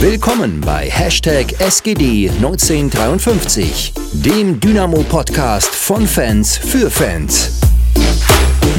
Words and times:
Willkommen 0.00 0.60
bei 0.60 0.88
Hashtag 0.88 1.46
SGD1953, 1.60 4.22
dem 4.24 4.60
Dynamo-Podcast 4.60 5.74
von 5.74 6.06
Fans 6.06 6.56
für 6.56 6.88
Fans. 6.88 7.60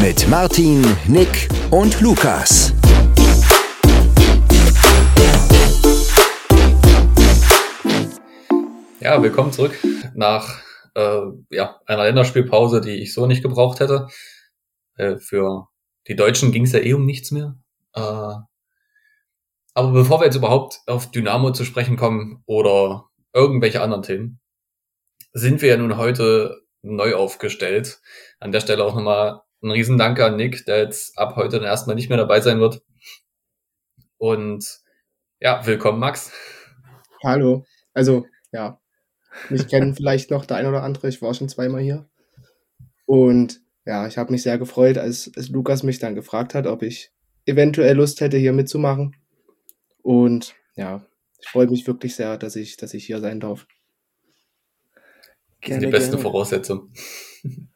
Mit 0.01 0.29
Martin, 0.29 0.81
Nick 1.09 1.49
und 1.71 1.99
Lukas. 1.99 2.73
Ja, 9.01 9.21
willkommen 9.21 9.51
zurück 9.51 9.77
nach 10.15 10.61
äh, 10.95 11.19
ja, 11.49 11.81
einer 11.85 12.05
Länderspielpause, 12.05 12.79
die 12.79 13.01
ich 13.01 13.13
so 13.13 13.27
nicht 13.27 13.43
gebraucht 13.43 13.81
hätte. 13.81 14.07
Äh, 14.95 15.17
für 15.17 15.67
die 16.07 16.15
Deutschen 16.15 16.53
ging 16.53 16.63
es 16.63 16.71
ja 16.71 16.79
eh 16.79 16.93
um 16.93 17.05
nichts 17.05 17.31
mehr. 17.31 17.57
Äh, 17.93 18.35
aber 19.79 19.93
bevor 19.93 20.19
wir 20.19 20.25
jetzt 20.25 20.35
überhaupt 20.35 20.81
auf 20.87 21.09
Dynamo 21.09 21.51
zu 21.51 21.63
sprechen 21.63 21.95
kommen 21.95 22.43
oder 22.45 23.05
irgendwelche 23.33 23.81
anderen 23.81 24.03
Themen, 24.03 24.41
sind 25.31 25.61
wir 25.61 25.69
ja 25.69 25.77
nun 25.77 25.95
heute 25.95 26.63
neu 26.81 27.15
aufgestellt. 27.15 28.01
An 28.41 28.51
der 28.51 28.59
Stelle 28.59 28.83
auch 28.83 28.93
nochmal 28.93 29.39
ein 29.63 29.71
Riesendank 29.71 30.19
an 30.19 30.35
Nick, 30.35 30.65
der 30.65 30.79
jetzt 30.79 31.17
ab 31.17 31.37
heute 31.37 31.59
dann 31.59 31.65
erstmal 31.65 31.95
nicht 31.95 32.09
mehr 32.09 32.17
dabei 32.17 32.41
sein 32.41 32.59
wird. 32.59 32.81
Und 34.17 34.81
ja, 35.39 35.65
willkommen, 35.65 35.99
Max. 35.99 36.33
Hallo. 37.23 37.65
Also, 37.93 38.25
ja, 38.51 38.81
mich 39.49 39.69
kennen 39.69 39.95
vielleicht 39.95 40.29
noch 40.29 40.45
der 40.45 40.57
ein 40.57 40.67
oder 40.67 40.83
andere. 40.83 41.07
Ich 41.07 41.21
war 41.21 41.33
schon 41.33 41.47
zweimal 41.47 41.79
hier. 41.79 42.09
Und 43.05 43.61
ja, 43.85 44.07
ich 44.07 44.17
habe 44.17 44.33
mich 44.33 44.43
sehr 44.43 44.57
gefreut, 44.57 44.97
als, 44.97 45.31
als 45.37 45.47
Lukas 45.47 45.83
mich 45.83 45.99
dann 45.99 46.15
gefragt 46.15 46.53
hat, 46.53 46.67
ob 46.67 46.83
ich 46.83 47.13
eventuell 47.45 47.95
Lust 47.95 48.19
hätte, 48.19 48.35
hier 48.35 48.51
mitzumachen. 48.51 49.15
Und 50.01 50.55
ja, 50.75 51.05
ich 51.39 51.49
freue 51.49 51.67
mich 51.67 51.85
wirklich 51.87 52.15
sehr, 52.15 52.37
dass 52.37 52.55
ich, 52.55 52.77
dass 52.77 52.93
ich 52.93 53.05
hier 53.05 53.19
sein 53.19 53.39
darf. 53.39 53.67
Das 55.61 55.71
sind 55.71 55.81
die 55.81 55.87
beste 55.87 56.11
gerne. 56.11 56.23
Voraussetzung. 56.23 56.89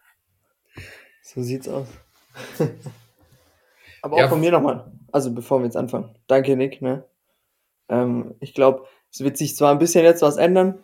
So 1.26 1.42
sieht's 1.42 1.68
aus. 1.68 1.88
Aber 4.04 4.18
auch 4.18 4.20
ja. 4.20 4.28
von 4.28 4.40
mir 4.40 4.52
nochmal. 4.52 4.92
Also 5.12 5.34
bevor 5.34 5.60
wir 5.60 5.66
jetzt 5.66 5.78
anfangen. 5.78 6.16
Danke, 6.28 6.56
Nick. 6.56 6.80
Ne? 6.80 7.06
Ähm, 7.90 8.36
ich 8.40 8.54
glaube, 8.54 8.86
es 9.12 9.22
wird 9.22 9.38
sich 9.38 9.56
zwar 9.56 9.72
ein 9.72 9.80
bisschen 9.80 10.04
jetzt 10.04 10.22
was 10.22 10.38
ändern. 10.38 10.84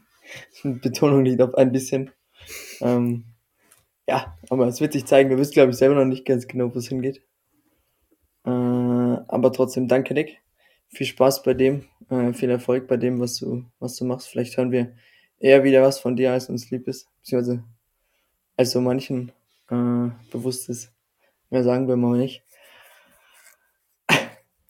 Betonung 0.62 1.24
liegt 1.24 1.42
auf 1.42 1.54
ein 1.54 1.70
bisschen. 1.70 2.12
Ähm, 2.80 3.24
ja, 4.08 4.38
aber 4.48 4.66
es 4.68 4.80
wird 4.80 4.94
sich 4.94 5.04
zeigen. 5.04 5.28
Wir 5.28 5.38
wissen, 5.38 5.52
glaube 5.52 5.72
ich, 5.72 5.76
selber 5.76 5.96
noch 5.96 6.06
nicht 6.06 6.24
ganz 6.24 6.46
genau, 6.46 6.74
wo 6.74 6.78
es 6.78 6.88
hingeht. 6.88 7.22
Äh, 8.46 8.50
aber 8.50 9.52
trotzdem, 9.52 9.86
danke, 9.86 10.14
Nick. 10.14 10.40
Viel 10.94 11.06
Spaß 11.06 11.42
bei 11.42 11.54
dem, 11.54 11.84
äh, 12.08 12.32
viel 12.32 12.50
Erfolg 12.50 12.86
bei 12.86 12.96
dem, 12.96 13.20
was 13.20 13.36
du, 13.36 13.64
was 13.80 13.96
du 13.96 14.04
machst. 14.04 14.28
Vielleicht 14.28 14.56
hören 14.56 14.70
wir 14.70 14.94
eher 15.40 15.64
wieder 15.64 15.82
was 15.82 15.98
von 15.98 16.14
dir, 16.14 16.32
als 16.32 16.48
uns 16.48 16.70
lieb 16.70 16.86
ist. 16.86 17.08
Beziehungsweise 17.18 17.64
als 18.56 18.70
so 18.70 18.80
manchen 18.80 19.32
äh, 19.70 20.10
bewusst 20.30 20.68
ist. 20.68 20.92
Mehr 21.50 21.64
sagen 21.64 21.88
wir 21.88 21.96
mal 21.96 22.16
nicht. 22.18 22.44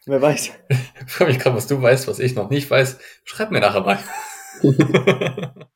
Wer 0.07 0.23
weiß. 0.23 0.53
Ich 1.07 1.13
frage 1.13 1.33
mich 1.33 1.39
gerade, 1.41 1.55
was 1.55 1.67
du 1.67 1.83
weißt, 1.83 2.09
was 2.09 2.19
ich 2.19 2.35
noch 2.35 2.49
nicht 2.49 2.71
weiß. 2.71 2.99
Schreib 3.25 3.51
mir 3.51 3.61
nachher 3.61 3.83
mal. 3.83 3.99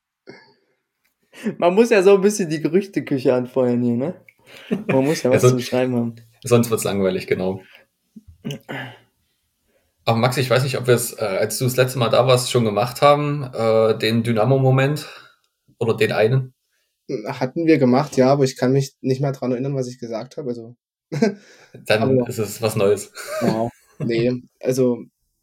Man 1.59 1.75
muss 1.75 1.91
ja 1.91 2.03
so 2.03 2.15
ein 2.15 2.23
bisschen 2.23 2.49
die 2.49 2.63
Gerüchteküche 2.63 3.35
anfeuern 3.35 3.83
hier, 3.83 3.97
ne? 3.97 4.15
Man 4.87 5.05
muss 5.05 5.23
ja 5.23 5.31
was 5.31 5.45
also, 5.45 5.57
zu 5.57 5.63
schreiben 5.63 5.95
haben. 5.95 6.17
Sonst 6.43 6.71
wird's 6.71 6.85
langweilig, 6.85 7.27
genau. 7.27 7.61
Aber 10.09 10.17
Max, 10.17 10.39
ich 10.39 10.49
weiß 10.49 10.63
nicht, 10.63 10.79
ob 10.79 10.87
wir 10.87 10.95
es, 10.95 11.13
äh, 11.13 11.23
als 11.23 11.59
du 11.59 11.65
das 11.65 11.77
letzte 11.77 11.99
Mal 11.99 12.09
da 12.09 12.27
warst, 12.27 12.51
schon 12.51 12.65
gemacht 12.65 13.03
haben, 13.03 13.43
äh, 13.53 13.99
den 13.99 14.23
Dynamo-Moment 14.23 15.07
oder 15.79 15.95
den 15.95 16.13
einen. 16.13 16.55
Hatten 17.27 17.67
wir 17.67 17.77
gemacht, 17.77 18.17
ja, 18.17 18.33
aber 18.33 18.45
ich 18.45 18.57
kann 18.57 18.73
mich 18.73 18.95
nicht 19.03 19.21
mehr 19.21 19.33
dran 19.33 19.53
erinnern, 19.53 19.75
was 19.75 19.87
ich 19.87 19.99
gesagt 19.99 20.39
habe. 20.39 20.49
Also. 20.49 20.77
Dann 21.85 22.03
aber, 22.03 22.27
ist 22.27 22.39
es 22.39 22.63
was 22.63 22.75
Neues. 22.75 23.13
Genau. 23.41 23.69
Nee, 23.99 24.45
also 24.63 24.97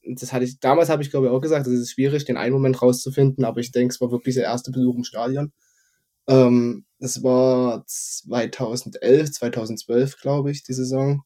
das 0.03 0.33
hatte 0.33 0.45
ich, 0.45 0.59
damals 0.59 0.89
habe 0.89 1.03
ich 1.03 1.11
glaube 1.11 1.27
ich 1.27 1.31
auch 1.31 1.41
gesagt, 1.41 1.67
es 1.67 1.73
ist 1.73 1.91
schwierig, 1.91 2.25
den 2.25 2.37
einen 2.37 2.53
Moment 2.53 2.81
rauszufinden, 2.81 3.45
aber 3.45 3.59
ich 3.59 3.71
denke, 3.71 3.93
es 3.93 4.01
war 4.01 4.09
wirklich 4.09 4.33
der 4.33 4.45
erste 4.45 4.71
Besuch 4.71 4.95
im 4.95 5.03
Stadion. 5.03 5.53
Ähm, 6.27 6.85
das 6.97 7.21
war 7.21 7.83
2011, 7.85 9.31
2012, 9.31 10.19
glaube 10.19 10.49
ich, 10.49 10.63
die 10.63 10.73
Saison. 10.73 11.21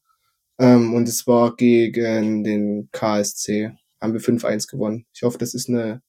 Ähm, 0.60 0.92
und 0.92 1.08
es 1.08 1.26
war 1.26 1.56
gegen 1.56 2.44
den 2.44 2.90
KSC. 2.92 3.72
Haben 4.00 4.12
wir 4.12 4.20
5-1 4.20 4.70
gewonnen. 4.70 5.06
Ich 5.14 5.22
hoffe, 5.22 5.38
das 5.38 5.54
ist 5.54 5.68
eine, 5.68 6.02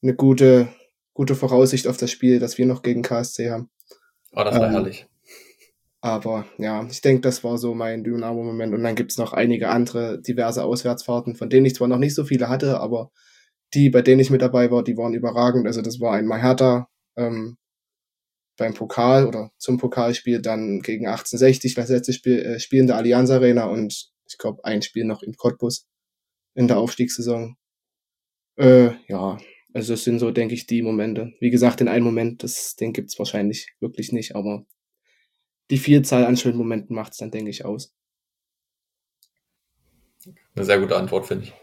eine 0.00 0.14
gute, 0.14 0.68
gute 1.12 1.34
Voraussicht 1.34 1.88
auf 1.88 1.96
das 1.96 2.10
Spiel, 2.10 2.38
das 2.38 2.56
wir 2.56 2.66
noch 2.66 2.82
gegen 2.82 3.02
KSC 3.02 3.50
haben. 3.50 3.68
Oh, 4.32 4.44
das 4.44 4.54
war 4.54 4.68
ähm, 4.68 4.72
herrlich. 4.72 5.06
Aber 6.00 6.46
ja, 6.58 6.86
ich 6.88 7.00
denke, 7.00 7.22
das 7.22 7.42
war 7.42 7.58
so 7.58 7.74
mein 7.74 8.04
Dynamo-Moment. 8.04 8.74
Und 8.74 8.84
dann 8.84 8.94
gibt's 8.94 9.18
noch 9.18 9.32
einige 9.32 9.70
andere 9.70 10.22
diverse 10.22 10.62
Auswärtsfahrten, 10.62 11.34
von 11.34 11.50
denen 11.50 11.66
ich 11.66 11.74
zwar 11.74 11.88
noch 11.88 11.98
nicht 11.98 12.14
so 12.14 12.24
viele 12.24 12.48
hatte, 12.48 12.78
aber 12.78 13.10
die, 13.74 13.90
bei 13.90 14.02
denen 14.02 14.20
ich 14.20 14.30
mit 14.30 14.40
dabei 14.40 14.70
war, 14.70 14.84
die 14.84 14.96
waren 14.96 15.14
überragend. 15.14 15.66
Also 15.66 15.82
das 15.82 15.98
war 15.98 16.12
einmal 16.12 16.40
Hertha 16.40 16.88
ähm, 17.16 17.56
beim 18.58 18.74
Pokal 18.74 19.26
oder 19.26 19.50
zum 19.56 19.78
Pokalspiel, 19.78 20.42
dann 20.42 20.80
gegen 20.80 21.06
1860 21.06 21.74
das 21.74 21.88
letzte 21.88 22.12
Spiel, 22.12 22.40
äh, 22.40 22.60
Spiel 22.60 22.80
in 22.80 22.88
der 22.88 22.96
Allianz 22.96 23.30
Arena 23.30 23.64
und 23.64 24.10
ich 24.28 24.36
glaube 24.36 24.62
ein 24.64 24.82
Spiel 24.82 25.04
noch 25.04 25.22
in 25.22 25.36
Cottbus 25.36 25.88
in 26.54 26.68
der 26.68 26.78
Aufstiegssaison. 26.78 27.56
Äh, 28.56 28.90
ja, 29.06 29.38
also 29.72 29.94
es 29.94 30.04
sind 30.04 30.18
so, 30.18 30.32
denke 30.32 30.54
ich, 30.54 30.66
die 30.66 30.82
Momente. 30.82 31.32
Wie 31.40 31.50
gesagt, 31.50 31.80
in 31.80 31.88
einem 31.88 32.04
Moment, 32.04 32.42
das, 32.42 32.74
den 32.74 32.92
gibt's 32.92 33.18
wahrscheinlich 33.18 33.72
wirklich 33.80 34.12
nicht, 34.12 34.34
aber 34.34 34.66
die 35.70 35.78
Vielzahl 35.78 36.24
an 36.24 36.36
schönen 36.36 36.58
Momenten 36.58 36.96
macht 36.96 37.12
es 37.12 37.18
dann, 37.18 37.30
denke 37.30 37.50
ich, 37.50 37.64
aus. 37.64 37.94
Eine 40.56 40.64
sehr 40.64 40.80
gute 40.80 40.96
Antwort, 40.96 41.26
finde 41.26 41.44
ich. 41.44 41.54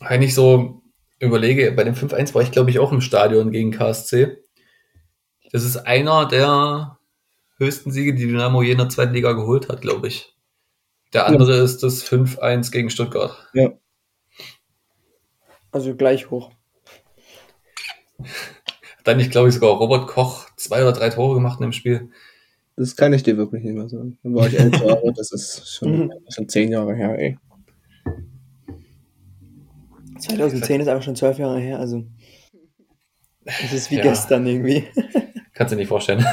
Wenn 0.00 0.22
ich 0.22 0.34
so 0.34 0.83
überlege, 1.24 1.72
bei 1.72 1.84
dem 1.84 1.94
5-1 1.94 2.34
war 2.34 2.42
ich, 2.42 2.52
glaube 2.52 2.70
ich, 2.70 2.78
auch 2.78 2.92
im 2.92 3.00
Stadion 3.00 3.50
gegen 3.50 3.70
KSC. 3.70 4.38
Das 5.52 5.64
ist 5.64 5.76
einer 5.76 6.26
der 6.26 6.98
höchsten 7.58 7.92
Siege, 7.92 8.14
die 8.14 8.26
Dynamo 8.26 8.62
je 8.62 8.72
in 8.72 8.78
der 8.78 8.88
zweiten 8.88 9.14
Liga 9.14 9.32
geholt 9.32 9.68
hat, 9.68 9.80
glaube 9.80 10.08
ich. 10.08 10.34
Der 11.12 11.26
andere 11.26 11.56
ja. 11.58 11.62
ist 11.62 11.82
das 11.82 12.04
5-1 12.04 12.72
gegen 12.72 12.90
Stuttgart. 12.90 13.48
Ja. 13.54 13.72
Also 15.70 15.94
gleich 15.94 16.30
hoch. 16.30 16.50
Dann, 19.04 19.20
ich 19.20 19.30
glaube 19.30 19.48
ich, 19.48 19.54
sogar 19.54 19.70
Robert 19.70 20.08
Koch 20.08 20.48
zwei 20.56 20.82
oder 20.82 20.92
drei 20.92 21.10
Tore 21.10 21.34
gemacht 21.34 21.60
in 21.60 21.66
dem 21.66 21.72
Spiel. 21.72 22.10
Das 22.76 22.96
kann 22.96 23.12
ich 23.12 23.22
dir 23.22 23.36
wirklich 23.36 23.62
nicht 23.62 23.74
mehr 23.74 23.88
sagen. 23.88 24.18
Dann 24.22 24.34
war 24.34 24.46
ich 24.46 24.58
elf 24.58 24.72
Jahre, 24.80 25.12
das 25.14 25.30
ist 25.30 25.72
schon, 25.72 26.12
schon 26.28 26.48
zehn 26.48 26.72
Jahre 26.72 26.94
her, 26.94 27.18
ey. 27.18 27.38
2010 30.24 30.80
ist 30.80 30.88
aber 30.88 31.02
schon 31.02 31.16
zwölf 31.16 31.38
Jahre 31.38 31.60
her, 31.60 31.78
also. 31.78 32.04
Es 33.44 33.72
ist 33.72 33.90
wie 33.90 33.96
ja. 33.96 34.02
gestern 34.02 34.46
irgendwie. 34.46 34.84
Kannst 35.52 35.72
du 35.72 35.76
nicht 35.76 35.88
vorstellen. 35.88 36.24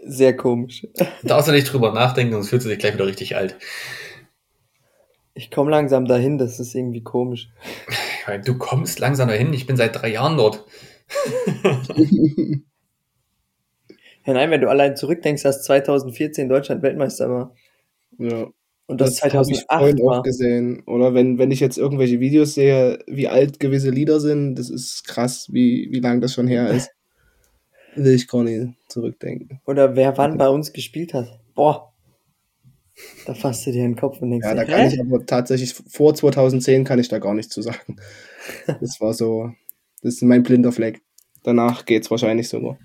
Sehr 0.00 0.36
komisch. 0.36 0.86
Darfst 1.22 1.48
du 1.48 1.52
nicht 1.52 1.72
drüber 1.72 1.92
nachdenken, 1.92 2.32
sonst 2.32 2.48
fühlst 2.50 2.66
du 2.66 2.70
dich 2.70 2.78
gleich 2.78 2.94
wieder 2.94 3.06
richtig 3.06 3.36
alt. 3.36 3.56
Ich 5.34 5.50
komme 5.50 5.70
langsam 5.70 6.06
dahin, 6.06 6.38
das 6.38 6.58
ist 6.58 6.74
irgendwie 6.74 7.02
komisch. 7.02 7.50
Du 8.44 8.58
kommst 8.58 8.98
langsam 8.98 9.28
dahin, 9.28 9.52
ich 9.52 9.66
bin 9.66 9.76
seit 9.76 9.94
drei 9.94 10.08
Jahren 10.08 10.36
dort. 10.36 10.64
ja, 14.26 14.32
nein, 14.32 14.50
wenn 14.50 14.60
du 14.60 14.68
allein 14.68 14.96
zurückdenkst, 14.96 15.42
dass 15.42 15.62
2014 15.64 16.48
Deutschland 16.48 16.82
Weltmeister 16.82 17.30
war. 17.30 17.54
Ja. 18.18 18.48
Und 18.88 19.02
das, 19.02 19.16
das 19.16 19.30
2008 19.30 19.34
habe 19.34 19.90
ich 19.90 19.94
vorhin 19.94 20.08
auch 20.08 20.22
gesehen. 20.22 20.82
Oder 20.86 21.12
wenn, 21.12 21.38
wenn 21.38 21.50
ich 21.50 21.60
jetzt 21.60 21.76
irgendwelche 21.76 22.20
Videos 22.20 22.54
sehe, 22.54 22.98
wie 23.06 23.28
alt 23.28 23.60
gewisse 23.60 23.90
Lieder 23.90 24.18
sind, 24.18 24.54
das 24.54 24.70
ist 24.70 25.06
krass, 25.06 25.48
wie, 25.52 25.88
wie 25.92 26.00
lang 26.00 26.22
das 26.22 26.32
schon 26.32 26.48
her 26.48 26.68
ist. 26.74 26.90
Will 27.94 28.14
ich 28.14 28.28
gar 28.28 28.42
nicht 28.42 28.68
zurückdenken. 28.88 29.60
Oder 29.66 29.94
wer 29.94 30.16
wann 30.16 30.38
bei 30.38 30.48
uns 30.48 30.72
gespielt 30.72 31.12
hat. 31.12 31.38
Boah. 31.54 31.92
Da 33.26 33.34
fasst 33.34 33.66
du 33.66 33.72
dir 33.72 33.82
den 33.82 33.94
Kopf 33.94 34.22
und 34.22 34.30
denkst, 34.30 34.46
ja, 34.46 34.54
da 34.54 34.64
kann 34.64 34.88
Hä? 34.88 34.94
ich 34.94 35.00
aber 35.00 35.24
tatsächlich 35.24 35.74
vor 35.74 36.14
2010 36.14 36.84
kann 36.84 36.98
ich 36.98 37.08
da 37.08 37.18
gar 37.18 37.34
nichts 37.34 37.54
zu 37.54 37.62
sagen. 37.62 37.96
Das 38.80 38.98
war 39.02 39.12
so, 39.12 39.52
das 40.02 40.14
ist 40.14 40.22
mein 40.22 40.42
blinder 40.42 40.72
Fleck. 40.72 41.02
Danach 41.42 41.84
geht's 41.84 42.10
wahrscheinlich 42.10 42.48
sogar. 42.48 42.78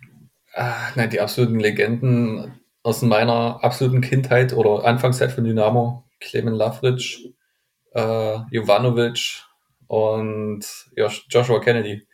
Ah, 0.54 0.92
nein, 0.96 1.10
die 1.10 1.22
absoluten 1.22 1.58
Legenden 1.58 2.52
aus 2.84 3.02
meiner 3.02 3.64
absoluten 3.64 4.02
Kindheit 4.02 4.54
oder 4.54 4.86
Anfangszeit 4.86 5.32
von 5.32 5.46
Dynamo. 5.46 6.04
Clemen 6.20 6.54
Lavric, 6.54 7.34
äh, 7.94 8.38
Jovanovic 8.52 9.44
und 9.88 10.66
Joshua 10.96 11.60
Kennedy. 11.60 12.08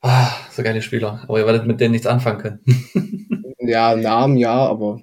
Ah, 0.00 0.30
so 0.50 0.62
geile 0.62 0.82
Spieler. 0.82 1.24
Aber 1.24 1.38
ihr 1.38 1.46
werdet 1.46 1.66
mit 1.66 1.80
denen 1.80 1.92
nichts 1.92 2.06
anfangen 2.06 2.38
können. 2.38 3.54
ja, 3.60 3.96
Namen 3.96 4.36
ja, 4.36 4.54
aber 4.54 5.02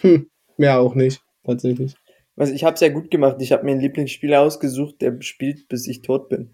hm, 0.00 0.30
mehr 0.56 0.80
auch 0.80 0.94
nicht, 0.94 1.22
tatsächlich. 1.44 1.94
Also 2.36 2.54
ich 2.54 2.64
habe 2.64 2.74
es 2.74 2.80
ja 2.80 2.88
gut 2.88 3.10
gemacht. 3.10 3.36
Ich 3.40 3.52
habe 3.52 3.64
mir 3.64 3.72
einen 3.72 3.80
Lieblingsspieler 3.80 4.40
ausgesucht, 4.40 5.02
der 5.02 5.20
spielt, 5.20 5.68
bis 5.68 5.86
ich 5.86 6.02
tot 6.02 6.28
bin. 6.28 6.50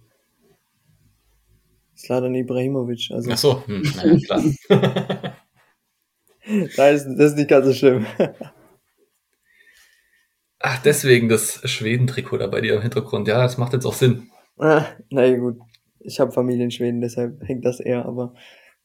Sladan 1.96 2.34
Ibrahimovic. 2.34 3.10
Also. 3.12 3.30
Ach 3.30 3.38
so, 3.38 3.66
hm, 3.66 3.82
naja, 3.96 4.18
klar. 4.26 5.36
Nein, 6.46 6.70
das, 6.76 7.04
ist 7.04 7.36
nicht 7.36 7.48
ganz 7.48 7.66
so 7.66 7.72
schlimm. 7.72 8.06
Ach, 10.60 10.82
deswegen 10.82 11.28
das 11.28 11.60
Schweden-Trikot 11.68 12.38
da 12.38 12.46
bei 12.46 12.60
dir 12.60 12.74
im 12.76 12.82
Hintergrund. 12.82 13.28
Ja, 13.28 13.42
das 13.42 13.58
macht 13.58 13.72
jetzt 13.72 13.84
auch 13.84 13.94
Sinn. 13.94 14.30
Ah, 14.58 14.86
naja, 15.10 15.36
gut. 15.36 15.58
Ich 16.00 16.20
habe 16.20 16.32
Familie 16.32 16.64
in 16.64 16.70
Schweden, 16.70 17.00
deshalb 17.00 17.42
hängt 17.42 17.64
das 17.64 17.80
eher, 17.80 18.06
aber. 18.06 18.34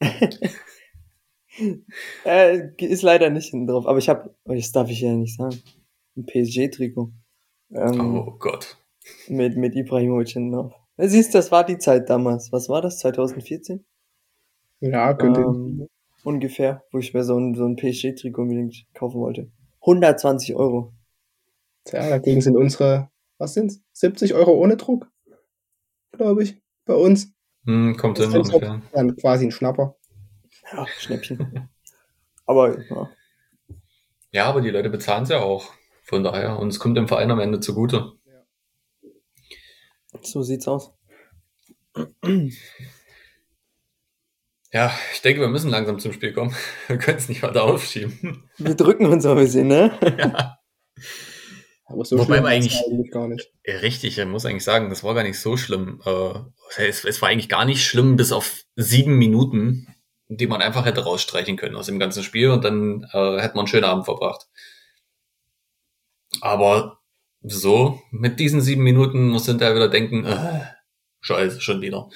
äh, 2.24 2.68
ist 2.78 3.02
leider 3.02 3.30
nicht 3.30 3.50
hinten 3.50 3.68
drauf. 3.68 3.86
Aber 3.86 3.98
ich 3.98 4.08
habe, 4.08 4.34
das 4.44 4.72
darf 4.72 4.90
ich 4.90 5.00
ja 5.00 5.12
nicht 5.12 5.36
sagen, 5.36 5.62
ein 6.16 6.26
PSG-Trikot. 6.26 7.12
Ähm, 7.70 8.16
oh 8.16 8.32
Gott. 8.38 8.76
Mit, 9.28 9.56
mit 9.56 9.74
Ibrahimovic 9.74 10.28
hinten 10.28 10.52
drauf. 10.52 10.72
Siehst, 10.98 11.34
das 11.34 11.50
war 11.50 11.64
die 11.64 11.78
Zeit 11.78 12.10
damals. 12.10 12.52
Was 12.52 12.68
war 12.68 12.82
das? 12.82 12.98
2014? 12.98 13.84
Ja, 14.80 15.14
könnte. 15.14 15.40
Ähm, 15.40 15.88
ungefähr, 16.24 16.84
wo 16.92 16.98
ich 16.98 17.14
mir 17.14 17.24
so 17.24 17.38
ein, 17.38 17.54
so 17.54 17.64
ein 17.64 17.76
PSG-Trikot 17.76 18.42
unbedingt 18.42 18.86
kaufen 18.94 19.20
wollte. 19.20 19.50
120 19.80 20.54
Euro. 20.54 20.92
Tja, 21.84 22.08
dagegen 22.08 22.40
sind 22.40 22.56
unsere, 22.56 23.10
was 23.38 23.54
sind's? 23.54 23.82
70 23.92 24.34
Euro 24.34 24.52
ohne 24.52 24.76
Druck? 24.76 25.10
Glaube 26.12 26.44
ich. 26.44 26.60
Bei 26.84 26.94
uns. 26.94 27.32
Hm, 27.64 27.96
kommt 27.96 28.18
Das 28.18 28.30
hin 28.30 28.40
ungefähr. 28.40 28.82
Dann 28.92 29.16
quasi 29.16 29.46
ein 29.46 29.50
Schnapper. 29.50 29.96
Ja, 30.72 30.86
Schnäppchen. 30.98 31.68
Aber 32.46 32.78
ja. 32.88 33.10
Ja, 34.32 34.46
aber 34.46 34.62
die 34.62 34.70
Leute 34.70 34.88
bezahlen 34.88 35.24
es 35.24 35.28
ja 35.28 35.40
auch. 35.40 35.70
Von 36.02 36.24
daher. 36.24 36.58
Und 36.58 36.68
es 36.68 36.78
kommt 36.78 36.96
dem 36.96 37.06
Verein 37.06 37.30
am 37.30 37.38
Ende 37.38 37.60
zugute. 37.60 38.12
so 40.22 40.42
sieht's 40.42 40.66
aus. 40.66 40.92
Ja, 44.72 44.92
ich 45.12 45.20
denke, 45.20 45.40
wir 45.42 45.48
müssen 45.48 45.70
langsam 45.70 45.98
zum 45.98 46.12
Spiel 46.12 46.32
kommen. 46.32 46.54
Wir 46.88 46.96
können 46.98 47.18
es 47.18 47.28
nicht 47.28 47.42
weiter 47.42 47.64
aufschieben. 47.64 48.48
Wir 48.58 48.74
drücken 48.74 49.06
uns 49.06 49.26
ein 49.26 49.36
bisschen, 49.36 49.68
ne? 49.68 49.98
ja. 50.18 50.56
Aber 51.84 52.04
so 52.06 52.16
Wobei 52.16 52.24
schlimm 52.36 52.42
man 52.44 52.52
eigentlich- 52.52 52.80
eigentlich 52.86 53.10
gar 53.10 53.28
nicht. 53.28 53.52
Richtig, 53.66 54.16
ich 54.18 54.24
muss 54.26 54.46
eigentlich 54.46 54.64
sagen, 54.64 54.88
das 54.88 55.04
war 55.04 55.14
gar 55.14 55.24
nicht 55.24 55.38
so 55.38 55.58
schlimm. 55.58 56.00
Äh, 56.06 56.38
es, 56.78 57.04
es 57.04 57.20
war 57.20 57.28
eigentlich 57.28 57.50
gar 57.50 57.66
nicht 57.66 57.84
schlimm, 57.84 58.16
bis 58.16 58.32
auf 58.32 58.62
sieben 58.76 59.18
Minuten, 59.18 59.94
die 60.28 60.46
man 60.46 60.62
einfach 60.62 60.86
hätte 60.86 61.04
rausstreichen 61.04 61.58
können 61.58 61.76
aus 61.76 61.86
dem 61.86 61.98
ganzen 61.98 62.22
Spiel 62.22 62.48
und 62.48 62.64
dann 62.64 63.02
äh, 63.12 63.40
hätte 63.42 63.54
man 63.54 63.60
einen 63.64 63.66
schönen 63.66 63.84
Abend 63.84 64.06
verbracht. 64.06 64.46
Aber 66.40 66.98
so, 67.42 68.00
mit 68.10 68.40
diesen 68.40 68.62
sieben 68.62 68.84
Minuten 68.84 69.28
muss 69.28 69.44
hinterher 69.46 69.74
wieder 69.74 69.88
denken, 69.88 70.24
äh, 70.24 70.60
scheiße, 71.20 71.60
schon 71.60 71.82
wieder. 71.82 72.08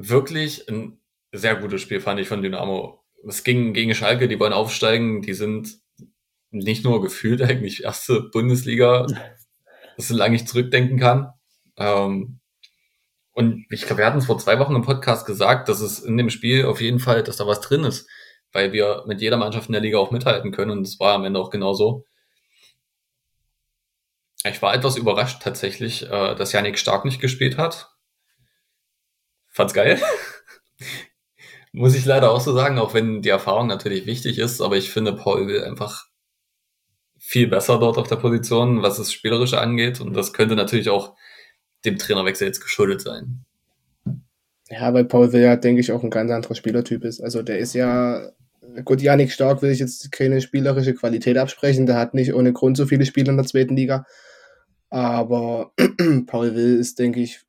Wirklich 0.00 0.68
ein 0.68 1.00
sehr 1.32 1.56
gutes 1.56 1.82
Spiel, 1.82 2.00
fand 2.00 2.20
ich 2.20 2.28
von 2.28 2.40
Dynamo. 2.40 3.04
Es 3.26 3.42
ging 3.42 3.72
gegen 3.72 3.96
Schalke, 3.96 4.28
die 4.28 4.38
wollen 4.38 4.52
aufsteigen, 4.52 5.22
die 5.22 5.34
sind 5.34 5.80
nicht 6.50 6.84
nur 6.84 7.02
gefühlt 7.02 7.42
eigentlich 7.42 7.82
erste 7.82 8.22
Bundesliga, 8.32 9.08
solange 9.96 10.36
ich 10.36 10.46
zurückdenken 10.46 11.00
kann. 11.00 11.32
Ähm, 11.76 12.38
und 13.32 13.66
ich 13.70 13.82
glaube, 13.82 13.98
wir 13.98 14.06
hatten 14.06 14.18
es 14.18 14.26
vor 14.26 14.38
zwei 14.38 14.60
Wochen 14.60 14.76
im 14.76 14.82
Podcast 14.82 15.26
gesagt, 15.26 15.68
dass 15.68 15.80
es 15.80 15.98
in 15.98 16.16
dem 16.16 16.30
Spiel 16.30 16.66
auf 16.66 16.80
jeden 16.80 17.00
Fall, 17.00 17.24
dass 17.24 17.38
da 17.38 17.48
was 17.48 17.60
drin 17.60 17.82
ist, 17.82 18.08
weil 18.52 18.72
wir 18.72 19.02
mit 19.08 19.20
jeder 19.20 19.36
Mannschaft 19.36 19.68
in 19.68 19.72
der 19.72 19.82
Liga 19.82 19.98
auch 19.98 20.12
mithalten 20.12 20.52
können 20.52 20.70
und 20.70 20.86
es 20.86 21.00
war 21.00 21.16
am 21.16 21.24
Ende 21.24 21.40
auch 21.40 21.50
genauso. 21.50 22.04
Ich 24.44 24.62
war 24.62 24.74
etwas 24.74 24.96
überrascht 24.96 25.42
tatsächlich, 25.42 26.04
äh, 26.04 26.36
dass 26.36 26.52
Yannick 26.52 26.78
Stark 26.78 27.04
nicht 27.04 27.20
gespielt 27.20 27.58
hat. 27.58 27.97
Fand's 29.58 29.74
geil. 29.74 30.00
Muss 31.72 31.96
ich 31.96 32.04
leider 32.04 32.30
auch 32.30 32.40
so 32.40 32.52
sagen, 32.54 32.78
auch 32.78 32.94
wenn 32.94 33.22
die 33.22 33.28
Erfahrung 33.28 33.66
natürlich 33.66 34.06
wichtig 34.06 34.38
ist, 34.38 34.60
aber 34.60 34.76
ich 34.76 34.90
finde 34.90 35.14
Paul 35.14 35.48
will 35.48 35.64
einfach 35.64 36.06
viel 37.18 37.48
besser 37.48 37.80
dort 37.80 37.98
auf 37.98 38.06
der 38.06 38.16
Position, 38.16 38.82
was 38.82 38.98
das 38.98 39.12
Spielerische 39.12 39.60
angeht. 39.60 40.00
Und 40.00 40.14
das 40.14 40.32
könnte 40.32 40.54
natürlich 40.54 40.90
auch 40.90 41.16
dem 41.84 41.98
Trainerwechsel 41.98 42.46
jetzt 42.46 42.60
geschuldet 42.60 43.00
sein. 43.00 43.44
Ja, 44.68 44.94
weil 44.94 45.04
Paul 45.06 45.32
Will 45.32 45.42
ja, 45.42 45.56
denke 45.56 45.80
ich, 45.80 45.90
auch 45.90 46.04
ein 46.04 46.10
ganz 46.10 46.30
anderer 46.30 46.54
Spielertyp 46.54 47.02
ist. 47.02 47.20
Also 47.20 47.42
der 47.42 47.58
ist 47.58 47.74
ja, 47.74 48.30
gut, 48.84 49.02
Janik 49.02 49.32
Stark 49.32 49.60
will 49.60 49.72
ich 49.72 49.80
jetzt 49.80 50.12
keine 50.12 50.40
spielerische 50.40 50.94
Qualität 50.94 51.36
absprechen. 51.36 51.86
Der 51.86 51.96
hat 51.96 52.14
nicht 52.14 52.32
ohne 52.32 52.52
Grund 52.52 52.76
so 52.76 52.86
viele 52.86 53.06
Spiele 53.06 53.32
in 53.32 53.36
der 53.36 53.46
zweiten 53.46 53.74
Liga. 53.74 54.06
Aber 54.88 55.72
Paul 56.28 56.54
Will 56.54 56.78
ist, 56.78 57.00
denke 57.00 57.18
ich, 57.18 57.40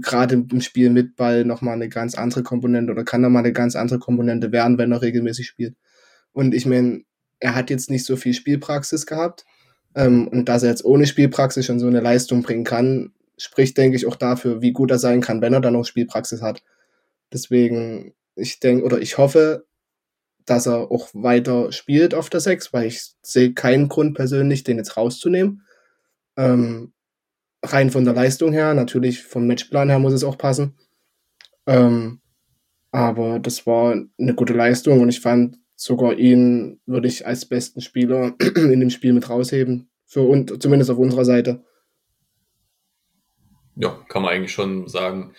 gerade 0.00 0.34
im 0.34 0.60
Spiel 0.60 0.90
mit 0.90 1.16
Ball 1.16 1.44
nochmal 1.44 1.74
eine 1.74 1.88
ganz 1.88 2.14
andere 2.14 2.42
Komponente 2.42 2.92
oder 2.92 3.04
kann 3.04 3.20
nochmal 3.20 3.44
eine 3.44 3.52
ganz 3.52 3.76
andere 3.76 3.98
Komponente 3.98 4.52
werden, 4.52 4.78
wenn 4.78 4.92
er 4.92 5.02
regelmäßig 5.02 5.46
spielt. 5.46 5.76
Und 6.32 6.54
ich 6.54 6.66
meine, 6.66 7.02
er 7.40 7.54
hat 7.54 7.70
jetzt 7.70 7.90
nicht 7.90 8.04
so 8.04 8.16
viel 8.16 8.34
Spielpraxis 8.34 9.06
gehabt. 9.06 9.44
Ähm, 9.94 10.28
und 10.28 10.48
dass 10.48 10.62
er 10.62 10.70
jetzt 10.70 10.84
ohne 10.84 11.06
Spielpraxis 11.06 11.66
schon 11.66 11.80
so 11.80 11.86
eine 11.86 12.00
Leistung 12.00 12.42
bringen 12.42 12.64
kann, 12.64 13.12
spricht, 13.36 13.78
denke 13.78 13.96
ich, 13.96 14.06
auch 14.06 14.16
dafür, 14.16 14.60
wie 14.60 14.72
gut 14.72 14.90
er 14.90 14.98
sein 14.98 15.20
kann, 15.20 15.40
wenn 15.40 15.52
er 15.52 15.60
dann 15.60 15.72
noch 15.72 15.84
Spielpraxis 15.84 16.42
hat. 16.42 16.62
Deswegen, 17.32 18.14
ich 18.34 18.60
denke, 18.60 18.84
oder 18.84 19.00
ich 19.00 19.18
hoffe, 19.18 19.66
dass 20.44 20.66
er 20.66 20.90
auch 20.90 21.08
weiter 21.12 21.72
spielt 21.72 22.14
auf 22.14 22.30
der 22.30 22.40
6, 22.40 22.72
weil 22.72 22.86
ich 22.86 23.12
sehe 23.22 23.52
keinen 23.52 23.88
Grund 23.88 24.14
persönlich, 24.14 24.64
den 24.64 24.78
jetzt 24.78 24.96
rauszunehmen. 24.96 25.62
Ähm, 26.36 26.92
rein 27.62 27.90
von 27.90 28.04
der 28.04 28.14
Leistung 28.14 28.52
her, 28.52 28.74
natürlich 28.74 29.22
vom 29.22 29.46
Matchplan 29.46 29.88
her 29.88 29.98
muss 29.98 30.12
es 30.12 30.24
auch 30.24 30.38
passen. 30.38 30.76
Ähm, 31.66 32.20
aber 32.90 33.38
das 33.38 33.66
war 33.66 33.92
eine 34.18 34.34
gute 34.34 34.54
Leistung 34.54 35.00
und 35.00 35.08
ich 35.08 35.20
fand 35.20 35.58
sogar 35.74 36.14
ihn 36.14 36.80
würde 36.86 37.08
ich 37.08 37.26
als 37.26 37.46
besten 37.46 37.80
Spieler 37.80 38.34
in 38.40 38.80
dem 38.80 38.90
Spiel 38.90 39.12
mit 39.12 39.28
rausheben. 39.28 39.90
Für 40.06 40.22
und 40.22 40.62
zumindest 40.62 40.90
auf 40.90 40.98
unserer 40.98 41.24
Seite. 41.24 41.62
Ja, 43.76 43.90
kann 44.08 44.22
man 44.22 44.32
eigentlich 44.32 44.52
schon 44.52 44.88
sagen. 44.88 45.34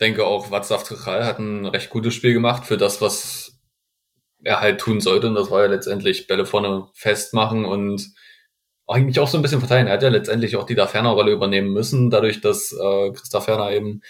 Denke 0.00 0.24
auch, 0.24 0.50
Václav 0.50 0.84
Trichal 0.84 1.26
hat 1.26 1.38
ein 1.38 1.66
recht 1.66 1.90
gutes 1.90 2.14
Spiel 2.14 2.32
gemacht 2.32 2.64
für 2.64 2.78
das, 2.78 3.00
was 3.00 3.60
er 4.42 4.60
halt 4.60 4.80
tun 4.80 5.00
sollte. 5.00 5.28
Und 5.28 5.34
das 5.34 5.50
war 5.50 5.62
ja 5.62 5.68
letztendlich 5.68 6.26
Bälle 6.26 6.46
vorne 6.46 6.88
festmachen 6.94 7.64
und 7.64 8.12
eigentlich 8.86 9.20
auch 9.20 9.28
so 9.28 9.38
ein 9.38 9.42
bisschen 9.42 9.60
verteilen. 9.60 9.86
Er 9.86 9.94
hat 9.94 10.02
ja 10.02 10.08
letztendlich 10.08 10.56
auch 10.56 10.64
die 10.64 10.74
Da 10.74 10.86
Ferner 10.86 11.10
Rolle 11.10 11.32
übernehmen 11.32 11.72
müssen, 11.72 12.10
dadurch, 12.10 12.40
dass 12.40 12.72
äh, 12.72 13.12
Christoph 13.12 13.44
Ferner 13.44 13.70
eben 13.72 14.02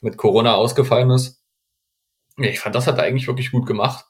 mit 0.00 0.16
Corona 0.16 0.54
ausgefallen 0.54 1.10
ist. 1.10 1.42
Ich 2.36 2.60
fand, 2.60 2.74
das 2.74 2.86
hat 2.86 2.98
er 2.98 3.04
eigentlich 3.04 3.26
wirklich 3.26 3.50
gut 3.50 3.66
gemacht. 3.66 4.04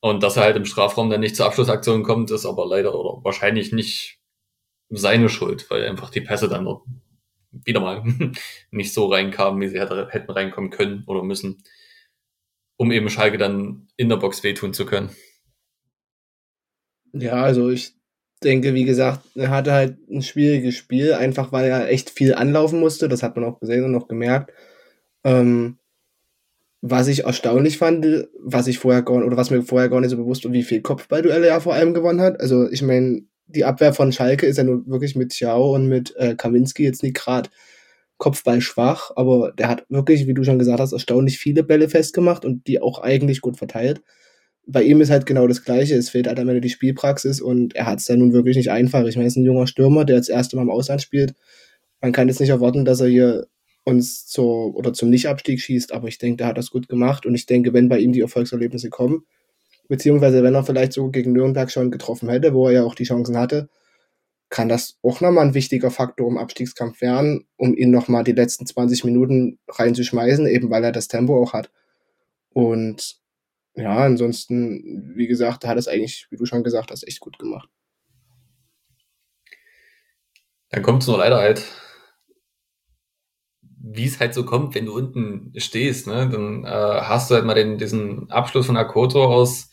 Und 0.00 0.22
dass 0.22 0.36
er 0.36 0.44
halt 0.44 0.56
im 0.56 0.64
Strafraum 0.64 1.10
dann 1.10 1.20
nicht 1.20 1.36
zur 1.36 1.46
Abschlussaktion 1.46 2.02
kommt, 2.02 2.30
ist 2.30 2.46
aber 2.46 2.66
leider 2.66 2.94
oder 2.94 3.22
wahrscheinlich 3.22 3.72
nicht 3.72 4.18
seine 4.88 5.28
Schuld, 5.28 5.70
weil 5.70 5.86
einfach 5.86 6.10
die 6.10 6.22
Pässe 6.22 6.48
dann 6.48 6.64
dort 6.64 6.86
wieder 7.52 7.80
mal 7.80 8.02
nicht 8.70 8.94
so 8.94 9.06
reinkamen, 9.06 9.60
wie 9.60 9.68
sie 9.68 9.78
hätte, 9.78 10.08
hätten 10.10 10.30
reinkommen 10.30 10.70
können 10.70 11.04
oder 11.06 11.22
müssen, 11.22 11.62
um 12.76 12.90
eben 12.90 13.10
Schalke 13.10 13.38
dann 13.38 13.88
in 13.96 14.08
der 14.08 14.16
Box 14.16 14.42
wehtun 14.42 14.72
zu 14.72 14.86
können. 14.86 15.14
Ja, 17.12 17.42
also 17.42 17.70
ich 17.70 17.99
denke, 18.42 18.74
wie 18.74 18.84
gesagt, 18.84 19.20
er 19.34 19.50
hatte 19.50 19.72
halt 19.72 19.98
ein 20.10 20.22
schwieriges 20.22 20.74
Spiel, 20.76 21.14
einfach 21.14 21.52
weil 21.52 21.66
er 21.70 21.88
echt 21.90 22.10
viel 22.10 22.34
anlaufen 22.34 22.80
musste. 22.80 23.08
Das 23.08 23.22
hat 23.22 23.36
man 23.36 23.44
auch 23.44 23.60
gesehen 23.60 23.84
und 23.84 23.94
auch 23.94 24.08
gemerkt. 24.08 24.52
Ähm, 25.24 25.78
was 26.82 27.08
ich 27.08 27.24
erstaunlich 27.24 27.76
fand, 27.78 28.06
was 28.38 28.66
ich 28.66 28.78
vorher 28.78 29.02
gar 29.02 29.24
oder 29.24 29.36
was 29.36 29.50
mir 29.50 29.62
vorher 29.62 29.90
gar 29.90 30.00
nicht 30.00 30.10
so 30.10 30.16
bewusst 30.16 30.44
war, 30.44 30.52
wie 30.52 30.62
viel 30.62 30.80
Kopfballduelle 30.80 31.46
er 31.46 31.60
vor 31.60 31.74
allem 31.74 31.92
gewonnen 31.92 32.22
hat. 32.22 32.40
Also 32.40 32.70
ich 32.70 32.82
meine, 32.82 33.22
die 33.46 33.64
Abwehr 33.64 33.92
von 33.92 34.12
Schalke 34.12 34.46
ist 34.46 34.56
ja 34.56 34.64
nur 34.64 34.86
wirklich 34.86 35.14
mit 35.16 35.32
Ciao 35.32 35.74
und 35.74 35.88
mit 35.88 36.14
äh, 36.16 36.34
Kaminski 36.36 36.84
jetzt 36.84 37.02
nicht 37.02 37.16
gerade 37.16 37.50
Kopfball 38.16 38.60
schwach, 38.60 39.10
aber 39.16 39.52
der 39.52 39.68
hat 39.68 39.84
wirklich, 39.88 40.26
wie 40.26 40.34
du 40.34 40.44
schon 40.44 40.58
gesagt 40.58 40.80
hast, 40.80 40.92
erstaunlich 40.92 41.38
viele 41.38 41.64
Bälle 41.64 41.88
festgemacht 41.88 42.44
und 42.44 42.66
die 42.66 42.80
auch 42.80 43.00
eigentlich 43.00 43.40
gut 43.40 43.56
verteilt. 43.56 44.02
Bei 44.66 44.82
ihm 44.82 45.00
ist 45.00 45.10
halt 45.10 45.26
genau 45.26 45.46
das 45.46 45.64
Gleiche. 45.64 45.96
Es 45.96 46.10
fehlt 46.10 46.26
halt 46.26 46.38
am 46.38 46.48
Ende 46.48 46.60
die 46.60 46.70
Spielpraxis 46.70 47.40
und 47.40 47.74
er 47.74 47.86
hat 47.86 47.98
es 47.98 48.04
dann 48.04 48.18
nun 48.18 48.32
wirklich 48.32 48.56
nicht 48.56 48.70
einfach. 48.70 49.04
Ich 49.06 49.16
meine, 49.16 49.26
er 49.26 49.28
ist 49.28 49.36
ein 49.36 49.44
junger 49.44 49.66
Stürmer, 49.66 50.04
der 50.04 50.16
jetzt 50.16 50.28
das 50.28 50.36
erste 50.36 50.56
Mal 50.56 50.62
im 50.62 50.70
Ausland 50.70 51.02
spielt. 51.02 51.34
Man 52.00 52.12
kann 52.12 52.28
jetzt 52.28 52.40
nicht 52.40 52.50
erwarten, 52.50 52.84
dass 52.84 53.00
er 53.00 53.08
hier 53.08 53.46
uns 53.84 54.26
zur 54.26 54.76
oder 54.76 54.92
zum 54.92 55.10
Nicht-Abstieg 55.10 55.60
schießt, 55.60 55.92
aber 55.92 56.08
ich 56.08 56.18
denke, 56.18 56.38
der 56.38 56.48
hat 56.48 56.58
das 56.58 56.70
gut 56.70 56.88
gemacht 56.88 57.26
und 57.26 57.34
ich 57.34 57.46
denke, 57.46 57.72
wenn 57.72 57.88
bei 57.88 57.98
ihm 57.98 58.12
die 58.12 58.20
Erfolgserlebnisse 58.20 58.90
kommen, 58.90 59.24
beziehungsweise 59.88 60.42
wenn 60.42 60.54
er 60.54 60.64
vielleicht 60.64 60.92
so 60.92 61.10
gegen 61.10 61.32
Nürnberg 61.32 61.70
schon 61.70 61.90
getroffen 61.90 62.28
hätte, 62.28 62.54
wo 62.54 62.68
er 62.68 62.72
ja 62.72 62.84
auch 62.84 62.94
die 62.94 63.04
Chancen 63.04 63.36
hatte, 63.36 63.68
kann 64.50 64.68
das 64.68 64.98
auch 65.02 65.20
nochmal 65.20 65.46
ein 65.46 65.54
wichtiger 65.54 65.90
Faktor 65.90 66.28
im 66.28 66.36
Abstiegskampf 66.36 67.00
werden, 67.00 67.46
um 67.56 67.74
ihn 67.74 67.90
nochmal 67.90 68.24
die 68.24 68.32
letzten 68.32 68.66
20 68.66 69.04
Minuten 69.04 69.58
reinzuschmeißen, 69.68 70.46
eben 70.46 70.70
weil 70.70 70.84
er 70.84 70.92
das 70.92 71.08
Tempo 71.08 71.40
auch 71.40 71.52
hat. 71.52 71.70
Und 72.52 73.19
ja, 73.74 73.96
ansonsten, 73.98 75.12
wie 75.16 75.26
gesagt, 75.26 75.64
hat 75.64 75.78
es 75.78 75.88
eigentlich, 75.88 76.26
wie 76.30 76.36
du 76.36 76.44
schon 76.46 76.64
gesagt 76.64 76.90
hast, 76.90 77.06
echt 77.06 77.20
gut 77.20 77.38
gemacht. 77.38 77.68
Dann 80.70 80.82
kommt 80.82 81.02
es 81.02 81.08
nur 81.08 81.18
leider 81.18 81.38
halt, 81.38 81.64
wie 83.62 84.06
es 84.06 84.20
halt 84.20 84.34
so 84.34 84.44
kommt, 84.44 84.74
wenn 84.74 84.86
du 84.86 84.94
unten 84.94 85.52
stehst, 85.56 86.06
ne? 86.06 86.28
Dann 86.28 86.64
äh, 86.64 86.68
hast 86.68 87.30
du 87.30 87.34
halt 87.34 87.44
mal 87.44 87.54
den, 87.54 87.78
diesen 87.78 88.30
Abschluss 88.30 88.66
von 88.66 88.76
Akoto 88.76 89.24
aus, 89.24 89.70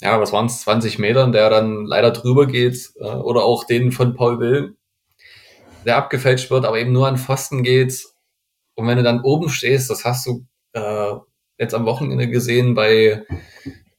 ja, 0.00 0.20
was 0.20 0.32
waren 0.32 0.46
es, 0.46 0.62
20 0.62 0.98
Metern, 0.98 1.32
der 1.32 1.50
dann 1.50 1.84
leider 1.84 2.10
drüber 2.10 2.46
geht, 2.46 2.92
äh, 2.96 3.04
oder 3.04 3.44
auch 3.44 3.64
den 3.64 3.92
von 3.92 4.14
Paul 4.14 4.40
Will, 4.40 4.76
der 5.84 5.96
abgefälscht 5.96 6.50
wird, 6.50 6.64
aber 6.64 6.78
eben 6.78 6.92
nur 6.92 7.06
an 7.08 7.18
Pfosten 7.18 7.62
geht. 7.62 8.04
Und 8.74 8.86
wenn 8.86 8.96
du 8.96 9.02
dann 9.02 9.22
oben 9.22 9.48
stehst, 9.48 9.90
das 9.90 10.04
hast 10.04 10.26
du 10.26 10.46
äh, 10.72 11.14
jetzt 11.58 11.74
am 11.74 11.84
Wochenende 11.86 12.28
gesehen 12.28 12.74
bei, 12.74 13.24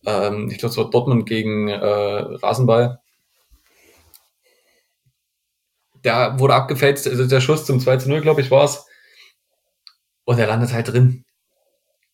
ähm, 0.05 0.49
ich 0.49 0.57
glaube, 0.57 0.71
es 0.71 0.77
war 0.77 0.89
Dortmund 0.89 1.27
gegen 1.27 1.67
äh, 1.67 1.75
Rasenball. 1.77 3.01
Der 6.03 6.39
wurde 6.39 6.55
abgefälscht, 6.55 7.07
also 7.07 7.27
der 7.27 7.41
Schuss 7.41 7.65
zum 7.65 7.79
2 7.79 7.97
zu 7.97 8.09
0, 8.09 8.21
glaube 8.21 8.41
ich, 8.41 8.49
war 8.49 8.63
es. 8.63 8.85
Und 10.23 10.39
er 10.39 10.47
landet 10.47 10.71
halt 10.71 10.87
drin. 10.87 11.25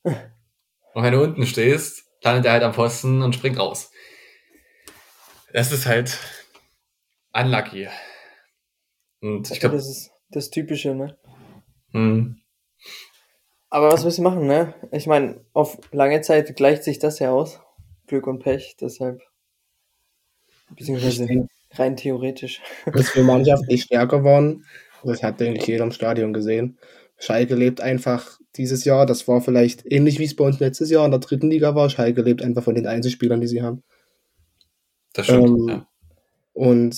Und 0.02 1.04
wenn 1.04 1.14
du 1.14 1.22
unten 1.22 1.46
stehst, 1.46 2.06
landet 2.24 2.46
er 2.46 2.54
halt 2.54 2.64
am 2.64 2.74
Pfosten 2.74 3.22
und 3.22 3.36
springt 3.36 3.60
raus. 3.60 3.92
Das 5.54 5.72
ist 5.72 5.86
halt 5.86 6.18
unlucky. 7.34 7.88
Und 9.22 9.52
ich 9.52 9.60
glaube, 9.60 9.76
das 9.76 9.88
ist 9.88 10.12
das 10.30 10.50
Typische, 10.50 10.96
ne? 10.96 11.18
hm, 11.92 12.42
Aber 13.76 13.92
was 13.92 14.06
willst 14.06 14.20
du 14.20 14.22
machen, 14.22 14.48
ne? 14.48 14.74
Ich 14.94 15.06
meine, 15.06 15.42
auf 15.52 15.78
lange 15.92 16.22
Zeit 16.22 16.56
gleicht 16.56 16.86
sich 16.86 16.98
das 16.98 17.20
ja 17.20 17.32
aus. 17.32 17.60
Glück 18.08 18.26
und 18.26 18.40
Pech, 18.40 18.78
deshalb. 18.80 19.22
Beziehungsweise 20.70 21.24
Ich 21.24 21.28
denk- 21.28 21.50
rein 21.74 21.98
theoretisch. 21.98 22.62
dass 22.94 23.14
wir 23.18 23.24
mannschaftlich 23.24 23.82
stärker 23.84 24.24
waren. 24.24 24.64
Das 25.04 25.22
hat, 25.22 25.42
denke 25.42 25.60
ich, 25.60 25.68
jeder 25.68 25.84
im 25.84 25.92
Stadion 25.92 26.32
gesehen. 26.32 26.78
Schalke 27.18 27.56
lebt 27.56 27.82
einfach 27.82 28.40
dieses 28.56 28.86
Jahr, 28.86 29.06
das 29.06 29.28
war 29.28 29.42
vielleicht 29.42 29.84
ähnlich 29.92 30.20
wie 30.20 30.24
es 30.24 30.38
bei 30.38 30.46
uns 30.46 30.62
letztes 30.62 30.90
Jahr 30.90 31.04
in 31.04 31.12
der 31.12 31.20
dritten 31.20 31.50
Liga 31.52 31.76
war. 31.76 31.90
Schalke 31.90 32.22
lebt 32.22 32.42
einfach 32.42 32.64
von 32.64 32.76
den 32.76 32.88
Einzelspielern, 32.88 33.42
die 33.42 33.48
sie 33.48 33.62
haben. 33.62 33.84
das 35.12 35.26
stimmt. 35.26 35.48
Ähm, 35.50 35.68
ja. 35.68 35.88
Und 36.54 36.98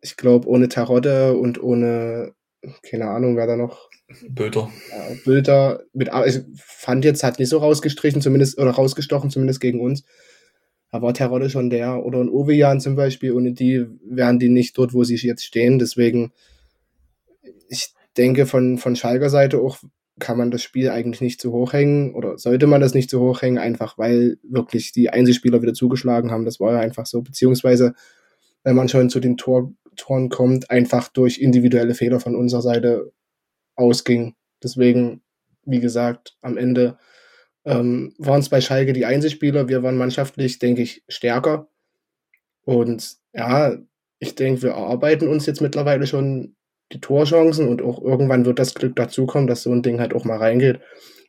ich 0.00 0.16
glaube, 0.16 0.48
ohne 0.48 0.68
Tarotte 0.68 1.34
und 1.36 1.62
ohne, 1.62 2.34
keine 2.82 3.08
Ahnung, 3.10 3.36
wer 3.36 3.46
da 3.46 3.54
noch, 3.54 3.89
Böter. 4.28 4.70
ja, 4.90 5.14
Bilder 5.24 5.82
mit, 5.92 6.10
ich 6.26 6.40
fand 6.56 7.04
jetzt, 7.04 7.22
hat 7.22 7.38
nicht 7.38 7.48
so 7.48 7.58
rausgestrichen, 7.58 8.20
zumindest, 8.20 8.58
oder 8.58 8.70
rausgestochen, 8.70 9.30
zumindest 9.30 9.60
gegen 9.60 9.80
uns. 9.80 10.04
Da 10.90 11.00
war 11.02 11.14
Terodde 11.14 11.50
schon 11.50 11.70
der, 11.70 12.04
oder 12.04 12.18
ein 12.18 12.28
Ovejan 12.28 12.80
zum 12.80 12.96
Beispiel, 12.96 13.32
ohne 13.32 13.52
die 13.52 13.86
wären 14.04 14.38
die 14.38 14.48
nicht 14.48 14.76
dort, 14.76 14.92
wo 14.92 15.04
sie 15.04 15.16
jetzt 15.16 15.44
stehen. 15.44 15.78
Deswegen, 15.78 16.32
ich 17.68 17.94
denke, 18.16 18.46
von, 18.46 18.78
von 18.78 18.96
Schalker 18.96 19.30
Seite 19.30 19.60
auch 19.60 19.78
kann 20.18 20.36
man 20.36 20.50
das 20.50 20.62
Spiel 20.62 20.90
eigentlich 20.90 21.20
nicht 21.20 21.40
zu 21.40 21.52
hoch 21.52 21.72
hängen, 21.72 22.14
oder 22.14 22.36
sollte 22.36 22.66
man 22.66 22.80
das 22.80 22.94
nicht 22.94 23.08
zu 23.08 23.20
hoch 23.20 23.40
hängen, 23.42 23.58
einfach 23.58 23.96
weil 23.96 24.38
wirklich 24.42 24.92
die 24.92 25.10
Einzelspieler 25.10 25.62
wieder 25.62 25.72
zugeschlagen 25.72 26.30
haben. 26.30 26.44
Das 26.44 26.60
war 26.60 26.72
ja 26.72 26.80
einfach 26.80 27.06
so. 27.06 27.22
Beziehungsweise, 27.22 27.94
wenn 28.64 28.76
man 28.76 28.88
schon 28.88 29.08
zu 29.10 29.20
den 29.20 29.36
Tor, 29.36 29.72
Toren 29.96 30.28
kommt, 30.28 30.70
einfach 30.70 31.08
durch 31.08 31.38
individuelle 31.38 31.94
Fehler 31.94 32.20
von 32.20 32.34
unserer 32.34 32.62
Seite 32.62 33.12
ausging. 33.80 34.34
Deswegen, 34.62 35.22
wie 35.64 35.80
gesagt, 35.80 36.36
am 36.42 36.56
Ende 36.56 36.98
ähm, 37.64 38.14
waren 38.18 38.40
es 38.40 38.48
bei 38.48 38.60
Schalke 38.60 38.92
die 38.92 39.06
Einzelspieler. 39.06 39.68
Wir 39.68 39.82
waren 39.82 39.96
mannschaftlich, 39.96 40.58
denke 40.58 40.82
ich, 40.82 41.02
stärker. 41.08 41.68
Und 42.62 43.16
ja, 43.32 43.76
ich 44.18 44.34
denke, 44.34 44.62
wir 44.62 44.70
erarbeiten 44.70 45.28
uns 45.28 45.46
jetzt 45.46 45.60
mittlerweile 45.60 46.06
schon 46.06 46.56
die 46.92 47.00
Torchancen 47.00 47.68
und 47.68 47.82
auch 47.82 48.02
irgendwann 48.02 48.44
wird 48.44 48.58
das 48.58 48.74
Glück 48.74 48.96
dazukommen, 48.96 49.46
dass 49.46 49.62
so 49.62 49.72
ein 49.72 49.82
Ding 49.82 50.00
halt 50.00 50.14
auch 50.14 50.24
mal 50.24 50.38
reingeht. 50.38 50.80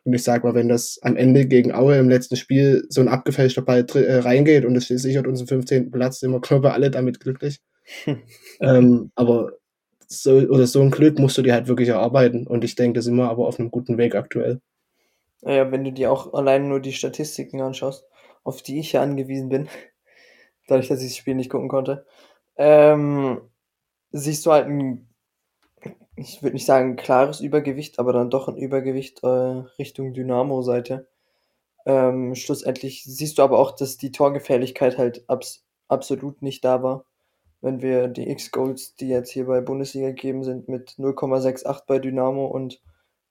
Und 0.03 0.13
ich 0.13 0.23
sag 0.23 0.43
mal, 0.43 0.55
wenn 0.55 0.67
das 0.67 0.99
am 1.03 1.15
Ende 1.15 1.45
gegen 1.45 1.73
Aue 1.73 1.97
im 1.97 2.09
letzten 2.09 2.35
Spiel 2.35 2.85
so 2.89 3.01
ein 3.01 3.07
abgefälschter 3.07 3.61
Ball 3.61 3.85
äh, 3.93 4.17
reingeht 4.17 4.65
und 4.65 4.75
es 4.75 4.87
sichert 4.87 5.27
uns 5.27 5.39
den 5.39 5.47
15. 5.47 5.91
Platz, 5.91 6.19
sind 6.19 6.31
wir, 6.31 6.41
glaube 6.41 6.67
ich, 6.67 6.73
alle 6.73 6.89
damit 6.89 7.19
glücklich. 7.19 7.59
ähm, 8.61 9.11
aber 9.15 9.53
so, 10.11 10.31
oder 10.33 10.67
so 10.67 10.81
ein 10.81 10.91
Glück 10.91 11.19
musst 11.19 11.37
du 11.37 11.41
dir 11.41 11.53
halt 11.53 11.67
wirklich 11.67 11.89
erarbeiten. 11.89 12.45
Und 12.45 12.63
ich 12.63 12.75
denke, 12.75 12.97
da 12.97 13.01
sind 13.01 13.15
wir 13.15 13.29
aber 13.29 13.47
auf 13.47 13.59
einem 13.59 13.71
guten 13.71 13.97
Weg 13.97 14.15
aktuell. 14.15 14.61
Naja, 15.41 15.71
wenn 15.71 15.83
du 15.83 15.91
dir 15.91 16.11
auch 16.11 16.33
allein 16.33 16.67
nur 16.67 16.79
die 16.79 16.93
Statistiken 16.93 17.61
anschaust, 17.61 18.05
auf 18.43 18.61
die 18.61 18.79
ich 18.79 18.93
ja 18.93 19.01
angewiesen 19.01 19.49
bin, 19.49 19.69
dadurch, 20.67 20.89
dass 20.89 21.01
ich 21.01 21.09
das 21.09 21.17
Spiel 21.17 21.35
nicht 21.35 21.49
gucken 21.49 21.69
konnte, 21.69 22.05
ähm, 22.57 23.41
siehst 24.11 24.45
du 24.45 24.51
halt 24.51 24.67
ein, 24.67 25.09
ich 26.15 26.43
würde 26.43 26.53
nicht 26.55 26.65
sagen 26.65 26.95
klares 26.97 27.39
Übergewicht, 27.39 27.97
aber 27.97 28.13
dann 28.13 28.29
doch 28.29 28.47
ein 28.47 28.57
Übergewicht 28.57 29.23
äh, 29.23 29.27
Richtung 29.79 30.13
Dynamo-Seite. 30.13 31.07
Ähm, 31.85 32.35
schlussendlich 32.35 33.03
siehst 33.05 33.37
du 33.37 33.43
aber 33.43 33.57
auch, 33.57 33.71
dass 33.71 33.97
die 33.97 34.11
Torgefährlichkeit 34.11 34.97
halt 34.97 35.27
abs 35.27 35.65
absolut 35.87 36.41
nicht 36.41 36.63
da 36.63 36.83
war. 36.83 37.05
Wenn 37.61 37.81
wir 37.81 38.07
die 38.07 38.29
X-Goals, 38.29 38.95
die 38.95 39.07
jetzt 39.07 39.31
hier 39.31 39.45
bei 39.45 39.61
Bundesliga 39.61 40.07
gegeben 40.07 40.43
sind, 40.43 40.67
mit 40.67 40.91
0,68 40.97 41.83
bei 41.87 41.99
Dynamo 41.99 42.47
und 42.47 42.81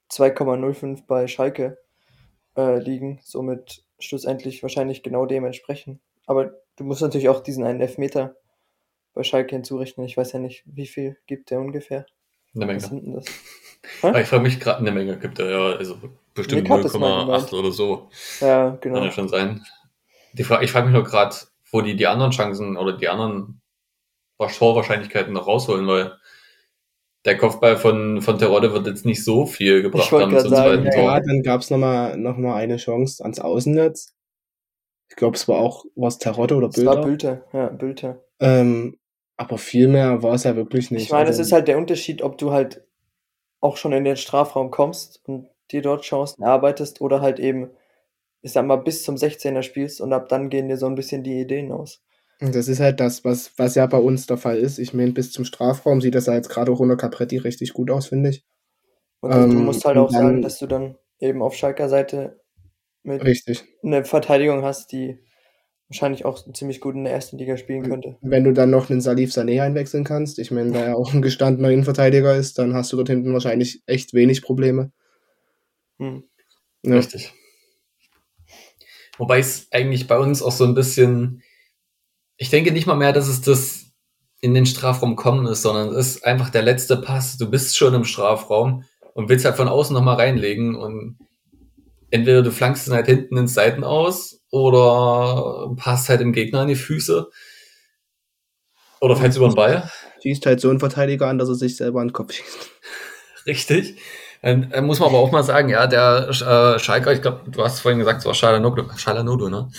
2,05 0.09 1.05
bei 1.05 1.27
Schalke 1.27 1.77
äh, 2.55 2.79
liegen, 2.79 3.19
somit 3.23 3.83
schlussendlich 3.99 4.63
wahrscheinlich 4.63 5.03
genau 5.03 5.25
dementsprechend. 5.25 5.99
Aber 6.25 6.53
du 6.77 6.83
musst 6.83 7.01
natürlich 7.01 7.29
auch 7.29 7.41
diesen 7.41 7.65
einen 7.65 7.81
Elfmeter 7.81 8.35
bei 9.13 9.23
Schalke 9.23 9.55
hinzurechnen. 9.55 10.05
Ich 10.05 10.17
weiß 10.17 10.31
ja 10.33 10.39
nicht, 10.39 10.63
wie 10.65 10.87
viel 10.87 11.17
gibt 11.27 11.49
der 11.49 11.59
ungefähr. 11.59 12.05
Eine 12.55 12.65
Menge. 12.65 12.81
Was 12.81 12.89
sind 12.89 13.05
denn 13.05 13.13
das? 13.13 13.25
Ich 14.03 14.27
frage 14.27 14.43
mich 14.43 14.59
gerade, 14.59 14.77
eine 14.77 14.91
Menge 14.91 15.17
gibt 15.17 15.39
er 15.39 15.49
ja, 15.49 15.77
also 15.77 15.97
bestimmt 16.35 16.63
Nick 16.63 16.71
hat 16.71 16.85
es 16.85 16.93
mal 16.93 17.23
0,8 17.23 17.25
gemeint. 17.25 17.53
oder 17.53 17.71
so. 17.71 18.09
Ja, 18.39 18.69
Kann 18.69 18.79
genau. 18.79 19.03
ja 19.03 19.11
schon 19.11 19.27
sein. 19.27 19.65
Die 20.33 20.43
Fra 20.43 20.61
ich 20.61 20.71
frage 20.71 20.85
mich 20.85 20.93
nur 20.93 21.03
gerade, 21.03 21.35
wo 21.71 21.81
die 21.81 21.95
die 21.95 22.05
anderen 22.05 22.31
Chancen 22.31 22.77
oder 22.77 22.95
die 22.95 23.09
anderen 23.09 23.60
Torwahrscheinlichkeiten 24.49 25.33
noch 25.33 25.47
rausholen, 25.47 25.87
weil 25.87 26.13
der 27.25 27.37
Kopfball 27.37 27.77
von, 27.77 28.21
von 28.21 28.39
Terodde 28.39 28.73
wird 28.73 28.87
jetzt 28.87 29.05
nicht 29.05 29.23
so 29.23 29.45
viel 29.45 29.81
gebracht 29.83 30.11
wollte 30.11 30.25
haben 30.37 30.39
zum 30.39 30.49
sagen, 30.49 30.83
zweiten 30.83 30.85
Ja, 30.85 31.19
Tor. 31.19 31.21
dann 31.27 31.43
gab 31.43 31.61
es 31.61 31.69
nochmal 31.69 32.17
noch 32.17 32.37
mal 32.37 32.55
eine 32.55 32.77
Chance 32.77 33.23
ans 33.23 33.39
Außennetz. 33.39 34.15
Ich 35.09 35.15
glaube, 35.15 35.35
es 35.35 35.47
war 35.47 35.57
auch, 35.59 35.85
war 35.95 36.07
es 36.07 36.17
Tarotte 36.17 36.55
oder 36.55 36.69
Das 36.69 36.83
war 36.85 36.95
Bilder. 36.95 37.07
Bülter. 37.07 37.45
Ja, 37.53 37.67
Bülter. 37.69 38.23
Ähm, 38.39 38.97
aber 39.37 39.57
viel 39.57 39.87
mehr 39.87 40.23
war 40.23 40.33
es 40.33 40.45
ja 40.45 40.55
wirklich 40.55 40.89
nicht. 40.89 41.03
Ich 41.03 41.11
meine, 41.11 41.25
es 41.25 41.37
Also, 41.37 41.41
ist 41.43 41.51
halt 41.51 41.67
der 41.67 41.77
Unterschied, 41.77 42.21
ob 42.21 42.37
du 42.37 42.51
halt 42.51 42.83
auch 43.59 43.77
schon 43.77 43.91
in 43.93 44.03
den 44.03 44.17
Strafraum 44.17 44.71
kommst 44.71 45.21
und 45.27 45.47
dir 45.71 45.81
dort 45.81 46.03
Chancen 46.03 46.41
erarbeitest 46.43 47.01
oder 47.01 47.21
halt 47.21 47.39
eben, 47.39 47.69
ich 48.41 48.51
sag 48.53 48.65
mal, 48.65 48.77
bis 48.77 49.03
zum 49.03 49.17
16er 49.17 49.61
spielst 49.63 50.01
und 50.01 50.13
ab 50.13 50.29
dann 50.29 50.49
gehen 50.49 50.67
dir 50.69 50.77
so 50.77 50.87
ein 50.87 50.95
bisschen 50.95 51.23
die 51.23 51.39
Ideen 51.39 51.71
aus. 51.71 52.01
Das 52.41 52.67
ist 52.67 52.79
halt 52.79 52.99
das, 52.99 53.23
was, 53.23 53.51
was 53.57 53.75
ja 53.75 53.85
bei 53.85 53.99
uns 53.99 54.25
der 54.25 54.37
Fall 54.37 54.57
ist. 54.57 54.79
Ich 54.79 54.93
meine, 54.95 55.11
bis 55.11 55.31
zum 55.31 55.45
Strafraum 55.45 56.01
sieht 56.01 56.15
das 56.15 56.25
ja 56.25 56.33
jetzt 56.33 56.49
gerade 56.49 56.71
auch 56.71 56.79
unter 56.79 56.97
Capretti 56.97 57.37
richtig 57.37 57.73
gut 57.73 57.91
aus, 57.91 58.07
finde 58.07 58.31
ich. 58.31 58.43
Und 59.19 59.31
du 59.31 59.37
Ähm, 59.59 59.65
musst 59.65 59.85
halt 59.85 59.97
auch 59.97 60.09
sagen, 60.09 60.25
dann- 60.25 60.41
dass 60.41 60.57
du 60.57 60.65
dann 60.65 60.97
eben 61.19 61.43
auf 61.43 61.53
Schalker 61.53 61.87
Seite 61.87 62.41
mit 63.03 63.23
Richtig. 63.23 63.63
eine 63.83 64.05
Verteidigung 64.05 64.63
hast, 64.63 64.91
die 64.91 65.19
wahrscheinlich 65.87 66.25
auch 66.25 66.43
ziemlich 66.53 66.81
gut 66.81 66.95
in 66.95 67.03
der 67.03 67.13
ersten 67.13 67.37
Liga 67.37 67.57
spielen 67.57 67.83
könnte. 67.83 68.17
Wenn 68.21 68.43
du 68.43 68.53
dann 68.53 68.71
noch 68.71 68.89
einen 68.89 69.01
Salif 69.01 69.31
Sané 69.31 69.61
einwechseln 69.61 70.03
kannst, 70.03 70.39
ich 70.39 70.49
meine, 70.49 70.71
da 70.71 70.79
er 70.79 70.97
auch 70.97 71.13
ein 71.13 71.21
gestandener 71.21 71.69
Innenverteidiger 71.69 72.35
ist, 72.35 72.57
dann 72.57 72.73
hast 72.73 72.91
du 72.91 72.97
dort 72.97 73.09
hinten 73.09 73.33
wahrscheinlich 73.33 73.83
echt 73.85 74.13
wenig 74.15 74.41
Probleme. 74.41 74.91
Hm. 75.99 76.23
Ja. 76.83 76.95
Richtig. 76.95 77.33
Wobei 79.17 79.39
es 79.39 79.67
eigentlich 79.71 80.07
bei 80.07 80.17
uns 80.17 80.41
auch 80.41 80.51
so 80.51 80.63
ein 80.63 80.73
bisschen, 80.73 81.43
ich 82.41 82.49
denke 82.49 82.71
nicht 82.71 82.87
mal 82.87 82.95
mehr, 82.95 83.13
dass 83.13 83.27
es 83.27 83.41
das 83.41 83.91
in 84.39 84.55
den 84.55 84.65
Strafraum 84.65 85.15
kommen 85.15 85.45
ist, 85.45 85.61
sondern 85.61 85.89
es 85.89 86.15
ist 86.15 86.25
einfach 86.25 86.49
der 86.49 86.63
letzte 86.63 86.97
Pass. 86.97 87.37
Du 87.37 87.47
bist 87.47 87.77
schon 87.77 87.93
im 87.93 88.03
Strafraum 88.03 88.83
und 89.13 89.29
willst 89.29 89.45
halt 89.45 89.57
von 89.57 89.67
außen 89.67 89.93
nochmal 89.93 90.15
reinlegen 90.15 90.75
und 90.75 91.19
entweder 92.09 92.41
du 92.41 92.51
flankst 92.51 92.87
ihn 92.87 92.93
halt 92.93 93.05
hinten 93.05 93.37
ins 93.37 93.53
Seiten 93.53 93.83
aus 93.83 94.41
oder 94.49 95.71
passt 95.75 96.09
halt 96.09 96.19
dem 96.19 96.33
Gegner 96.33 96.61
an 96.61 96.67
die 96.67 96.75
Füße 96.75 97.29
oder 99.01 99.15
fällst 99.15 99.37
über 99.37 99.47
den 99.47 99.55
Ball. 99.55 99.91
Schießt 100.23 100.43
halt 100.47 100.61
so 100.61 100.71
einen 100.71 100.79
Verteidiger 100.79 101.27
an, 101.27 101.37
dass 101.37 101.47
er 101.47 101.53
sich 101.53 101.77
selber 101.77 102.01
an 102.01 102.07
den 102.07 102.13
Kopf 102.13 102.33
schießt. 102.33 102.71
Richtig. 103.45 103.97
Dann 104.41 104.71
äh, 104.71 104.81
muss 104.81 104.99
man 104.99 105.09
aber 105.09 105.19
auch 105.19 105.31
mal 105.31 105.43
sagen, 105.43 105.69
ja, 105.69 105.85
der 105.85 106.29
äh, 106.29 106.79
Schalker, 106.79 107.13
ich 107.13 107.21
glaube, 107.21 107.51
du 107.51 107.63
hast 107.63 107.81
vorhin 107.81 107.99
gesagt, 107.99 108.21
es 108.21 108.25
war 108.25 108.33
Schalanoglu, 108.33 108.85
Schalanoglu, 108.97 109.49
ne? 109.49 109.69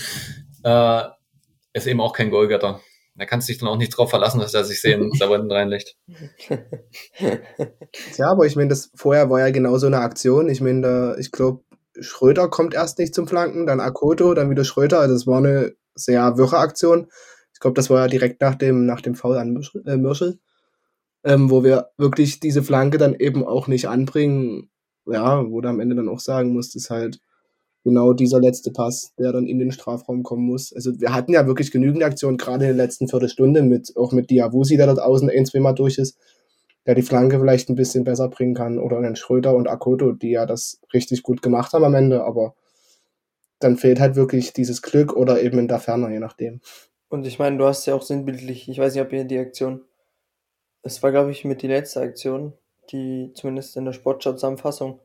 Äh, 0.62 1.21
ist 1.72 1.86
eben 1.86 2.00
auch 2.00 2.12
kein 2.12 2.30
Goalgetter. 2.30 2.80
Da 3.14 3.26
kannst 3.26 3.48
du 3.48 3.52
dich 3.52 3.60
dann 3.60 3.68
auch 3.68 3.76
nicht 3.76 3.90
drauf 3.90 4.08
verlassen, 4.10 4.40
dass 4.40 4.54
er 4.54 4.64
sich 4.64 4.80
sehen 4.80 5.12
selber 5.18 5.36
hinten 5.36 5.52
reinlegt. 5.52 5.96
Ja, 8.16 8.30
aber 8.30 8.46
ich 8.46 8.56
meine, 8.56 8.68
das 8.68 8.90
vorher 8.94 9.28
war 9.30 9.40
ja 9.40 9.50
genau 9.50 9.76
so 9.78 9.86
eine 9.86 9.98
Aktion. 10.00 10.48
Ich 10.48 10.60
meine, 10.60 11.16
ich 11.18 11.30
glaube, 11.32 11.62
Schröder 12.00 12.48
kommt 12.48 12.74
erst 12.74 12.98
nicht 12.98 13.14
zum 13.14 13.26
Flanken, 13.28 13.66
dann 13.66 13.80
Akoto, 13.80 14.32
dann 14.34 14.50
wieder 14.50 14.64
Schröder. 14.64 15.00
Also 15.00 15.14
es 15.14 15.26
war 15.26 15.38
eine 15.38 15.74
sehr 15.94 16.38
wirre 16.38 16.58
Aktion. 16.58 17.08
Ich 17.52 17.60
glaube, 17.60 17.74
das 17.74 17.90
war 17.90 18.00
ja 18.00 18.08
direkt 18.08 18.40
nach 18.40 18.54
dem, 18.54 18.86
nach 18.86 19.00
dem 19.02 19.14
Foul 19.14 19.36
an 19.36 19.52
Mirschel. 19.52 19.82
Äh, 19.86 19.96
Mirschel. 19.98 20.38
ähm, 21.24 21.50
wo 21.50 21.62
wir 21.64 21.90
wirklich 21.98 22.40
diese 22.40 22.62
Flanke 22.62 22.98
dann 22.98 23.14
eben 23.14 23.44
auch 23.46 23.68
nicht 23.68 23.88
anbringen. 23.88 24.70
Ja, 25.06 25.44
wo 25.50 25.60
du 25.60 25.68
am 25.68 25.80
Ende 25.80 25.96
dann 25.96 26.08
auch 26.08 26.20
sagen 26.20 26.52
musst, 26.52 26.76
ist 26.76 26.90
halt 26.90 27.20
genau 27.84 28.12
dieser 28.12 28.40
letzte 28.40 28.70
Pass, 28.70 29.12
der 29.18 29.32
dann 29.32 29.46
in 29.46 29.58
den 29.58 29.72
Strafraum 29.72 30.22
kommen 30.22 30.46
muss. 30.46 30.72
Also 30.72 31.00
wir 31.00 31.12
hatten 31.12 31.32
ja 31.32 31.46
wirklich 31.46 31.70
genügend 31.70 32.02
Aktionen, 32.02 32.36
gerade 32.36 32.66
in 32.66 32.76
der 32.76 32.86
letzten 32.86 33.08
Viertelstunde, 33.08 33.62
mit, 33.62 33.96
auch 33.96 34.12
mit 34.12 34.30
Diawusi, 34.30 34.76
der 34.76 34.86
dort 34.86 35.00
außen 35.00 35.30
ein, 35.30 35.46
zwei 35.46 35.60
Mal 35.60 35.72
durch 35.72 35.98
ist, 35.98 36.16
der 36.86 36.94
die 36.94 37.02
Flanke 37.02 37.38
vielleicht 37.38 37.68
ein 37.68 37.76
bisschen 37.76 38.04
besser 38.04 38.28
bringen 38.28 38.54
kann, 38.54 38.78
oder 38.78 38.98
einen 38.98 39.16
Schröder 39.16 39.54
und 39.54 39.68
Akoto, 39.68 40.12
die 40.12 40.30
ja 40.30 40.46
das 40.46 40.80
richtig 40.92 41.22
gut 41.22 41.42
gemacht 41.42 41.72
haben 41.72 41.84
am 41.84 41.94
Ende, 41.94 42.24
aber 42.24 42.54
dann 43.58 43.76
fehlt 43.76 44.00
halt 44.00 44.16
wirklich 44.16 44.52
dieses 44.52 44.82
Glück 44.82 45.14
oder 45.14 45.40
eben 45.42 45.58
in 45.58 45.68
der 45.68 45.78
Ferne, 45.78 46.12
je 46.12 46.18
nachdem. 46.18 46.60
Und 47.08 47.26
ich 47.26 47.38
meine, 47.38 47.58
du 47.58 47.66
hast 47.66 47.86
ja 47.86 47.94
auch 47.94 48.02
sinnbildlich, 48.02 48.68
ich 48.68 48.78
weiß 48.78 48.94
nicht, 48.94 49.02
ob 49.02 49.12
ihr 49.12 49.24
die 49.24 49.38
Aktion, 49.38 49.84
es 50.82 51.02
war, 51.02 51.12
glaube 51.12 51.30
ich, 51.30 51.44
mit 51.44 51.62
die 51.62 51.68
letzte 51.68 52.00
Aktion, 52.00 52.54
die 52.90 53.32
zumindest 53.34 53.76
in 53.76 53.84
der 53.84 53.92
Sportschau-Zusammenfassung, 53.92 55.00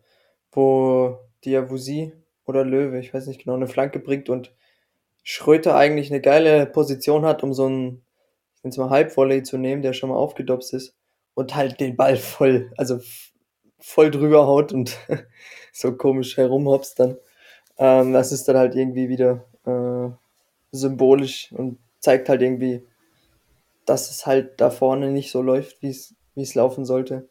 wo 0.52 1.18
Diawusi 1.46 2.14
oder 2.48 2.64
Löwe, 2.64 3.00
ich 3.00 3.14
weiß 3.14 3.28
nicht 3.28 3.44
genau, 3.44 3.56
eine 3.56 3.68
Flanke 3.68 4.00
bringt 4.00 4.30
und 4.30 4.54
Schröter 5.24 5.76
eigentlich 5.76 6.10
eine 6.10 6.22
geile 6.22 6.66
Position 6.66 7.26
hat, 7.26 7.44
um 7.44 7.54
so 7.54 7.66
einen, 7.66 8.04
ich 8.56 8.64
nenne 8.64 8.72
es 8.72 8.78
mal 8.78 8.90
Halbvolley 8.90 9.44
zu 9.44 9.58
nehmen, 9.58 9.82
der 9.82 9.94
schon 9.94 10.10
mal 10.10 10.16
aufgedopst 10.16 10.74
ist 10.74 10.96
und 11.34 11.56
halt 11.56 11.80
den 11.80 11.98
Ball 11.98 12.16
voll, 12.18 12.72
also 12.78 13.00
voll 13.80 14.10
drüber 14.10 14.48
haut 14.48 14.72
und 14.74 14.98
so 15.74 15.96
komisch 15.96 16.38
herumhopst 16.38 17.00
dann. 17.00 17.18
Ähm, 17.78 18.14
das 18.14 18.32
ist 18.32 18.48
dann 18.48 18.58
halt 18.58 18.76
irgendwie 18.76 19.10
wieder 19.10 19.46
äh, 19.66 20.10
symbolisch 20.72 21.52
und 21.52 21.78
zeigt 22.00 22.30
halt 22.30 22.42
irgendwie, 22.42 22.88
dass 23.86 24.10
es 24.10 24.26
halt 24.26 24.60
da 24.62 24.70
vorne 24.70 25.12
nicht 25.12 25.32
so 25.32 25.42
läuft, 25.42 25.82
wie 25.82 25.90
es 25.90 26.56
laufen 26.56 26.86
sollte. 26.86 27.30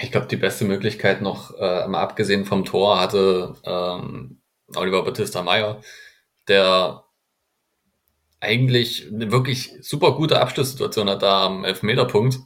Ich 0.00 0.12
glaube, 0.12 0.26
die 0.28 0.36
beste 0.36 0.64
Möglichkeit 0.64 1.22
noch, 1.22 1.54
äh, 1.58 1.88
mal 1.88 2.00
abgesehen 2.00 2.44
vom 2.44 2.64
Tor, 2.64 3.00
hatte 3.00 3.54
ähm, 3.64 4.40
Oliver 4.76 5.04
Battista 5.04 5.42
Meyer, 5.42 5.80
der 6.46 7.04
eigentlich 8.40 9.08
eine 9.12 9.32
wirklich 9.32 9.72
super 9.80 10.12
gute 10.14 10.40
Abschlusssituation 10.40 11.10
hat 11.10 11.22
da 11.22 11.46
am 11.46 11.64
Elfmeterpunkt. 11.64 12.38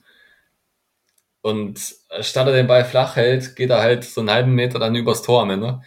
Und 1.42 1.78
statt 2.20 2.46
er 2.46 2.52
den 2.54 2.68
Ball 2.68 2.84
flach 2.84 3.16
hält, 3.16 3.56
geht 3.56 3.70
er 3.70 3.82
halt 3.82 4.04
so 4.04 4.20
einen 4.20 4.30
halben 4.30 4.54
Meter 4.54 4.78
dann 4.78 4.94
übers 4.94 5.22
Tor 5.22 5.42
am 5.42 5.50
Ende. 5.50 5.82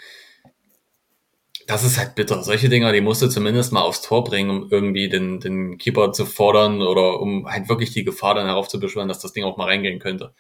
Das 1.68 1.84
ist 1.84 1.98
halt 1.98 2.14
bitter. 2.14 2.44
Solche 2.44 2.70
Dinger, 2.70 2.92
die 2.92 3.02
musst 3.02 3.24
du 3.24 3.28
zumindest 3.28 3.72
mal 3.72 3.82
aufs 3.82 4.02
Tor 4.02 4.24
bringen, 4.24 4.50
um 4.52 4.70
irgendwie 4.70 5.10
den, 5.10 5.40
den 5.40 5.78
Keeper 5.80 6.12
zu 6.12 6.26
fordern 6.26 6.82
oder 6.84 7.20
um 7.20 7.48
halt 7.50 7.70
wirklich 7.70 7.92
die 7.92 8.04
Gefahr 8.04 8.36
dann 8.36 8.46
heraufzubeschwören, 8.46 9.08
dass 9.08 9.20
das 9.20 9.34
Ding 9.34 9.46
auch 9.46 9.58
mal 9.58 9.66
reingehen 9.66 10.00
könnte. 10.00 10.36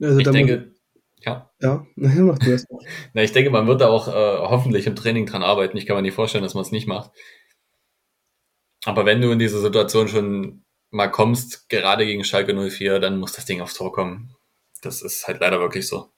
Also 0.00 0.18
ich 0.18 0.30
denke, 0.30 0.74
ja. 1.20 1.50
Ja, 1.60 1.86
mach 1.96 2.38
du 2.38 2.50
das. 2.50 2.66
Na, 3.14 3.22
ich 3.22 3.32
denke, 3.32 3.50
man 3.50 3.66
wird 3.66 3.80
da 3.80 3.88
auch 3.88 4.08
äh, 4.08 4.38
hoffentlich 4.48 4.86
im 4.86 4.96
Training 4.96 5.26
dran 5.26 5.42
arbeiten. 5.42 5.76
Ich 5.76 5.86
kann 5.86 5.96
mir 5.96 6.02
nicht 6.02 6.14
vorstellen, 6.14 6.44
dass 6.44 6.54
man 6.54 6.62
es 6.62 6.72
nicht 6.72 6.86
macht. 6.86 7.10
Aber 8.84 9.04
wenn 9.04 9.20
du 9.20 9.30
in 9.32 9.38
diese 9.38 9.60
Situation 9.60 10.08
schon 10.08 10.64
mal 10.90 11.08
kommst, 11.08 11.68
gerade 11.68 12.06
gegen 12.06 12.24
Schalke 12.24 12.54
04, 12.54 13.00
dann 13.00 13.18
muss 13.18 13.32
das 13.32 13.44
Ding 13.44 13.60
aufs 13.60 13.74
Tor 13.74 13.92
kommen. 13.92 14.34
Das 14.82 15.02
ist 15.02 15.26
halt 15.26 15.40
leider 15.40 15.58
wirklich 15.58 15.88
so. 15.88 16.10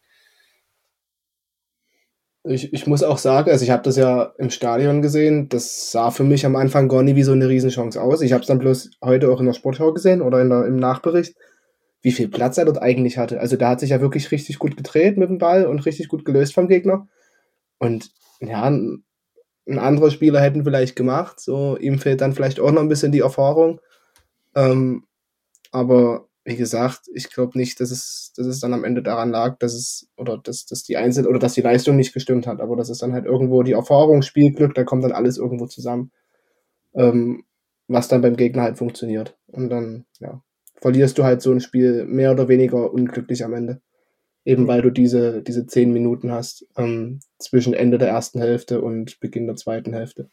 Ich, 2.45 2.73
ich 2.73 2.87
muss 2.87 3.03
auch 3.03 3.19
sagen, 3.19 3.51
also 3.51 3.65
ich 3.65 3.71
habe 3.71 3.83
das 3.83 3.97
ja 3.97 4.33
im 4.39 4.51
Stadion 4.51 5.03
gesehen, 5.03 5.49
das 5.49 5.91
sah 5.91 6.11
für 6.11 6.25
mich 6.25 6.47
am 6.47 6.57
Anfang 6.57 6.89
gar 6.89 7.03
nie 7.03 7.15
wie 7.15 7.23
so 7.23 7.33
eine 7.33 7.49
Riesenchance 7.49 8.01
aus. 8.01 8.21
Ich 8.21 8.33
habe 8.33 8.43
es 8.43 8.47
dann 8.47 8.59
bloß 8.59 8.91
heute 9.03 9.31
auch 9.31 9.41
in 9.41 9.47
der 9.47 9.55
Sportschau 9.55 9.93
gesehen 9.93 10.23
oder 10.23 10.41
in 10.41 10.51
der, 10.51 10.67
im 10.67 10.77
Nachbericht 10.77 11.37
wie 12.03 12.13
viel 12.13 12.29
Platz 12.29 12.59
er 12.59 12.65
dort 12.65 12.81
eigentlich 12.81 13.19
hatte. 13.19 13.41
Also 13.41 13.57
da 13.57 13.71
hat 13.71 13.81
sich 13.81 13.91
ja 13.91 14.01
wirklich 14.01 14.31
richtig 14.31 14.59
gut 14.59 14.77
gedreht 14.77 15.17
mit 15.17 15.29
dem 15.29 15.39
Ball 15.39 15.67
und 15.67 15.85
richtig 15.85 16.09
gut 16.09 16.25
gelöst 16.25 16.55
vom 16.55 16.69
Gegner. 16.69 17.09
Und 17.79 18.11
ja, 18.41 18.65
ein, 18.65 19.05
ein 19.67 19.79
anderer 19.79 20.11
Spieler 20.11 20.41
hätten 20.41 20.65
vielleicht 20.65 20.97
gemacht. 20.97 21.41
So, 21.41 21.77
ihm 21.77 21.99
fehlt 21.99 22.21
dann 22.21 22.33
vielleicht 22.33 22.61
auch 22.61 22.71
noch 22.71 22.83
ein 22.83 22.89
bisschen 22.89 23.13
die 23.13 23.21
Erfahrung. 23.21 23.81
Ähm, 24.55 25.05
aber 25.73 26.29
wie 26.45 26.57
gesagt, 26.57 27.03
ich 27.13 27.31
glaube 27.31 27.59
nicht, 27.59 27.79
dass 27.81 27.91
es, 27.91 28.33
dass 28.35 28.47
es 28.47 28.61
dann 28.61 28.73
am 28.73 28.85
Ende 28.85 29.03
daran 29.03 29.31
lag, 29.31 29.59
dass 29.59 29.75
es, 29.75 30.09
oder 30.17 30.39
dass, 30.39 30.65
dass 30.65 30.83
die 30.83 30.97
Einzel 30.97 31.27
oder 31.27 31.39
dass 31.39 31.53
die 31.53 31.61
Leistung 31.61 31.97
nicht 31.97 32.15
gestimmt 32.15 32.47
hat, 32.47 32.61
aber 32.61 32.75
das 32.75 32.89
ist 32.89 33.03
dann 33.03 33.13
halt 33.13 33.27
irgendwo 33.27 33.63
die 33.63 33.73
Erfahrung, 33.73 34.23
Spielglück, 34.23 34.75
da 34.75 34.85
kommt 34.85 35.05
dann 35.05 35.13
alles 35.13 35.37
irgendwo 35.37 35.67
zusammen, 35.67 36.11
ähm, 36.95 37.45
was 37.87 38.09
dann 38.09 38.23
beim 38.23 38.37
Gegner 38.37 38.63
halt 38.63 38.79
funktioniert. 38.79 39.37
Und 39.49 39.69
dann, 39.69 40.07
ja, 40.21 40.43
verlierst 40.81 41.19
du 41.19 41.25
halt 41.25 41.43
so 41.43 41.51
ein 41.53 41.61
Spiel 41.61 42.05
mehr 42.05 42.33
oder 42.33 42.49
weniger 42.49 42.93
unglücklich 42.93 43.45
am 43.45 43.55
Ende. 43.55 43.81
Eben 44.45 44.67
weil 44.67 44.81
du 44.83 44.91
diese, 44.91 45.43
diese 45.43 45.67
zehn 45.67 45.93
Minuten 45.93 46.33
hast 46.33 46.67
ähm, 46.77 47.21
zwischen 47.39 47.75
Ende 47.75 47.99
der 47.99 48.09
ersten 48.09 48.41
Hälfte 48.41 48.81
und 48.81 49.21
Beginn 49.21 49.47
der 49.47 49.57
zweiten 49.57 49.93
Hälfte. 49.93 50.31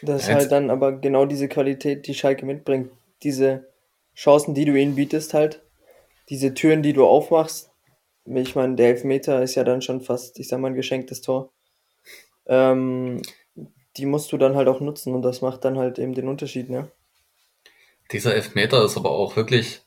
Das 0.00 0.22
ist 0.22 0.32
halt 0.32 0.50
dann 0.52 0.70
aber 0.70 0.98
genau 0.98 1.26
diese 1.26 1.48
Qualität, 1.48 2.06
die 2.06 2.14
Schalke 2.14 2.46
mitbringt. 2.46 2.90
Diese 3.22 3.68
Chancen, 4.14 4.54
die 4.54 4.64
du 4.64 4.74
ihnen 4.74 4.96
bietest, 4.96 5.34
halt. 5.34 5.62
Diese 6.28 6.54
Türen, 6.54 6.82
die 6.82 6.92
du 6.92 7.04
aufmachst. 7.04 7.70
Ich 8.24 8.54
meine, 8.54 8.76
der 8.76 8.88
Elfmeter 8.88 9.42
ist 9.42 9.54
ja 9.54 9.64
dann 9.64 9.82
schon 9.82 10.00
fast, 10.00 10.38
ich 10.38 10.48
sag 10.48 10.60
mal, 10.60 10.68
ein 10.68 10.74
geschenktes 10.74 11.20
Tor. 11.20 11.52
Ähm, 12.46 13.22
die 13.96 14.06
musst 14.06 14.32
du 14.32 14.38
dann 14.38 14.56
halt 14.56 14.68
auch 14.68 14.80
nutzen 14.80 15.14
und 15.14 15.22
das 15.22 15.42
macht 15.42 15.64
dann 15.64 15.78
halt 15.78 15.98
eben 15.98 16.14
den 16.14 16.28
Unterschied, 16.28 16.70
ne? 16.70 16.90
Dieser 18.12 18.34
Elfmeter 18.34 18.84
ist 18.84 18.96
aber 18.96 19.10
auch 19.10 19.36
wirklich, 19.36 19.82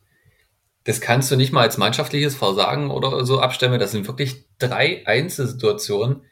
das 0.84 1.02
kannst 1.02 1.32
du 1.32 1.36
nicht 1.36 1.54
mal 1.54 1.62
als 1.62 1.78
mannschaftliches 1.78 2.36
Versagen 2.36 2.90
oder 2.92 3.26
so 3.26 3.40
abstellen. 3.40 3.80
Das 3.80 3.92
sind 3.92 4.08
wirklich 4.08 4.46
drei 4.58 5.06
Einzelsituationen, 5.06 6.24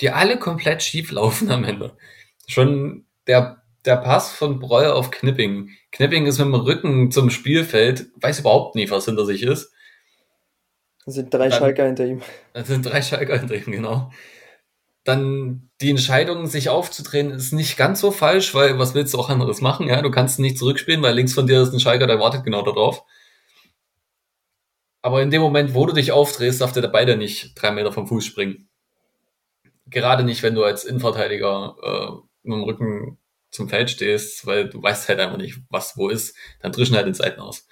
die 0.00 0.10
alle 0.10 0.38
komplett 0.38 0.82
schief 0.82 1.10
laufen 1.10 1.50
am 1.50 1.64
Ende. 1.64 1.96
Schon 2.46 3.06
der, 3.26 3.62
der 3.84 3.96
Pass 3.96 4.32
von 4.32 4.58
Breuer 4.58 4.94
auf 4.94 5.10
Knipping. 5.10 5.70
Knipping 5.90 6.26
ist 6.26 6.38
mit 6.38 6.46
dem 6.46 6.54
Rücken 6.54 7.10
zum 7.10 7.30
Spielfeld, 7.30 8.06
weiß 8.16 8.40
überhaupt 8.40 8.74
nicht, 8.74 8.90
was 8.90 9.04
hinter 9.04 9.26
sich 9.26 9.42
ist. 9.42 9.72
Das 11.04 11.14
sind 11.14 11.34
drei 11.34 11.48
Dann, 11.48 11.58
Schalker 11.58 11.86
hinter 11.86 12.06
ihm. 12.06 12.22
Das 12.52 12.68
sind 12.68 12.86
drei 12.86 13.02
Schalker 13.02 13.38
hinter 13.38 13.56
ihm, 13.56 13.72
genau 13.72 14.10
dann 15.04 15.70
die 15.80 15.90
Entscheidung, 15.90 16.46
sich 16.46 16.68
aufzudrehen, 16.68 17.30
ist 17.32 17.52
nicht 17.52 17.76
ganz 17.76 18.00
so 18.00 18.10
falsch, 18.10 18.54
weil 18.54 18.78
was 18.78 18.94
willst 18.94 19.14
du 19.14 19.18
auch 19.18 19.28
anderes 19.28 19.60
machen? 19.60 19.88
Ja, 19.88 20.00
du 20.00 20.10
kannst 20.10 20.38
nicht 20.38 20.58
zurückspielen, 20.58 21.02
weil 21.02 21.14
links 21.14 21.34
von 21.34 21.46
dir 21.46 21.62
ist 21.62 21.72
ein 21.72 21.80
Schalker, 21.80 22.06
der 22.06 22.20
wartet 22.20 22.44
genau 22.44 22.62
darauf. 22.62 23.04
Aber 25.02 25.20
in 25.20 25.30
dem 25.30 25.42
Moment, 25.42 25.74
wo 25.74 25.84
du 25.86 25.92
dich 25.92 26.12
aufdrehst, 26.12 26.60
darf 26.60 26.72
der 26.72 26.86
beide 26.86 27.16
nicht 27.16 27.60
drei 27.60 27.72
Meter 27.72 27.90
vom 27.92 28.06
Fuß 28.06 28.24
springen. 28.24 28.68
Gerade 29.86 30.22
nicht, 30.22 30.44
wenn 30.44 30.54
du 30.54 30.62
als 30.62 30.84
Innenverteidiger 30.84 31.76
äh, 31.82 32.12
mit 32.44 32.56
dem 32.56 32.62
Rücken 32.62 33.18
zum 33.50 33.68
Feld 33.68 33.90
stehst, 33.90 34.46
weil 34.46 34.68
du 34.68 34.80
weißt 34.80 35.08
halt 35.08 35.18
einfach 35.18 35.36
nicht, 35.36 35.58
was 35.68 35.96
wo 35.96 36.08
ist. 36.08 36.36
Dann 36.60 36.70
drischen 36.70 36.94
halt 36.94 37.06
den 37.06 37.14
Seiten 37.14 37.40
aus. 37.40 37.66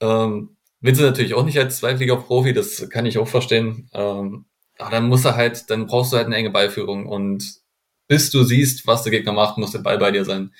Ähm, 0.00 0.56
willst 0.80 1.00
du 1.00 1.04
natürlich 1.04 1.34
auch 1.34 1.44
nicht 1.44 1.58
als 1.58 1.78
Zweitliga-Profi, 1.78 2.52
das 2.52 2.88
kann 2.90 3.06
ich 3.06 3.18
auch 3.18 3.28
verstehen. 3.28 3.88
Ähm, 3.94 4.47
aber 4.78 4.90
dann 4.90 5.08
muss 5.08 5.24
er 5.24 5.36
halt, 5.36 5.70
dann 5.70 5.86
brauchst 5.86 6.12
du 6.12 6.16
halt 6.16 6.26
eine 6.26 6.36
enge 6.36 6.50
Ballführung 6.50 7.06
und 7.06 7.60
bis 8.06 8.30
du 8.30 8.42
siehst, 8.44 8.86
was 8.86 9.02
der 9.02 9.12
Gegner 9.12 9.32
macht, 9.32 9.58
muss 9.58 9.72
der 9.72 9.80
Ball 9.80 9.98
bei 9.98 10.10
dir 10.10 10.24
sein. 10.24 10.54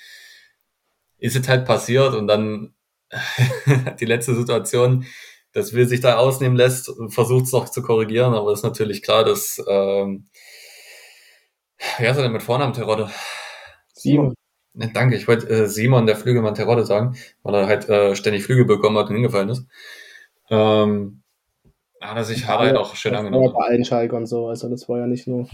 Ist 1.17 1.35
jetzt 1.35 1.49
halt 1.49 1.65
passiert 1.65 2.13
und 2.13 2.27
dann 2.27 2.75
die 3.99 4.05
letzte 4.05 4.35
Situation, 4.35 5.05
dass 5.53 5.73
Will 5.73 5.87
sich 5.87 5.99
da 6.01 6.17
ausnehmen 6.17 6.55
lässt, 6.55 6.91
versucht 7.09 7.45
es 7.45 7.51
noch 7.53 7.69
zu 7.69 7.81
korrigieren, 7.81 8.35
aber 8.35 8.53
ist 8.53 8.63
natürlich 8.63 9.01
klar, 9.01 9.23
dass 9.23 9.63
ähm, 9.67 10.29
wie 11.97 12.07
heißt 12.07 12.19
er 12.19 12.23
denn 12.23 12.33
mit 12.33 12.43
Vornamen 12.43 12.73
Terodde? 12.73 13.09
Simon. 13.93 14.33
Ne, 14.73 14.91
danke, 14.93 15.15
ich 15.15 15.27
wollte 15.27 15.49
äh, 15.49 15.67
Simon, 15.67 16.05
der 16.05 16.15
Flügelmann 16.15 16.55
Terodde 16.55 16.85
sagen, 16.85 17.17
weil 17.41 17.55
er 17.55 17.67
halt 17.67 17.89
äh, 17.89 18.15
ständig 18.15 18.43
Flügel 18.43 18.65
bekommen 18.65 18.97
hat 18.97 19.07
und 19.09 19.15
hingefallen 19.15 19.49
ist. 19.49 19.65
Ähm, 20.49 21.18
hat 22.01 22.17
er 22.17 22.23
sich 22.23 22.47
Harald 22.47 22.75
auch 22.77 22.95
schön 22.95 23.15
angenommen. 23.15 23.53
Bei 23.53 23.65
allen 23.67 23.85
Schalkern 23.85 24.25
so, 24.25 24.47
also 24.47 24.69
das 24.69 24.87
war 24.87 24.99
ja 24.99 25.07
nicht 25.07 25.27
nur, 25.27 25.47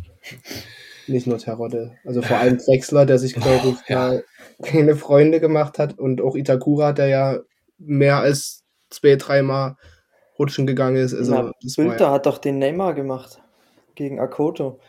nicht 1.08 1.28
nur 1.28 1.38
Terodde. 1.38 1.98
Also 2.06 2.22
vor 2.22 2.38
allem 2.38 2.58
Drexler, 2.58 3.06
der 3.06 3.18
sich, 3.18 3.34
glaube 3.36 3.70
ich, 3.70 3.90
ja. 3.90 4.20
keine 4.62 4.96
Freunde 4.96 5.40
gemacht 5.40 5.80
hat 5.80 5.98
und 5.98 6.22
auch 6.22 6.36
Itakura, 6.36 6.94
der 6.94 7.08
ja 7.08 7.40
mehr 7.78 8.18
als 8.18 8.64
zwei, 8.90 9.16
dreimal 9.16 9.76
rutschen 10.38 10.68
gegangen 10.68 10.98
ist. 10.98 11.14
Also, 11.14 11.34
Na, 11.34 11.52
Bülter 11.76 12.06
ja, 12.06 12.12
hat 12.12 12.26
doch 12.26 12.38
den 12.38 12.60
Neymar 12.60 12.94
gemacht 12.94 13.42
gegen 13.96 14.20
Akoto. 14.20 14.80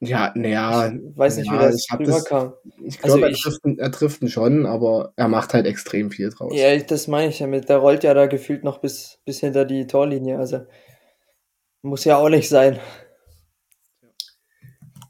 Ja, 0.00 0.32
naja. 0.34 0.88
Ich 0.88 1.16
weiß 1.16 1.36
nicht, 1.38 1.46
ja, 1.46 1.60
wie 1.60 1.72
das 1.72 1.86
rüberkam. 1.98 2.54
Ich 2.84 2.98
glaube, 2.98 3.26
also 3.26 3.26
er, 3.26 3.32
trifft, 3.32 3.78
er 3.78 3.92
trifft 3.92 4.22
ihn 4.22 4.28
schon, 4.28 4.66
aber 4.66 5.12
er 5.16 5.28
macht 5.28 5.54
halt 5.54 5.66
extrem 5.66 6.10
viel 6.10 6.30
draus. 6.30 6.52
Ja, 6.54 6.76
das 6.76 7.08
meine 7.08 7.30
ich 7.30 7.38
damit. 7.38 7.68
Der 7.68 7.78
rollt 7.78 8.04
ja 8.04 8.12
da 8.12 8.26
gefühlt 8.26 8.64
noch 8.64 8.78
bis, 8.78 9.18
bis 9.24 9.40
hinter 9.40 9.64
die 9.64 9.86
Torlinie. 9.86 10.38
Also 10.38 10.66
muss 11.84 12.04
ja 12.04 12.16
auch 12.16 12.28
nicht 12.28 12.48
sein. 12.48 12.80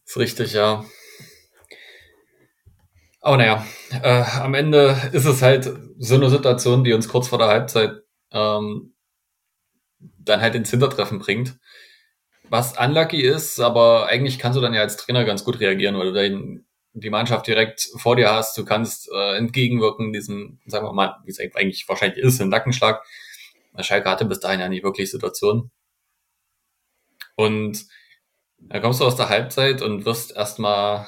Ist 0.04 0.16
richtig, 0.16 0.52
ja. 0.52 0.84
Aber 3.20 3.38
naja, 3.38 3.64
äh, 4.02 4.24
am 4.40 4.54
Ende 4.54 4.96
ist 5.12 5.24
es 5.24 5.40
halt 5.40 5.72
so 5.98 6.16
eine 6.16 6.28
Situation, 6.28 6.84
die 6.84 6.92
uns 6.92 7.08
kurz 7.08 7.28
vor 7.28 7.38
der 7.38 7.46
Halbzeit 7.46 8.02
ähm, 8.32 8.94
dann 10.18 10.40
halt 10.40 10.54
ins 10.56 10.70
Hintertreffen 10.70 11.20
bringt. 11.20 11.58
Was 12.50 12.78
unlucky 12.78 13.22
ist, 13.22 13.60
aber 13.60 14.08
eigentlich 14.08 14.38
kannst 14.38 14.58
du 14.58 14.60
dann 14.60 14.74
ja 14.74 14.82
als 14.82 14.96
Trainer 14.96 15.24
ganz 15.24 15.44
gut 15.44 15.60
reagieren, 15.60 15.96
weil 15.96 16.08
du 16.08 16.12
dein, 16.12 16.66
die 16.92 17.08
Mannschaft 17.10 17.46
direkt 17.46 17.88
vor 17.96 18.16
dir 18.16 18.30
hast. 18.30 18.58
Du 18.58 18.64
kannst 18.64 19.08
äh, 19.10 19.36
entgegenwirken, 19.36 20.12
diesem, 20.12 20.60
sagen 20.66 20.84
wir 20.84 20.92
mal, 20.92 21.16
wie 21.24 21.30
es 21.30 21.38
eigentlich 21.40 21.88
wahrscheinlich 21.88 22.22
ist, 22.22 22.40
ein 22.40 22.50
Nackenschlag. 22.50 23.02
Schalke 23.80 24.10
hatte 24.10 24.26
bis 24.26 24.40
dahin 24.40 24.60
ja 24.60 24.68
nicht 24.68 24.84
wirklich 24.84 25.10
Situationen. 25.10 25.70
Und 27.36 27.86
dann 28.58 28.82
kommst 28.82 29.00
du 29.00 29.04
aus 29.04 29.16
der 29.16 29.28
Halbzeit 29.28 29.82
und 29.82 30.04
wirst 30.04 30.34
erstmal 30.34 31.06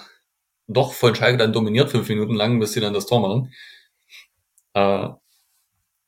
doch 0.69 0.93
von 0.93 1.15
Schalke 1.15 1.39
dann 1.39 1.53
dominiert, 1.53 1.91
fünf 1.91 2.09
Minuten 2.09 2.35
lang, 2.35 2.59
bis 2.59 2.73
sie 2.73 2.81
dann 2.81 2.95
das 2.95 3.07
Tor 3.07 3.21
machen. 3.21 3.53
Äh, 4.75 5.09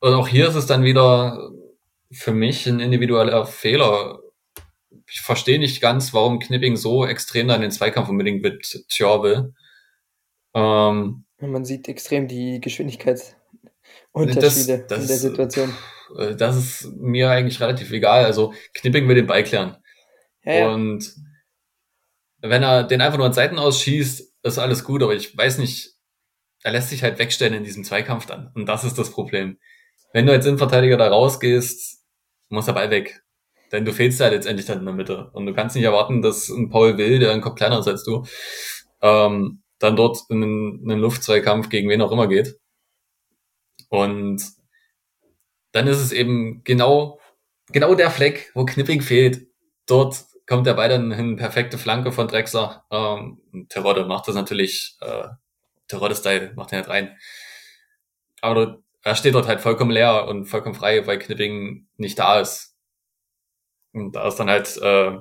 und 0.01 0.15
auch 0.15 0.29
hier 0.29 0.49
ist 0.49 0.55
es 0.55 0.67
dann 0.67 0.85
wieder 0.85 1.51
für 2.11 2.33
mich 2.33 2.67
ein 2.67 2.81
individueller 2.81 3.47
Fehler. 3.47 4.21
Ich 5.07 5.21
verstehe 5.21 5.59
nicht 5.59 5.81
ganz, 5.81 6.13
warum 6.13 6.39
Knipping 6.39 6.77
so 6.77 7.07
extrem 7.07 7.49
dann 7.49 7.61
den 7.61 7.71
Zweikampf 7.71 8.09
unbedingt 8.09 8.43
mit 8.43 8.85
Tjör 8.89 9.23
will. 9.23 9.55
Ähm, 10.55 11.25
Man 11.41 11.65
sieht 11.65 11.89
extrem 11.89 12.29
die 12.29 12.61
Geschwindigkeitsunterschiede 12.61 14.35
das, 14.35 14.87
das, 14.87 15.03
in 15.03 15.09
der 15.09 15.17
Situation. 15.17 15.75
Äh, 16.17 16.37
das 16.37 16.57
ist 16.57 16.93
mir 16.97 17.31
eigentlich 17.31 17.61
relativ 17.61 17.91
egal. 17.93 18.25
Also 18.25 18.55
Knipping 18.75 19.09
will 19.09 19.15
den 19.15 19.27
Ball 19.27 19.45
klären. 19.45 19.77
Ja. 20.49 20.71
Und 20.71 21.15
wenn 22.41 22.63
er 22.63 22.85
den 22.85 23.01
einfach 23.01 23.19
nur 23.19 23.27
an 23.27 23.33
Seiten 23.33 23.59
ausschießt, 23.59 24.35
ist 24.43 24.59
alles 24.59 24.85
gut, 24.85 25.03
aber 25.03 25.15
ich 25.15 25.37
weiß 25.37 25.59
nicht, 25.59 25.93
er 26.63 26.73
lässt 26.73 26.89
sich 26.89 27.03
halt 27.03 27.19
wegstellen 27.19 27.55
in 27.55 27.65
diesem 27.65 27.85
Zweikampf 27.85 28.27
dann. 28.27 28.51
Und 28.55 28.67
das 28.67 28.85
ist 28.85 28.99
das 28.99 29.11
Problem. 29.13 29.59
Wenn 30.13 30.27
du 30.27 30.33
als 30.33 30.47
Innenverteidiger 30.47 30.97
da 30.97 31.09
rausgehst, 31.09 32.03
muss 32.49 32.67
der 32.67 32.73
Ball 32.73 32.91
weg. 32.91 33.23
Denn 33.73 33.85
du 33.85 33.93
fehlst 33.93 34.21
halt 34.21 34.33
letztendlich 34.33 34.67
dann 34.67 34.79
in 34.79 34.87
der 34.87 34.95
Mitte. 34.95 35.31
Und 35.35 35.47
du 35.47 35.53
kannst 35.53 35.77
nicht 35.77 35.85
erwarten, 35.85 36.23
dass 36.23 36.49
ein 36.49 36.71
Paul 36.71 36.97
Will, 36.97 37.19
der 37.19 37.33
ein 37.33 37.43
Kopf 37.43 37.57
kleiner 37.57 37.79
ist 37.79 37.89
als 37.89 38.05
du, 38.05 38.25
ähm, 39.03 39.63
dann 39.79 39.97
dort 39.97 40.19
in 40.31 40.43
einen, 40.43 40.83
in 40.83 40.91
einen 40.91 41.01
Luftzweikampf 41.01 41.69
gegen 41.69 41.91
wen 41.91 42.01
auch 42.01 42.11
immer 42.11 42.27
geht. 42.27 42.59
Und 43.91 44.43
dann 45.73 45.87
ist 45.87 45.99
es 45.99 46.13
eben 46.13 46.63
genau, 46.65 47.21
genau 47.71 47.95
der 47.95 48.11
Fleck, 48.11 48.51
wo 48.55 48.65
Knipping 48.65 49.03
fehlt. 49.03 49.47
Dort 49.87 50.25
kommt 50.49 50.67
der 50.67 50.75
Ball 50.75 50.89
dann 50.89 51.13
hin, 51.13 51.37
perfekte 51.37 51.79
Flanke 51.79 52.11
von 52.11 52.27
Drexler. 52.27 52.85
Ähm, 52.91 53.41
Terodde 53.69 54.07
macht 54.07 54.27
das 54.27 54.35
natürlich, 54.35 54.97
äh, 55.01 55.29
Terodde-Style, 55.89 56.55
macht 56.57 56.73
er 56.73 56.79
nicht 56.79 56.91
rein. 56.91 57.17
Aber 58.41 58.79
er 59.03 59.15
steht 59.15 59.35
dort 59.35 59.47
halt 59.47 59.61
vollkommen 59.61 59.91
leer 59.91 60.27
und 60.27 60.47
vollkommen 60.47 60.75
frei, 60.75 61.07
weil 61.07 61.19
Knipping 61.19 61.87
nicht 61.99 62.19
da 62.19 62.41
ist. 62.41 62.75
Und 63.93 64.17
da 64.17 64.27
ist 64.27 64.37
dann 64.37 64.49
halt, 64.49 64.77
äh, 64.79 65.19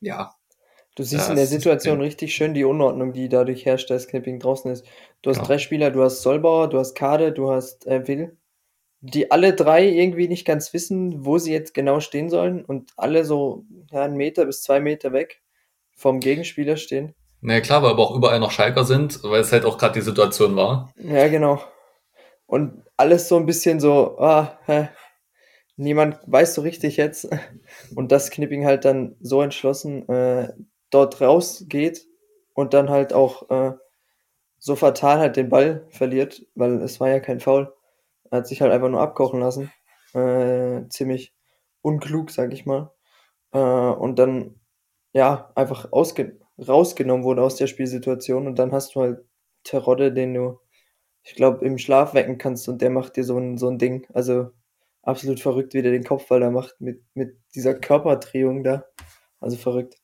ja. 0.00 0.34
Du 0.96 1.02
siehst 1.02 1.28
in 1.28 1.36
der 1.36 1.46
Situation 1.46 2.00
richtig 2.00 2.34
schön 2.34 2.54
die 2.54 2.64
Unordnung, 2.64 3.12
die 3.12 3.28
dadurch 3.28 3.66
herrscht, 3.66 3.90
dass 3.90 4.06
Knipping 4.06 4.38
draußen 4.38 4.70
ist. 4.70 4.86
Du 5.22 5.30
hast 5.30 5.38
ja. 5.38 5.44
drei 5.44 5.58
Spieler, 5.58 5.90
du 5.90 6.02
hast 6.02 6.22
Solbauer, 6.22 6.68
du 6.68 6.78
hast 6.78 6.94
Kade, 6.94 7.32
du 7.32 7.50
hast 7.50 7.86
äh, 7.86 8.06
Will 8.06 8.36
die 9.06 9.30
alle 9.30 9.52
drei 9.52 9.86
irgendwie 9.86 10.28
nicht 10.28 10.46
ganz 10.46 10.72
wissen, 10.72 11.26
wo 11.26 11.36
sie 11.36 11.52
jetzt 11.52 11.74
genau 11.74 12.00
stehen 12.00 12.30
sollen 12.30 12.64
und 12.64 12.92
alle 12.96 13.26
so 13.26 13.64
ja, 13.90 14.02
einen 14.02 14.16
Meter 14.16 14.46
bis 14.46 14.62
zwei 14.62 14.80
Meter 14.80 15.12
weg 15.12 15.42
vom 15.94 16.20
Gegenspieler 16.20 16.78
stehen. 16.78 17.14
Na 17.42 17.54
ja, 17.54 17.60
klar, 17.60 17.82
weil 17.82 17.90
aber 17.90 18.02
auch 18.02 18.16
überall 18.16 18.40
noch 18.40 18.50
Schalker 18.50 18.84
sind, 18.84 19.22
weil 19.22 19.42
es 19.42 19.52
halt 19.52 19.66
auch 19.66 19.76
gerade 19.76 19.92
die 19.92 20.00
Situation 20.00 20.56
war. 20.56 20.90
Ja, 20.96 21.28
genau. 21.28 21.62
Und 22.46 22.82
alles 22.96 23.28
so 23.28 23.36
ein 23.36 23.44
bisschen 23.44 23.78
so, 23.78 24.16
ah, 24.18 24.58
hä, 24.64 24.88
niemand 25.76 26.18
weiß 26.26 26.54
so 26.54 26.62
richtig 26.62 26.96
jetzt. 26.96 27.28
Und 27.94 28.10
das 28.10 28.30
Knipping 28.30 28.64
halt 28.64 28.86
dann 28.86 29.16
so 29.20 29.42
entschlossen 29.42 30.08
äh, 30.08 30.54
dort 30.88 31.20
rausgeht 31.20 32.06
und 32.54 32.72
dann 32.72 32.88
halt 32.88 33.12
auch 33.12 33.50
äh, 33.50 33.72
so 34.58 34.76
fatal 34.76 35.18
halt 35.18 35.36
den 35.36 35.50
Ball 35.50 35.86
verliert, 35.90 36.46
weil 36.54 36.80
es 36.80 37.00
war 37.00 37.10
ja 37.10 37.20
kein 37.20 37.40
Foul. 37.40 37.70
Er 38.30 38.38
hat 38.38 38.46
sich 38.46 38.60
halt 38.60 38.72
einfach 38.72 38.88
nur 38.88 39.00
abkochen 39.00 39.40
lassen. 39.40 39.72
Äh, 40.14 40.88
ziemlich 40.88 41.34
unklug, 41.82 42.30
sag 42.30 42.52
ich 42.52 42.66
mal. 42.66 42.92
Äh, 43.52 43.58
und 43.58 44.18
dann, 44.18 44.60
ja, 45.12 45.52
einfach 45.54 45.92
ausge 45.92 46.38
rausgenommen 46.58 47.24
wurde 47.24 47.42
aus 47.42 47.56
der 47.56 47.66
Spielsituation. 47.66 48.46
Und 48.46 48.58
dann 48.58 48.72
hast 48.72 48.94
du 48.94 49.00
halt 49.00 49.24
Terodde, 49.64 50.12
den 50.12 50.34
du, 50.34 50.60
ich 51.22 51.34
glaube, 51.34 51.64
im 51.64 51.78
Schlaf 51.78 52.14
wecken 52.14 52.38
kannst 52.38 52.68
und 52.68 52.82
der 52.82 52.90
macht 52.90 53.16
dir 53.16 53.24
so 53.24 53.38
ein, 53.38 53.58
so 53.58 53.68
ein 53.68 53.78
Ding. 53.78 54.06
Also 54.12 54.50
absolut 55.02 55.40
verrückt, 55.40 55.74
wie 55.74 55.82
der 55.82 55.92
den 55.92 56.04
Kopfball 56.04 56.40
da 56.40 56.50
macht 56.50 56.80
mit, 56.80 57.02
mit 57.14 57.38
dieser 57.54 57.74
Körperdrehung 57.74 58.64
da. 58.64 58.84
Also 59.40 59.56
verrückt. 59.56 59.96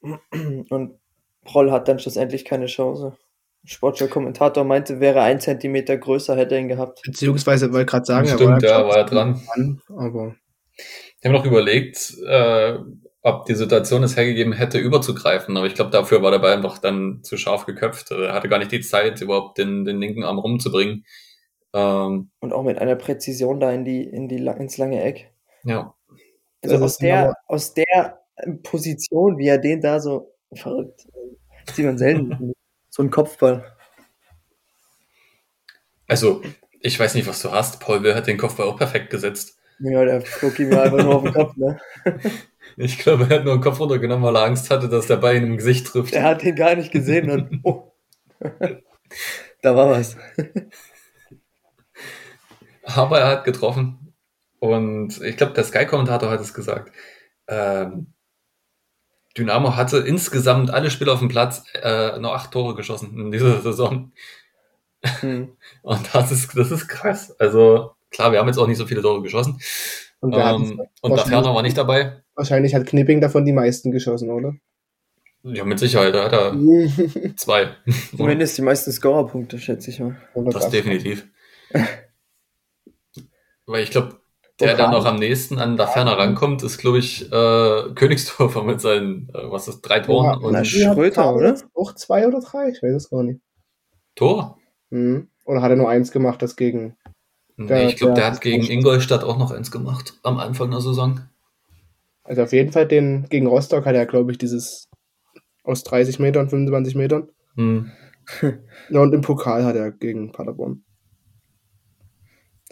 Und 0.00 0.98
Proll 1.44 1.70
hat 1.70 1.88
dann 1.88 1.98
schlussendlich 1.98 2.44
keine 2.44 2.66
Chance. 2.66 3.16
Sportler 3.64 4.08
Kommentator 4.08 4.64
meinte, 4.64 4.98
wäre 5.00 5.22
ein 5.22 5.40
Zentimeter 5.40 5.96
größer, 5.96 6.36
hätte 6.36 6.56
er 6.56 6.60
ihn 6.60 6.68
gehabt. 6.68 7.00
Beziehungsweise 7.04 7.72
wollte 7.72 7.86
gerade 7.86 8.04
sagen, 8.04 8.28
Stimmt, 8.28 8.62
er 8.62 8.70
war, 8.70 8.80
ja, 8.80 8.88
war 8.88 8.96
ja 8.98 9.04
dran. 9.04 9.40
dran. 9.46 9.80
aber 9.96 10.34
ich 10.76 11.24
habe 11.24 11.38
noch 11.38 11.44
überlegt, 11.44 12.16
äh, 12.26 12.76
ob 13.22 13.46
die 13.46 13.54
Situation 13.54 14.02
es 14.02 14.16
hergegeben 14.16 14.52
hätte, 14.52 14.78
überzugreifen, 14.78 15.56
aber 15.56 15.66
ich 15.66 15.74
glaube, 15.74 15.92
dafür 15.92 16.22
war 16.22 16.32
der 16.32 16.40
Ball 16.40 16.54
einfach 16.54 16.78
dann 16.78 17.20
zu 17.22 17.36
scharf 17.36 17.66
geköpft. 17.66 18.10
Er 18.10 18.32
hatte 18.32 18.48
gar 18.48 18.58
nicht 18.58 18.72
die 18.72 18.80
Zeit, 18.80 19.20
überhaupt 19.20 19.58
den, 19.58 19.84
den 19.84 20.00
linken 20.00 20.24
Arm 20.24 20.40
rumzubringen. 20.40 21.04
Ähm, 21.72 22.30
Und 22.40 22.52
auch 22.52 22.64
mit 22.64 22.78
einer 22.78 22.96
Präzision 22.96 23.60
da 23.60 23.70
in 23.70 23.84
die, 23.84 24.02
in 24.02 24.28
die, 24.28 24.44
ins 24.44 24.76
lange 24.76 25.02
Eck. 25.02 25.32
Ja. 25.62 25.94
Also 26.64 26.76
aus 26.78 26.98
der, 26.98 27.34
aus 27.46 27.74
der 27.74 28.20
Position, 28.64 29.38
wie 29.38 29.46
er 29.46 29.58
den 29.58 29.80
da 29.80 30.00
so 30.00 30.34
verrückt, 30.52 31.06
sieht 31.72 31.86
man 31.86 31.98
selten. 31.98 32.52
So 32.92 33.02
ein 33.02 33.10
Kopfball. 33.10 33.64
Also, 36.06 36.42
ich 36.80 37.00
weiß 37.00 37.14
nicht, 37.14 37.26
was 37.26 37.40
du 37.40 37.50
hast. 37.50 37.80
Paul 37.80 38.02
Will 38.02 38.14
hat 38.14 38.26
den 38.26 38.36
Kopfball 38.36 38.66
auch 38.66 38.76
perfekt 38.76 39.08
gesetzt. 39.08 39.58
Ja, 39.78 40.04
der 40.04 40.20
flog 40.20 40.58
ihm 40.58 40.76
einfach 40.76 41.02
nur 41.02 41.14
auf 41.14 41.22
den 41.22 41.32
Kopf, 41.32 41.56
ne? 41.56 41.80
Ich 42.76 42.98
glaube, 42.98 43.26
er 43.28 43.38
hat 43.38 43.44
nur 43.44 43.56
den 43.56 43.62
Kopf 43.62 43.80
runtergenommen, 43.80 44.24
weil 44.24 44.36
er 44.36 44.44
Angst 44.44 44.70
hatte, 44.70 44.88
dass 44.88 45.06
der 45.06 45.16
Ball 45.16 45.36
ihn 45.36 45.44
im 45.44 45.56
Gesicht 45.56 45.86
trifft. 45.86 46.14
Er 46.14 46.22
hat 46.22 46.42
ihn 46.42 46.54
gar 46.54 46.74
nicht 46.74 46.90
gesehen 46.90 47.30
und 47.30 47.60
oh. 47.64 47.92
da 49.60 49.76
war 49.76 49.90
was. 49.90 50.16
Aber 52.84 53.20
er 53.20 53.26
hat 53.26 53.44
getroffen. 53.44 54.14
Und 54.58 55.20
ich 55.22 55.36
glaube, 55.36 55.52
der 55.54 55.64
Sky-Kommentator 55.64 56.30
hat 56.30 56.40
es 56.40 56.54
gesagt. 56.54 56.92
Ähm, 57.46 58.14
Dynamo 59.36 59.76
hatte 59.76 59.98
insgesamt 59.98 60.70
alle 60.70 60.90
Spieler 60.90 61.12
auf 61.12 61.20
dem 61.20 61.28
Platz 61.28 61.64
äh, 61.74 62.18
nur 62.18 62.34
acht 62.34 62.50
Tore 62.50 62.74
geschossen 62.74 63.18
in 63.18 63.32
dieser 63.32 63.60
Saison. 63.62 64.12
Hm. 65.20 65.56
Und 65.82 66.14
das 66.14 66.30
ist, 66.30 66.56
das 66.56 66.70
ist 66.70 66.88
krass. 66.88 67.34
Also 67.38 67.92
klar, 68.10 68.32
wir 68.32 68.38
haben 68.38 68.48
jetzt 68.48 68.58
auch 68.58 68.66
nicht 68.66 68.78
so 68.78 68.86
viele 68.86 69.02
Tore 69.02 69.22
geschossen. 69.22 69.58
Und, 70.20 70.34
ähm, 70.36 70.80
und 71.00 71.16
der 71.16 71.26
Ferner 71.26 71.54
war 71.54 71.62
nicht 71.62 71.76
dabei. 71.76 72.22
Wahrscheinlich 72.34 72.74
hat 72.74 72.86
Knipping 72.86 73.20
davon 73.20 73.44
die 73.44 73.52
meisten 73.52 73.90
geschossen, 73.90 74.30
oder? 74.30 74.54
Ja, 75.42 75.64
mit 75.64 75.80
Sicherheit. 75.80 76.14
Da 76.14 76.24
hat 76.24 76.32
er 76.32 76.56
zwei. 77.36 77.74
Zumindest 78.16 78.56
die 78.56 78.62
meisten 78.62 78.92
Scorerpunkte, 78.92 79.58
schätze 79.58 79.90
ich 79.90 79.98
mal. 79.98 80.16
Das 80.34 80.70
definitiv. 80.70 81.26
Weil 83.66 83.82
ich 83.82 83.90
glaube, 83.90 84.21
der 84.62 84.76
dann 84.76 84.90
noch 84.90 85.04
am 85.04 85.16
nächsten 85.16 85.58
an 85.58 85.76
da 85.76 85.86
ferner 85.86 86.18
rankommt, 86.18 86.62
ist, 86.62 86.78
glaube 86.78 86.98
ich, 86.98 87.30
äh, 87.30 87.94
Königsdorfer 87.94 88.62
mit 88.62 88.80
seinen, 88.80 89.28
äh, 89.34 89.50
was 89.50 89.68
ist, 89.68 89.82
drei 89.82 90.00
Toren. 90.00 90.40
Ja, 90.40 90.48
und 90.48 90.66
Schröter, 90.66 91.34
oder? 91.34 91.56
Auch 91.74 91.94
zwei 91.94 92.26
oder 92.26 92.40
drei, 92.40 92.70
ich 92.70 92.82
weiß 92.82 92.94
es 92.94 93.10
gar 93.10 93.22
nicht. 93.22 93.40
Tor? 94.14 94.58
Mhm. 94.90 95.28
Oder 95.44 95.62
hat 95.62 95.70
er 95.70 95.76
nur 95.76 95.88
eins 95.88 96.12
gemacht, 96.12 96.42
das 96.42 96.56
gegen. 96.56 96.96
Nee, 97.56 97.88
ich 97.88 97.96
glaube, 97.96 98.14
der, 98.14 98.24
der 98.24 98.32
hat 98.32 98.40
gegen 98.40 98.64
Ingolstadt 98.64 99.24
auch 99.24 99.36
noch 99.36 99.50
eins 99.50 99.70
gemacht, 99.70 100.14
am 100.22 100.38
Anfang 100.38 100.70
der 100.70 100.80
Saison. 100.80 101.20
Also 102.24 102.42
auf 102.42 102.52
jeden 102.52 102.72
Fall 102.72 102.86
den 102.86 103.26
gegen 103.28 103.46
Rostock 103.46 103.84
hat 103.84 103.94
er, 103.94 104.06
glaube 104.06 104.32
ich, 104.32 104.38
dieses 104.38 104.88
aus 105.64 105.82
30 105.84 106.18
Metern, 106.18 106.48
25 106.48 106.94
Metern. 106.94 107.28
Hm. 107.56 107.90
ja, 108.90 109.00
und 109.00 109.12
im 109.12 109.20
Pokal 109.20 109.64
hat 109.64 109.76
er 109.76 109.90
gegen 109.90 110.32
Paderborn. 110.32 110.84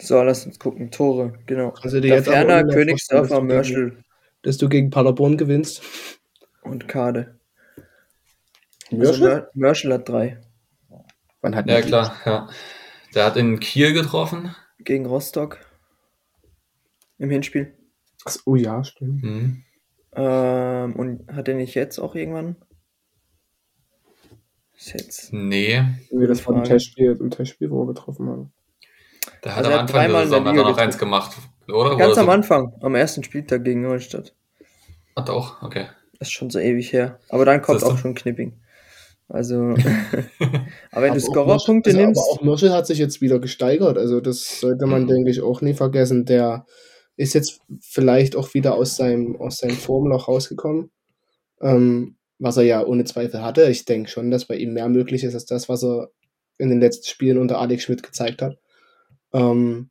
So, 0.01 0.21
lass 0.23 0.45
uns 0.45 0.57
gucken. 0.57 0.89
Tore, 0.89 1.33
genau. 1.45 1.73
Also 1.81 1.99
die 1.99 2.07
jetzt 2.07 2.27
Ferner, 2.27 2.63
Königsdorfer, 2.63 3.41
Mörschel. 3.41 4.03
Dass 4.41 4.57
du 4.57 4.67
gegen 4.67 4.89
Paderborn 4.89 5.37
gewinnst. 5.37 5.83
Und 6.63 6.87
Kade. 6.87 7.39
Mörschel? 8.89 9.27
Also 9.27 9.47
Mörschel 9.53 9.93
hat 9.93 10.09
drei. 10.09 10.41
Wann 11.41 11.55
hat 11.55 11.69
ja, 11.69 11.81
klar, 11.81 12.15
ja. 12.25 12.49
Der 13.13 13.25
hat 13.25 13.37
in 13.37 13.59
Kiel 13.59 13.93
getroffen. 13.93 14.55
Gegen 14.79 15.05
Rostock. 15.05 15.59
Im 17.19 17.29
Hinspiel. 17.29 17.73
Ach, 18.25 18.35
oh 18.45 18.55
ja, 18.55 18.83
stimmt. 18.83 19.23
Mhm. 19.23 19.63
Ähm, 20.13 20.95
und 20.95 21.31
hat 21.31 21.47
er 21.47 21.53
nicht 21.53 21.75
jetzt 21.75 21.99
auch 21.99 22.15
irgendwann? 22.15 22.55
Ist 24.75 24.93
jetzt. 24.93 25.33
Nee. 25.33 25.83
Wie 26.09 26.25
das 26.25 26.41
von 26.41 26.55
dem 26.55 26.63
Testspiel, 26.63 27.17
im 27.19 27.29
Testspiel, 27.29 27.69
wo 27.69 27.83
wir 27.83 27.93
getroffen 27.93 28.27
haben. 28.27 28.53
Der 29.43 29.55
hat 29.55 29.65
Also 29.65 29.69
am 29.69 29.73
er 29.73 29.79
hat 29.79 29.81
Anfang 29.81 29.93
der 29.93 30.01
dreimal 30.07 30.23
in 30.23 30.29
der 30.31 30.39
Saison 30.53 30.55
noch 30.71 30.77
eins 30.77 30.97
gemacht, 30.97 31.37
oder? 31.67 31.97
Ganz 31.97 32.11
Oder 32.13 32.21
am 32.21 32.25
so- 32.27 32.31
Anfang, 32.31 32.73
am 32.81 32.95
ersten 32.95 33.23
Spieltag 33.23 33.63
gegen 33.63 33.83
Ingolstadt. 33.83 34.33
Hat 35.15 35.29
er 35.29 35.33
auch, 35.35 35.61
okay. 35.61 35.87
Das 36.19 36.27
ist 36.27 36.33
schon 36.33 36.49
so 36.49 36.59
ewig 36.59 36.93
her. 36.93 37.19
Aber 37.29 37.45
dann 37.45 37.61
kommt 37.61 37.83
auch 37.83 37.97
schon 37.97 38.13
Knipping. 38.15 38.53
Also, 39.27 39.55
aber 39.71 39.77
wenn 39.79 40.61
Aber 40.91 41.09
du 41.11 41.19
Scorerpunkte 41.19 41.89
also, 41.91 42.01
nimmst, 42.01 42.21
Aber 42.21 42.31
auch 42.39 42.41
Mürschel 42.43 42.71
hat 42.73 42.85
sich 42.85 42.99
jetzt 42.99 43.21
wieder 43.21 43.39
gesteigert. 43.39 43.97
Also 43.97 44.19
das 44.21 44.59
sollte 44.59 44.85
man, 44.85 45.03
Mhm. 45.03 45.07
denke 45.09 45.31
ich, 45.31 45.41
auch 45.41 45.61
nie 45.61 45.73
vergessen. 45.73 46.25
Der 46.25 46.65
ist 47.15 47.33
jetzt 47.33 47.61
vielleicht 47.81 48.35
auch 48.35 48.53
wieder 48.53 48.75
aus 48.75 48.95
seinem, 48.97 49.35
aus 49.39 49.57
seinem 49.57 49.75
Formloch 49.75 50.27
rausgekommen. 50.27 50.91
Ähm, 51.61 52.17
was 52.39 52.57
er 52.57 52.63
ja 52.63 52.83
ohne 52.85 53.03
Zweifel 53.05 53.41
hatte. 53.43 53.69
Ich 53.69 53.85
denke 53.85 54.09
schon, 54.09 54.31
dass 54.31 54.45
bei 54.45 54.55
ihm 54.55 54.73
mehr 54.73 54.89
möglich 54.89 55.23
ist 55.23 55.35
als 55.35 55.45
das, 55.45 55.69
was 55.69 55.83
er 55.83 56.09
in 56.57 56.69
den 56.69 56.79
letzten 56.79 57.07
Spielen 57.07 57.37
unter 57.37 57.59
Alex 57.59 57.83
Schmidt 57.83 58.01
gezeigt 58.03 58.41
hat. 58.41 58.57
Ähm, 59.33 59.89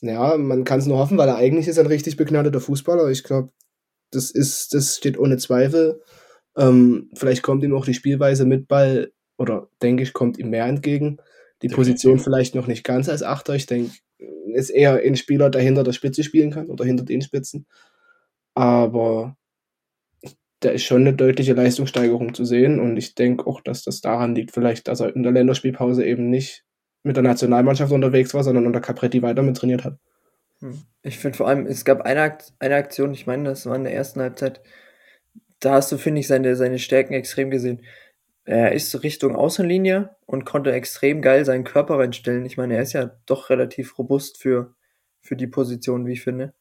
ja, 0.00 0.36
man 0.36 0.64
kann 0.64 0.80
es 0.80 0.86
nur 0.86 0.98
hoffen, 0.98 1.18
weil 1.18 1.28
er 1.28 1.36
eigentlich 1.36 1.68
ist 1.68 1.78
ein 1.78 1.86
richtig 1.86 2.16
begnadeter 2.16 2.60
Fußballer. 2.60 3.08
Ich 3.08 3.22
glaube, 3.22 3.50
das 4.10 4.30
ist, 4.30 4.74
das 4.74 4.96
steht 4.96 5.18
ohne 5.18 5.38
Zweifel. 5.38 6.02
Ähm, 6.56 7.10
vielleicht 7.14 7.42
kommt 7.42 7.62
ihm 7.62 7.74
auch 7.74 7.84
die 7.84 7.94
Spielweise 7.94 8.44
mit 8.44 8.68
Ball, 8.68 9.12
oder 9.38 9.68
denke 9.80 10.02
ich, 10.02 10.12
kommt 10.12 10.38
ihm 10.38 10.50
mehr 10.50 10.66
entgegen. 10.66 11.18
Die 11.62 11.68
Definitiv. 11.68 11.76
Position 11.76 12.18
vielleicht 12.18 12.54
noch 12.54 12.66
nicht 12.66 12.84
ganz 12.84 13.08
als 13.08 13.22
Achter. 13.22 13.54
Ich 13.54 13.66
denke, 13.66 13.92
ist 14.54 14.70
eher 14.70 15.00
ein 15.02 15.16
Spieler, 15.16 15.50
der 15.50 15.62
hinter 15.62 15.84
der 15.84 15.92
Spitze 15.92 16.22
spielen 16.22 16.50
kann 16.50 16.66
oder 16.66 16.84
hinter 16.84 17.04
den 17.04 17.22
Spitzen. 17.22 17.66
Aber 18.54 19.36
da 20.60 20.70
ist 20.70 20.84
schon 20.84 21.02
eine 21.02 21.14
deutliche 21.14 21.54
Leistungssteigerung 21.54 22.34
zu 22.34 22.44
sehen 22.44 22.78
und 22.78 22.96
ich 22.96 23.14
denke 23.14 23.46
auch, 23.46 23.60
dass 23.60 23.82
das 23.82 24.00
daran 24.00 24.34
liegt, 24.34 24.52
vielleicht, 24.52 24.88
dass 24.88 25.00
er 25.00 25.14
in 25.14 25.22
der 25.22 25.32
Länderspielpause 25.32 26.04
eben 26.04 26.30
nicht 26.30 26.64
mit 27.02 27.16
der 27.16 27.22
Nationalmannschaft 27.22 27.92
unterwegs 27.92 28.34
war, 28.34 28.44
sondern 28.44 28.66
unter 28.66 28.80
Capretti 28.80 29.22
weiter 29.22 29.42
mit 29.42 29.56
trainiert 29.56 29.84
hat. 29.84 29.98
Hm. 30.60 30.82
Ich 31.02 31.18
finde 31.18 31.36
vor 31.36 31.48
allem, 31.48 31.66
es 31.66 31.84
gab 31.84 32.02
eine, 32.02 32.38
eine 32.58 32.74
Aktion, 32.74 33.12
ich 33.12 33.26
meine, 33.26 33.44
das 33.44 33.66
war 33.66 33.76
in 33.76 33.84
der 33.84 33.94
ersten 33.94 34.20
Halbzeit, 34.20 34.60
da 35.60 35.74
hast 35.74 35.92
du, 35.92 35.98
finde 35.98 36.20
ich, 36.20 36.28
seine, 36.28 36.56
seine 36.56 36.78
Stärken 36.78 37.14
extrem 37.14 37.50
gesehen. 37.50 37.82
Er 38.44 38.72
ist 38.72 39.02
Richtung 39.02 39.36
Außenlinie 39.36 40.16
und 40.26 40.44
konnte 40.44 40.72
extrem 40.72 41.22
geil 41.22 41.44
seinen 41.44 41.64
Körper 41.64 41.98
reinstellen. 41.98 42.44
Ich 42.44 42.56
meine, 42.56 42.74
er 42.74 42.82
ist 42.82 42.92
ja 42.92 43.12
doch 43.26 43.50
relativ 43.50 43.98
robust 43.98 44.38
für, 44.38 44.74
für 45.20 45.36
die 45.36 45.46
Position, 45.46 46.06
wie 46.06 46.12
ich 46.12 46.22
finde. 46.22 46.52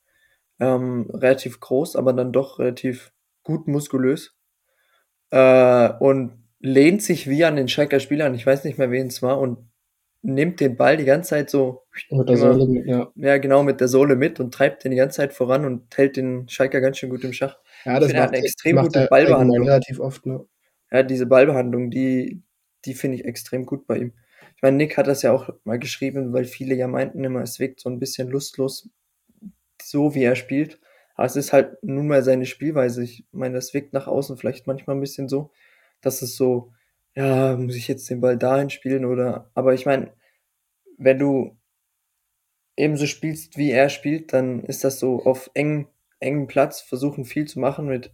Ähm, 0.60 1.10
relativ 1.12 1.60
groß, 1.60 1.96
aber 1.96 2.14
dann 2.14 2.32
doch 2.32 2.60
relativ 2.60 3.12
gut 3.42 3.68
muskulös. 3.68 4.36
Äh, 5.32 5.90
und 6.00 6.44
lehnt 6.60 7.02
sich 7.02 7.28
wie 7.28 7.44
an 7.46 7.56
den 7.56 7.68
Schalker 7.68 8.00
Spielern, 8.00 8.36
ich 8.36 8.46
weiß 8.46 8.64
nicht 8.64 8.78
mehr, 8.78 8.92
wen 8.92 9.08
es 9.08 9.24
war, 9.24 9.40
und 9.40 9.71
nimmt 10.24 10.60
den 10.60 10.76
Ball 10.78 10.98
die 10.98 11.06
ganze 11.06 11.32
Zeit 11.32 11.50
so 11.50 11.84
Mit 12.10 12.30
der 12.30 12.38
Immer. 12.38 12.54
Sohle, 12.54 12.86
ja. 12.86 13.12
ja, 13.16 13.38
genau, 13.38 13.64
mit 13.64 13.82
der 13.82 13.88
Sohle 13.88 14.16
mit 14.16 14.40
und 14.40 14.54
treibt 14.54 14.84
den 14.84 14.92
die 14.92 14.98
ganze 14.98 15.18
Zeit 15.18 15.34
voran 15.34 15.66
und 15.66 15.96
hält 15.98 16.18
den 16.18 16.48
Schalker 16.48 16.82
ganz 16.82 16.98
schön 16.98 17.10
gut 17.10 17.24
im 17.24 17.34
Schach. 17.34 17.58
Ja, 17.86 18.00
das 18.00 18.12
er 18.12 18.22
hat 18.22 18.30
macht, 18.30 18.36
eine 18.36 18.44
extrem 18.44 18.76
macht 18.76 18.88
gute 18.88 19.08
Ballbehandlung. 19.08 19.68
relativ 19.68 20.00
oft. 20.00 20.26
Ne? 20.26 20.46
Ja, 20.92 21.04
diese 21.04 21.26
Ballbehandlung, 21.26 21.90
die, 21.90 22.42
die 22.86 22.94
finde 22.94 23.18
ich 23.18 23.26
extrem 23.26 23.66
gut 23.66 23.88
bei 23.88 23.98
ihm. 23.98 24.14
Ich 24.56 24.62
meine, 24.62 24.78
Nick 24.78 24.98
hat 24.98 25.08
das 25.08 25.24
ja 25.24 25.32
auch 25.32 25.50
mal 25.64 25.80
geschrieben, 25.80 26.34
weil 26.34 26.46
viele 26.46 26.76
ja 26.76 26.88
meinten 26.88 27.24
immer, 27.24 27.42
es 27.42 27.60
wirkt 27.60 27.80
so 27.80 27.90
ein 27.90 28.00
bisschen 28.00 28.30
lustlos, 28.30 28.90
so 29.82 30.14
wie 30.14 30.24
er 30.24 30.36
spielt. 30.36 30.80
Aber 31.16 31.26
es 31.26 31.36
ist 31.36 31.52
halt 31.52 31.78
nun 31.82 32.08
mal 32.08 32.24
seine 32.24 32.46
Spielweise. 32.46 33.04
Ich 33.04 33.26
meine, 33.32 33.56
das 33.56 33.74
wirkt 33.74 33.94
nach 33.94 34.08
außen 34.08 34.38
vielleicht 34.38 34.68
manchmal 34.68 34.96
ein 34.96 35.02
bisschen 35.02 35.28
so, 35.28 35.52
dass 36.02 36.22
es 36.22 36.36
so, 36.36 36.74
ja, 37.16 37.56
muss 37.58 37.76
ich 37.76 37.88
jetzt 37.88 38.10
den 38.10 38.22
Ball 38.22 38.38
dahin 38.38 38.70
spielen 38.70 39.06
oder, 39.06 39.50
aber 39.54 39.74
ich 39.74 39.86
meine, 39.86 40.14
wenn 40.98 41.20
du 41.20 41.58
ebenso 42.78 43.06
spielst, 43.06 43.58
wie 43.58 43.72
er 43.72 43.90
spielt, 43.90 44.34
dann 44.34 44.64
ist 44.64 44.84
das 44.84 45.00
so 45.00 45.24
auf 45.24 45.52
engen, 45.54 45.88
engen 46.20 46.48
Platz, 46.48 46.82
versuchen 46.82 47.26
viel 47.26 47.46
zu 47.48 47.60
machen 47.60 47.88
mit, 47.88 48.14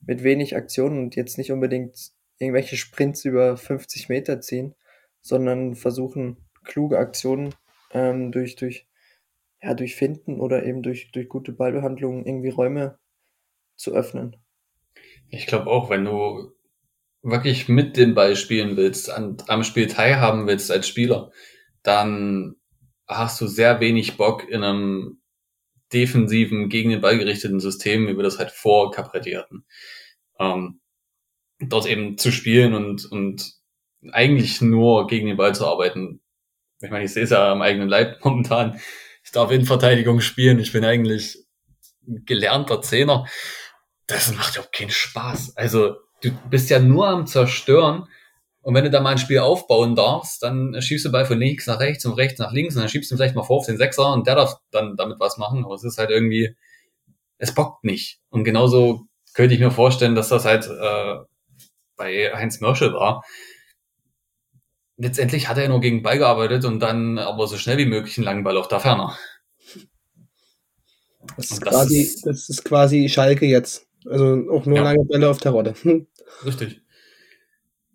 mit 0.00 0.22
wenig 0.22 0.56
Aktionen 0.56 0.98
und 0.98 1.16
jetzt 1.16 1.38
nicht 1.38 1.52
unbedingt 1.52 2.12
irgendwelche 2.38 2.76
Sprints 2.76 3.24
über 3.24 3.56
50 3.56 4.08
Meter 4.08 4.40
ziehen, 4.40 4.74
sondern 5.20 5.74
versuchen 5.74 6.36
kluge 6.64 6.98
Aktionen 6.98 7.54
ähm, 7.92 8.32
durch, 8.32 8.56
durch, 8.56 8.86
ja, 9.62 9.74
durch 9.74 9.94
Finden 9.94 10.40
oder 10.40 10.64
eben 10.64 10.82
durch, 10.82 11.10
durch 11.12 11.28
gute 11.28 11.52
Ballbehandlung 11.52 12.26
irgendwie 12.26 12.50
Räume 12.50 12.98
zu 13.76 13.92
öffnen. 13.92 14.36
Ich 15.28 15.46
glaube 15.46 15.70
auch, 15.70 15.90
wenn 15.90 16.04
du 16.04 16.52
wirklich 17.24 17.68
mit 17.68 17.96
dem 17.96 18.14
Ball 18.14 18.36
spielen 18.36 18.76
willst, 18.76 19.10
an, 19.10 19.38
am 19.48 19.64
Spiel 19.64 19.86
teilhaben 19.86 20.46
willst 20.46 20.70
als 20.70 20.86
Spieler, 20.86 21.32
dann 21.82 22.56
hast 23.08 23.40
du 23.40 23.46
sehr 23.46 23.80
wenig 23.80 24.16
Bock 24.16 24.48
in 24.48 24.62
einem 24.62 25.20
defensiven, 25.92 26.68
gegen 26.68 26.90
den 26.90 27.00
Ball 27.00 27.18
gerichteten 27.18 27.60
System, 27.60 28.06
wie 28.06 28.16
wir 28.16 28.22
das 28.22 28.38
halt 28.38 28.50
vor 28.50 28.90
Capretti 28.90 29.32
hatten. 29.32 29.64
Ähm, 30.38 30.80
dort 31.60 31.86
eben 31.86 32.18
zu 32.18 32.30
spielen 32.30 32.74
und, 32.74 33.06
und 33.06 33.54
eigentlich 34.12 34.60
nur 34.60 35.06
gegen 35.06 35.26
den 35.26 35.36
Ball 35.36 35.54
zu 35.54 35.66
arbeiten. 35.66 36.20
Ich 36.80 36.90
meine, 36.90 37.04
ich 37.04 37.12
sehe 37.12 37.24
es 37.24 37.30
ja 37.30 37.52
am 37.52 37.62
eigenen 37.62 37.88
Leib 37.88 38.18
momentan. 38.24 38.80
Ich 39.24 39.30
darf 39.30 39.50
in 39.50 39.64
Verteidigung 39.64 40.20
spielen. 40.20 40.58
Ich 40.58 40.72
bin 40.72 40.84
eigentlich 40.84 41.38
gelernter 42.06 42.82
Zehner. 42.82 43.26
Das 44.06 44.34
macht 44.34 44.56
überhaupt 44.56 44.74
keinen 44.74 44.90
Spaß. 44.90 45.56
Also, 45.56 45.96
du 46.24 46.30
bist 46.50 46.70
ja 46.70 46.78
nur 46.78 47.08
am 47.08 47.26
Zerstören. 47.26 48.08
Und 48.62 48.74
wenn 48.74 48.84
du 48.84 48.90
da 48.90 49.00
mal 49.02 49.10
ein 49.10 49.18
Spiel 49.18 49.40
aufbauen 49.40 49.94
darfst, 49.94 50.42
dann 50.42 50.80
schiebst 50.80 51.04
du 51.04 51.12
Ball 51.12 51.26
von 51.26 51.38
links 51.38 51.66
nach 51.66 51.80
rechts 51.80 52.06
und 52.06 52.14
rechts 52.14 52.38
nach 52.38 52.52
links 52.52 52.74
und 52.74 52.80
dann 52.80 52.88
schiebst 52.88 53.10
du 53.10 53.16
vielleicht 53.16 53.34
mal 53.34 53.42
vor 53.42 53.58
auf 53.58 53.66
den 53.66 53.76
Sechser 53.76 54.10
und 54.12 54.26
der 54.26 54.36
darf 54.36 54.56
dann 54.70 54.96
damit 54.96 55.20
was 55.20 55.36
machen. 55.36 55.64
Aber 55.66 55.74
es 55.74 55.84
ist 55.84 55.98
halt 55.98 56.08
irgendwie, 56.10 56.56
es 57.36 57.54
bockt 57.54 57.84
nicht. 57.84 58.20
Und 58.30 58.44
genauso 58.44 59.02
könnte 59.34 59.54
ich 59.54 59.60
mir 59.60 59.70
vorstellen, 59.70 60.14
dass 60.14 60.30
das 60.30 60.46
halt 60.46 60.66
äh, 60.66 61.16
bei 61.96 62.32
Heinz 62.34 62.60
Mörschel 62.60 62.94
war. 62.94 63.22
Letztendlich 64.96 65.48
hat 65.48 65.58
er 65.58 65.68
nur 65.68 65.80
gegen 65.80 66.02
Ball 66.02 66.18
gearbeitet 66.18 66.64
und 66.64 66.80
dann 66.80 67.18
aber 67.18 67.46
so 67.48 67.58
schnell 67.58 67.76
wie 67.78 67.84
möglich 67.86 68.16
einen 68.16 68.24
langen 68.24 68.44
Ball 68.44 68.56
auf 68.56 68.68
der 68.68 68.80
Ferner. 68.80 69.18
Das 71.36 71.50
ist, 71.50 71.60
das 71.62 71.70
quasi, 71.70 72.00
ist- 72.00 72.26
das 72.26 72.48
ist 72.48 72.64
quasi 72.64 73.08
Schalke 73.08 73.44
jetzt. 73.46 73.86
Also 74.06 74.50
auch 74.50 74.66
nur 74.66 74.76
Ja. 74.76 74.82
lange 74.84 75.04
Bälle 75.04 75.28
auf 75.28 75.38
der 75.38 75.52
Rotte. 75.52 75.74
Richtig. 76.44 76.82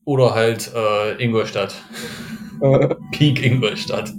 Oder 0.06 0.34
halt 0.34 0.72
äh, 0.74 1.24
Ingolstadt. 1.24 1.76
Äh, 2.62 2.96
Peak 3.12 3.44
Ingolstadt. 3.46 4.12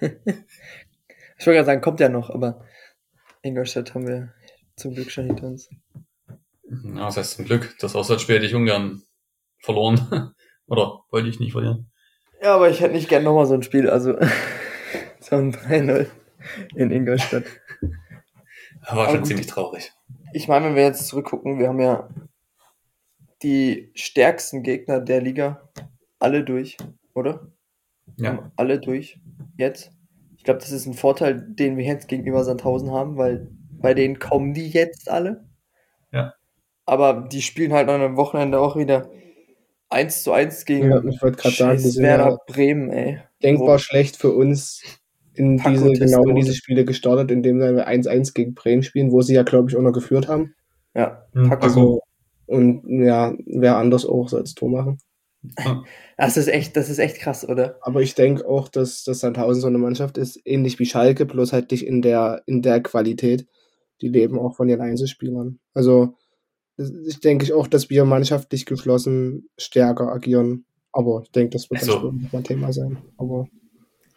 Ich 1.38 1.46
wollte 1.46 1.56
gerade 1.58 1.66
sagen, 1.66 1.80
kommt 1.82 2.00
ja 2.00 2.08
noch, 2.08 2.30
aber 2.30 2.64
Ingolstadt 3.42 3.94
haben 3.94 4.06
wir 4.06 4.32
zum 4.76 4.94
Glück 4.94 5.10
schon 5.10 5.26
hinter 5.26 5.46
uns. 5.46 5.68
Ja, 6.70 7.06
was 7.06 7.16
heißt 7.18 7.32
zum 7.36 7.44
Glück? 7.44 7.74
Das 7.80 7.94
Auswärtsspiel 7.94 8.36
hätte 8.36 8.46
ich 8.46 8.54
ungern 8.54 9.02
verloren. 9.60 10.32
Oder 10.66 11.00
wollte 11.10 11.28
ich 11.28 11.40
nicht 11.40 11.52
verlieren. 11.52 11.90
Ja, 12.42 12.54
aber 12.54 12.70
ich 12.70 12.80
hätte 12.80 12.94
nicht 12.94 13.08
gern 13.10 13.24
nochmal 13.24 13.44
so 13.46 13.52
ein 13.54 13.62
Spiel, 13.62 13.90
also 13.90 14.16
so 15.20 15.36
ein 15.36 15.52
3-0 15.54 16.06
in 16.76 16.90
Ingolstadt. 16.90 17.44
Aber 18.86 19.00
war 19.02 19.08
schon 19.10 19.18
gut. 19.18 19.26
ziemlich 19.26 19.46
traurig. 19.46 19.92
Ich 20.32 20.48
meine, 20.48 20.66
wenn 20.66 20.76
wir 20.76 20.82
jetzt 20.84 21.06
zurückgucken, 21.06 21.58
wir 21.58 21.68
haben 21.68 21.80
ja 21.80 22.08
die 23.42 23.90
stärksten 23.94 24.62
Gegner 24.62 25.00
der 25.00 25.20
Liga 25.20 25.68
alle 26.18 26.44
durch, 26.44 26.76
oder? 27.14 27.48
Ja. 28.16 28.50
alle 28.56 28.80
durch 28.80 29.18
jetzt. 29.56 29.90
Ich 30.36 30.44
glaube, 30.44 30.60
das 30.60 30.72
ist 30.72 30.86
ein 30.86 30.94
Vorteil, 30.94 31.40
den 31.40 31.76
wir 31.76 31.84
jetzt 31.84 32.08
gegenüber 32.08 32.44
Sandhausen 32.44 32.90
haben, 32.90 33.16
weil 33.16 33.48
bei 33.70 33.94
denen 33.94 34.18
kommen 34.18 34.54
die 34.54 34.68
jetzt 34.68 35.10
alle. 35.10 35.48
Ja. 36.12 36.34
Aber 36.86 37.26
die 37.30 37.42
spielen 37.42 37.72
halt 37.72 37.88
an 37.88 38.00
einem 38.02 38.16
Wochenende 38.16 38.60
auch 38.60 38.76
wieder 38.76 39.10
1 39.88 40.22
zu 40.22 40.32
1 40.32 40.64
gegen 40.66 40.90
ja, 40.90 41.02
ich 41.02 41.56
sagen, 41.56 41.82
Werder 41.96 42.30
ja 42.30 42.38
Bremen, 42.46 42.90
ey. 42.90 43.20
denkbar 43.42 43.74
Wo- 43.74 43.78
schlecht 43.78 44.16
für 44.16 44.32
uns 44.32 44.82
in 45.34 45.56
Paco 45.58 45.88
diese, 45.88 46.04
genau 46.04 46.24
in 46.28 46.36
diese 46.36 46.54
Spiele 46.54 46.84
gestartet, 46.84 47.30
indem 47.30 47.58
wir 47.58 47.86
1-1 47.88 48.34
gegen 48.34 48.54
Bremen 48.54 48.82
spielen, 48.82 49.12
wo 49.12 49.22
sie 49.22 49.34
ja, 49.34 49.42
glaube 49.42 49.70
ich, 49.70 49.76
auch 49.76 49.82
noch 49.82 49.92
geführt 49.92 50.28
haben. 50.28 50.54
Ja, 50.94 51.26
Hm, 51.32 51.48
Paco. 51.50 51.62
Also, 51.64 52.00
und 52.46 52.82
ja, 53.04 53.34
wer 53.46 53.76
anders 53.78 54.04
auch 54.06 54.28
soll 54.28 54.40
das 54.42 54.54
Tor 54.54 54.70
machen. 54.70 54.98
Das 56.16 56.36
ist 56.36 56.46
echt, 56.46 56.76
das 56.76 56.88
ist 56.90 57.00
echt 57.00 57.16
krass, 57.18 57.46
oder? 57.48 57.76
Aber 57.82 58.00
ich 58.00 58.14
denke 58.14 58.46
auch, 58.48 58.68
dass, 58.68 59.02
dass 59.02 59.18
Sandhausen 59.18 59.60
so 59.60 59.66
eine 59.66 59.78
Mannschaft 59.78 60.16
ist, 60.16 60.40
ähnlich 60.44 60.78
wie 60.78 60.86
Schalke, 60.86 61.26
bloß 61.26 61.52
halt 61.52 61.72
nicht 61.72 61.84
in 61.84 62.02
der, 62.02 62.42
in 62.46 62.62
der 62.62 62.80
Qualität. 62.80 63.48
Die 64.00 64.08
leben 64.08 64.38
auch 64.38 64.54
von 64.54 64.68
ihren 64.68 64.80
Einzelspielern. 64.80 65.58
Also, 65.74 66.14
ich 66.76 67.18
denke 67.18 67.44
ich 67.44 67.52
auch, 67.52 67.66
dass 67.66 67.90
wir 67.90 68.04
mannschaftlich 68.04 68.64
geschlossen 68.64 69.48
stärker 69.58 70.12
agieren. 70.12 70.66
Aber 70.92 71.22
ich 71.24 71.32
denke, 71.32 71.50
das 71.50 71.68
wird 71.68 71.80
Also- 71.80 71.94
dann 71.94 72.00
später 72.02 72.22
noch 72.24 72.32
mal 72.32 72.38
ein 72.38 72.44
Thema 72.44 72.72
sein. 72.72 72.98
Aber 73.18 73.48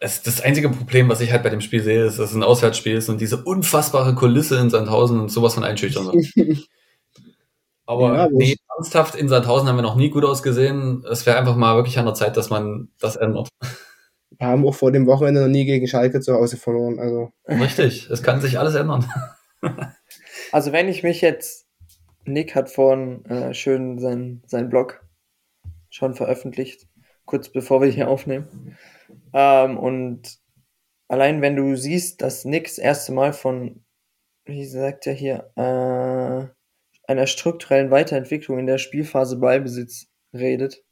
Es, 0.00 0.22
das 0.22 0.40
einzige 0.40 0.68
Problem, 0.68 1.08
was 1.08 1.20
ich 1.20 1.32
halt 1.32 1.42
bei 1.42 1.50
dem 1.50 1.60
Spiel 1.60 1.82
sehe, 1.82 2.04
ist, 2.04 2.18
dass 2.18 2.30
es 2.30 2.36
ein 2.36 2.44
Auswärtsspiel 2.44 2.96
ist 2.96 3.08
und 3.08 3.20
diese 3.20 3.42
unfassbare 3.42 4.14
Kulisse 4.14 4.58
in 4.58 4.70
Sandhausen 4.70 5.18
und 5.18 5.30
sowas 5.30 5.54
von 5.54 5.64
einschüchtern 5.64 6.04
soll. 6.04 6.22
Aber 7.86 8.14
Ja, 8.14 8.28
nee, 8.30 8.56
ernsthaft, 8.76 9.14
in 9.14 9.28
Sandhausen 9.28 9.66
haben 9.66 9.76
wir 9.76 9.82
noch 9.82 9.96
nie 9.96 10.10
gut 10.10 10.24
ausgesehen. 10.24 11.04
Es 11.10 11.24
wäre 11.24 11.38
einfach 11.38 11.56
mal 11.56 11.74
wirklich 11.76 11.98
an 11.98 12.04
der 12.04 12.14
Zeit, 12.14 12.36
dass 12.36 12.50
man 12.50 12.90
das 13.00 13.16
ändert. 13.16 13.48
Wir 14.38 14.46
haben 14.46 14.66
auch 14.66 14.74
vor 14.74 14.92
dem 14.92 15.06
Wochenende 15.06 15.40
noch 15.40 15.48
nie 15.48 15.64
gegen 15.64 15.88
Schalke 15.88 16.20
zu 16.20 16.34
Hause 16.34 16.58
verloren. 16.58 17.00
Also 17.00 17.32
Richtig, 17.48 18.08
es 18.10 18.22
kann 18.22 18.40
sich 18.40 18.58
alles 18.58 18.74
ändern. 18.74 19.10
Also 20.50 20.72
wenn 20.72 20.88
ich 20.88 21.02
mich 21.02 21.20
jetzt, 21.20 21.66
Nick 22.24 22.54
hat 22.54 22.70
vorhin 22.70 23.24
äh, 23.26 23.52
schön 23.52 23.98
seinen 23.98 24.42
sein 24.46 24.70
Blog 24.70 25.04
schon 25.90 26.14
veröffentlicht, 26.14 26.86
kurz 27.26 27.50
bevor 27.50 27.82
wir 27.82 27.88
hier 27.88 28.08
aufnehmen. 28.08 28.76
Ähm, 29.32 29.78
und 29.78 30.38
allein 31.08 31.42
wenn 31.42 31.56
du 31.56 31.76
siehst, 31.76 32.22
dass 32.22 32.44
Nick 32.44 32.64
das 32.64 32.78
erste 32.78 33.12
Mal 33.12 33.32
von, 33.32 33.84
wie 34.44 34.64
sagt 34.64 35.06
er 35.06 35.14
hier, 35.14 35.50
äh, 35.56 37.10
einer 37.10 37.26
strukturellen 37.26 37.90
Weiterentwicklung 37.90 38.58
in 38.58 38.66
der 38.66 38.78
Spielphase 38.78 39.38
Ballbesitz 39.38 40.08
redet. 40.34 40.82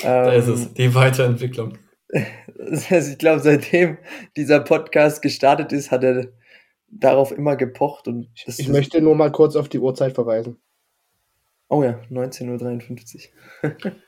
Da 0.00 0.32
ist 0.32 0.46
Ähm, 0.46 0.54
es, 0.54 0.74
die 0.74 0.94
Weiterentwicklung. 0.94 1.78
also 2.90 3.10
ich 3.10 3.18
glaube, 3.18 3.40
seitdem 3.40 3.98
dieser 4.36 4.60
Podcast 4.60 5.22
gestartet 5.22 5.72
ist, 5.72 5.90
hat 5.90 6.04
er 6.04 6.28
darauf 6.88 7.32
immer 7.32 7.56
gepocht 7.56 8.06
und 8.06 8.28
das 8.46 8.58
ich 8.58 8.68
möchte 8.68 9.00
nur 9.02 9.16
mal 9.16 9.32
kurz 9.32 9.56
auf 9.56 9.68
die 9.68 9.80
Uhrzeit 9.80 10.14
verweisen. 10.14 10.60
Oh 11.68 11.82
ja, 11.82 12.00
19.53 12.10 13.28
Uhr. 13.62 13.76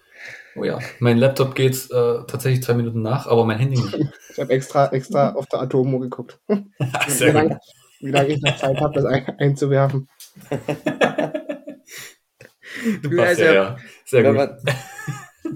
Oh 0.57 0.65
ja, 0.65 0.79
mein 0.99 1.19
Laptop 1.19 1.55
geht 1.55 1.75
äh, 1.91 2.25
tatsächlich 2.27 2.63
zwei 2.63 2.75
Minuten 2.75 3.03
nach, 3.03 3.27
aber 3.27 3.45
mein 3.45 3.59
Handy 3.59 3.81
nicht. 3.81 3.95
Ich 4.31 4.41
habe 4.41 4.53
extra, 4.53 4.87
extra 4.93 5.33
auf 5.33 5.47
der 5.47 5.61
Atomuhr 5.63 6.01
geguckt. 6.01 6.39
wie 6.49 7.11
Sehr 7.11 7.33
gut. 7.33 7.35
lange 7.35 7.61
wie 8.01 8.11
lang 8.11 8.27
ich 8.29 8.41
noch 8.41 8.57
Zeit 8.57 8.81
habe, 8.81 8.95
das 8.95 9.05
ein, 9.05 9.27
einzuwerfen. 9.39 10.09
Du 13.03 13.11
passt 13.17 13.33
ist 13.33 13.39
ja, 13.41 13.55
ja-. 13.55 13.77
Sehr 14.05 14.23
gut. 14.23 14.37
man, 14.37 14.57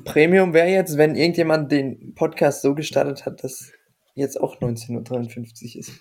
Premium 0.05 0.55
wäre 0.55 0.68
jetzt, 0.68 0.96
wenn 0.96 1.14
irgendjemand 1.14 1.70
den 1.70 2.14
Podcast 2.14 2.62
so 2.62 2.75
gestartet 2.75 3.27
hat, 3.27 3.44
dass 3.44 3.70
jetzt 4.14 4.40
auch 4.40 4.59
19.53 4.61 5.75
Uhr 5.75 5.81
ist. 5.81 5.92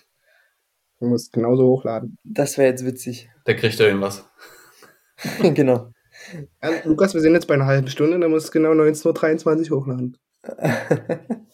Du 0.98 1.06
musst 1.06 1.32
genauso 1.32 1.64
hochladen. 1.64 2.18
Das 2.24 2.58
wäre 2.58 2.70
jetzt 2.70 2.84
witzig. 2.84 3.30
Da 3.44 3.54
kriegt 3.54 3.78
er 3.78 3.88
irgendwas. 3.88 4.28
genau. 5.40 5.92
Ja, 6.62 6.70
Lukas, 6.84 7.14
wir 7.14 7.20
sind 7.20 7.34
jetzt 7.34 7.46
bei 7.46 7.54
einer 7.54 7.66
halben 7.66 7.88
Stunde, 7.88 8.18
dann 8.18 8.30
musst 8.30 8.48
du 8.48 8.52
genau 8.52 8.70
19.23 8.72 9.70
Uhr 9.70 9.80
hochladen. 9.80 10.16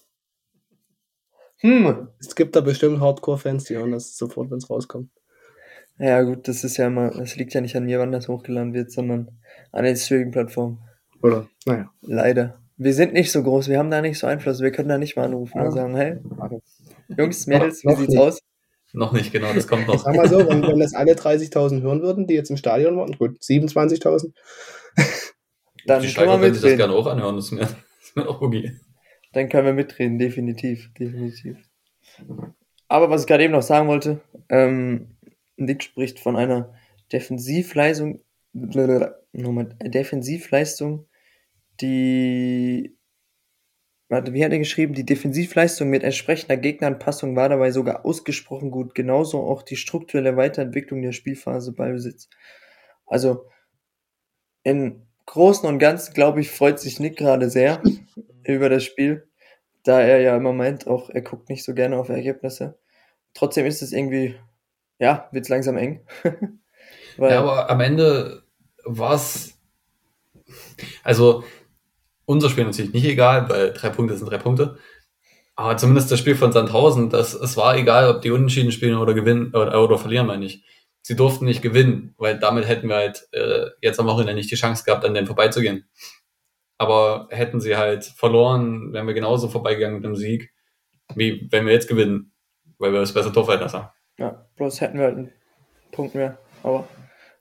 hm. 1.59 2.09
Es 2.21 2.35
gibt 2.35 2.57
da 2.57 2.61
bestimmt 2.61 3.01
Hardcore-Fans, 3.01 3.65
die 3.65 3.77
hören 3.77 3.93
das 3.93 4.17
sofort, 4.17 4.51
wenn 4.51 4.59
es 4.59 4.71
rauskommt. 4.71 5.11
Ja, 5.99 6.23
gut, 6.23 6.47
das 6.47 6.63
ist 6.65 6.77
ja 6.77 6.87
immer, 6.87 7.11
das 7.11 7.37
liegt 7.37 7.55
ja 7.55 7.61
nicht 7.61 7.77
an 7.77 7.85
mir, 7.85 7.99
wann 7.99 8.13
das 8.13 8.29
hochgeladen 8.29 8.73
wird, 8.73 8.93
sondern 8.93 9.41
an 9.73 9.85
den 9.85 9.97
Streaming-Plattformen. 9.97 10.79
Oder, 11.23 11.49
naja. 11.67 11.91
Leider. 12.03 12.61
Wir 12.77 12.95
sind 12.95 13.13
nicht 13.13 13.33
so 13.33 13.43
groß, 13.43 13.69
wir 13.69 13.79
haben 13.79 13.91
da 13.91 14.01
nicht 14.01 14.19
so 14.19 14.29
Einfluss, 14.29 14.61
wir 14.61 14.71
können 14.71 14.89
da 14.89 14.99
nicht 14.99 15.17
mal 15.17 15.25
anrufen 15.25 15.59
Ja. 15.59 15.65
und 15.65 15.73
sagen, 15.73 15.97
hey. 15.97 16.19
Jungs, 17.09 17.47
Mädels, 17.49 17.83
wie 17.85 17.95
sieht's 17.97 18.17
aus? 18.17 18.39
Noch 18.99 19.13
nicht, 19.13 19.31
genau, 19.33 19.53
das 19.53 19.69
kommt 19.69 19.87
noch. 19.87 20.03
Sag 20.03 20.17
mal 20.17 20.29
so, 20.29 20.39
wenn, 20.49 20.61
wenn 20.61 20.81
das 20.81 20.93
alle 20.93 21.13
30.000 21.13 21.83
hören 21.83 22.03
würden, 22.03 22.27
die 22.27 22.35
jetzt 22.35 22.51
im 22.51 22.57
Stadion 22.57 22.97
waren, 22.97 23.13
gut, 23.17 23.39
27.000, 23.39 24.33
Dann 25.87 26.03
die 26.03 26.09
wir 26.09 26.15
können 26.15 26.53
sich 26.53 26.63
das 26.63 26.77
gerne 26.77 26.93
auch 26.93 27.07
anhören, 27.07 27.37
das 27.37 27.45
ist 27.47 27.53
mir, 27.53 27.61
das 27.61 27.77
ist 28.03 28.17
mir 28.17 28.29
auch 28.29 28.41
okay. 28.41 28.73
Dann 29.33 29.49
können 29.49 29.67
wir 29.67 29.73
mitreden, 29.73 30.19
definitiv, 30.19 30.91
definitiv. 30.99 31.59
Aber 32.89 33.09
was 33.09 33.21
ich 33.21 33.29
gerade 33.29 33.45
eben 33.45 33.53
noch 33.53 33.63
sagen 33.63 33.87
wollte, 33.87 34.21
ähm, 34.49 35.17
Nick 35.57 35.85
spricht 35.85 36.19
von 36.19 36.35
einer 36.35 36.75
Defensivleistung, 37.13 38.25
nochmal, 38.53 39.77
Defensivleistung, 39.81 41.07
die, 41.81 42.98
wie 44.09 44.45
hat 44.45 44.53
er 44.53 44.59
geschrieben? 44.59 44.95
Die 44.95 45.05
Defensivleistung 45.05 45.91
mit 45.91 46.03
entsprechender 46.03 46.57
Gegneranpassung 46.57 47.37
war 47.37 47.49
dabei 47.49 47.71
sogar 47.71 48.07
ausgesprochen 48.07 48.71
gut, 48.71 48.95
genauso 48.95 49.43
auch 49.43 49.63
die 49.63 49.77
strukturelle 49.77 50.37
Weiterentwicklung 50.37 51.03
der 51.03 51.13
Spielphase 51.13 51.73
Ballbesitz. 51.73 52.29
Also, 53.07 53.47
im 54.63 55.03
Großen 55.27 55.69
und 55.69 55.79
Ganzen, 55.79 56.15
glaube 56.15 56.41
ich, 56.41 56.51
freut 56.51 56.81
sich 56.81 57.01
Nick 57.01 57.19
gerade 57.19 57.51
sehr 57.51 57.83
über 58.45 58.71
das 58.71 58.85
Spiel, 58.85 59.29
da 59.85 60.01
er 60.01 60.21
ja 60.21 60.37
immer 60.37 60.55
meint, 60.55 60.87
auch 60.87 61.11
er 61.11 61.21
guckt 61.21 61.51
nicht 61.51 61.65
so 61.65 61.75
gerne 61.75 61.99
auf 61.99 62.09
Ergebnisse. 62.09 62.79
Trotzdem 63.35 63.67
ist 63.67 63.83
es 63.83 63.93
irgendwie, 63.93 64.37
ja, 64.99 65.29
wird's 65.33 65.49
langsam 65.49 65.77
eng. 65.77 66.01
Ja, 67.19 67.41
aber 67.41 67.69
am 67.69 67.81
Ende 67.81 68.45
war 68.85 69.15
es, 69.15 69.59
also 71.03 71.43
unser 72.29 72.51
Spiel 72.51 72.65
natürlich 72.65 72.93
nicht 72.93 73.07
egal, 73.07 73.49
weil 73.49 73.73
drei 73.73 73.89
Punkte 73.89 74.17
sind 74.17 74.31
drei 74.31 74.37
Punkte. 74.37 74.77
Aber 75.57 75.77
zumindest 75.79 76.13
das 76.13 76.19
Spiel 76.19 76.37
von 76.37 76.53
Sandhausen, 76.53 77.09
das, 77.09 77.33
es 77.33 77.57
war 77.57 77.77
egal, 77.77 78.09
ob 78.11 78.21
die 78.21 78.31
unentschieden 78.31 78.71
spielen 78.71 78.99
oder 78.99 79.15
gewinnen 79.15 79.55
oder, 79.55 79.83
oder 79.83 79.99
verlieren, 79.99 80.27
meine 80.27 80.45
ich. 80.45 80.63
Sie 81.01 81.17
durften 81.17 81.47
nicht 81.47 81.63
gewinnen, 81.63 82.15
weil 82.19 82.39
damit 82.39 82.69
hätten 82.69 82.89
wir 82.89 82.97
halt 82.97 83.27
äh, 83.33 83.71
jetzt 83.81 83.99
am 83.99 84.07
Wochenende 84.07 84.35
nicht 84.35 84.51
die 84.51 84.57
Chance 84.57 84.85
gehabt, 84.85 85.07
an 85.07 85.15
denen 85.15 85.27
vorbeizugehen. 85.27 85.89
Aber 86.77 87.29
hätten 87.31 87.61
sie 87.61 87.77
halt 87.77 88.05
verloren, 88.05 88.93
wären 88.93 89.07
wir 89.07 89.15
genauso 89.15 89.49
vorbeigegangen 89.49 89.97
mit 89.97 90.05
dem 90.05 90.15
Sieg, 90.15 90.53
wie 91.15 91.49
wenn 91.51 91.65
wir 91.65 91.73
jetzt 91.73 91.89
gewinnen, 91.89 92.33
weil 92.77 92.93
wir 92.93 93.01
das 93.01 93.15
bessere 93.15 93.33
Torverhältnis 93.33 93.73
haben. 93.73 93.89
ja, 94.19 94.47
bloß 94.57 94.83
hätten 94.83 94.99
wir 94.99 95.07
halt 95.07 95.17
einen 95.17 95.33
Punkt 95.93 96.15
mehr. 96.15 96.39
Aber, 96.63 96.87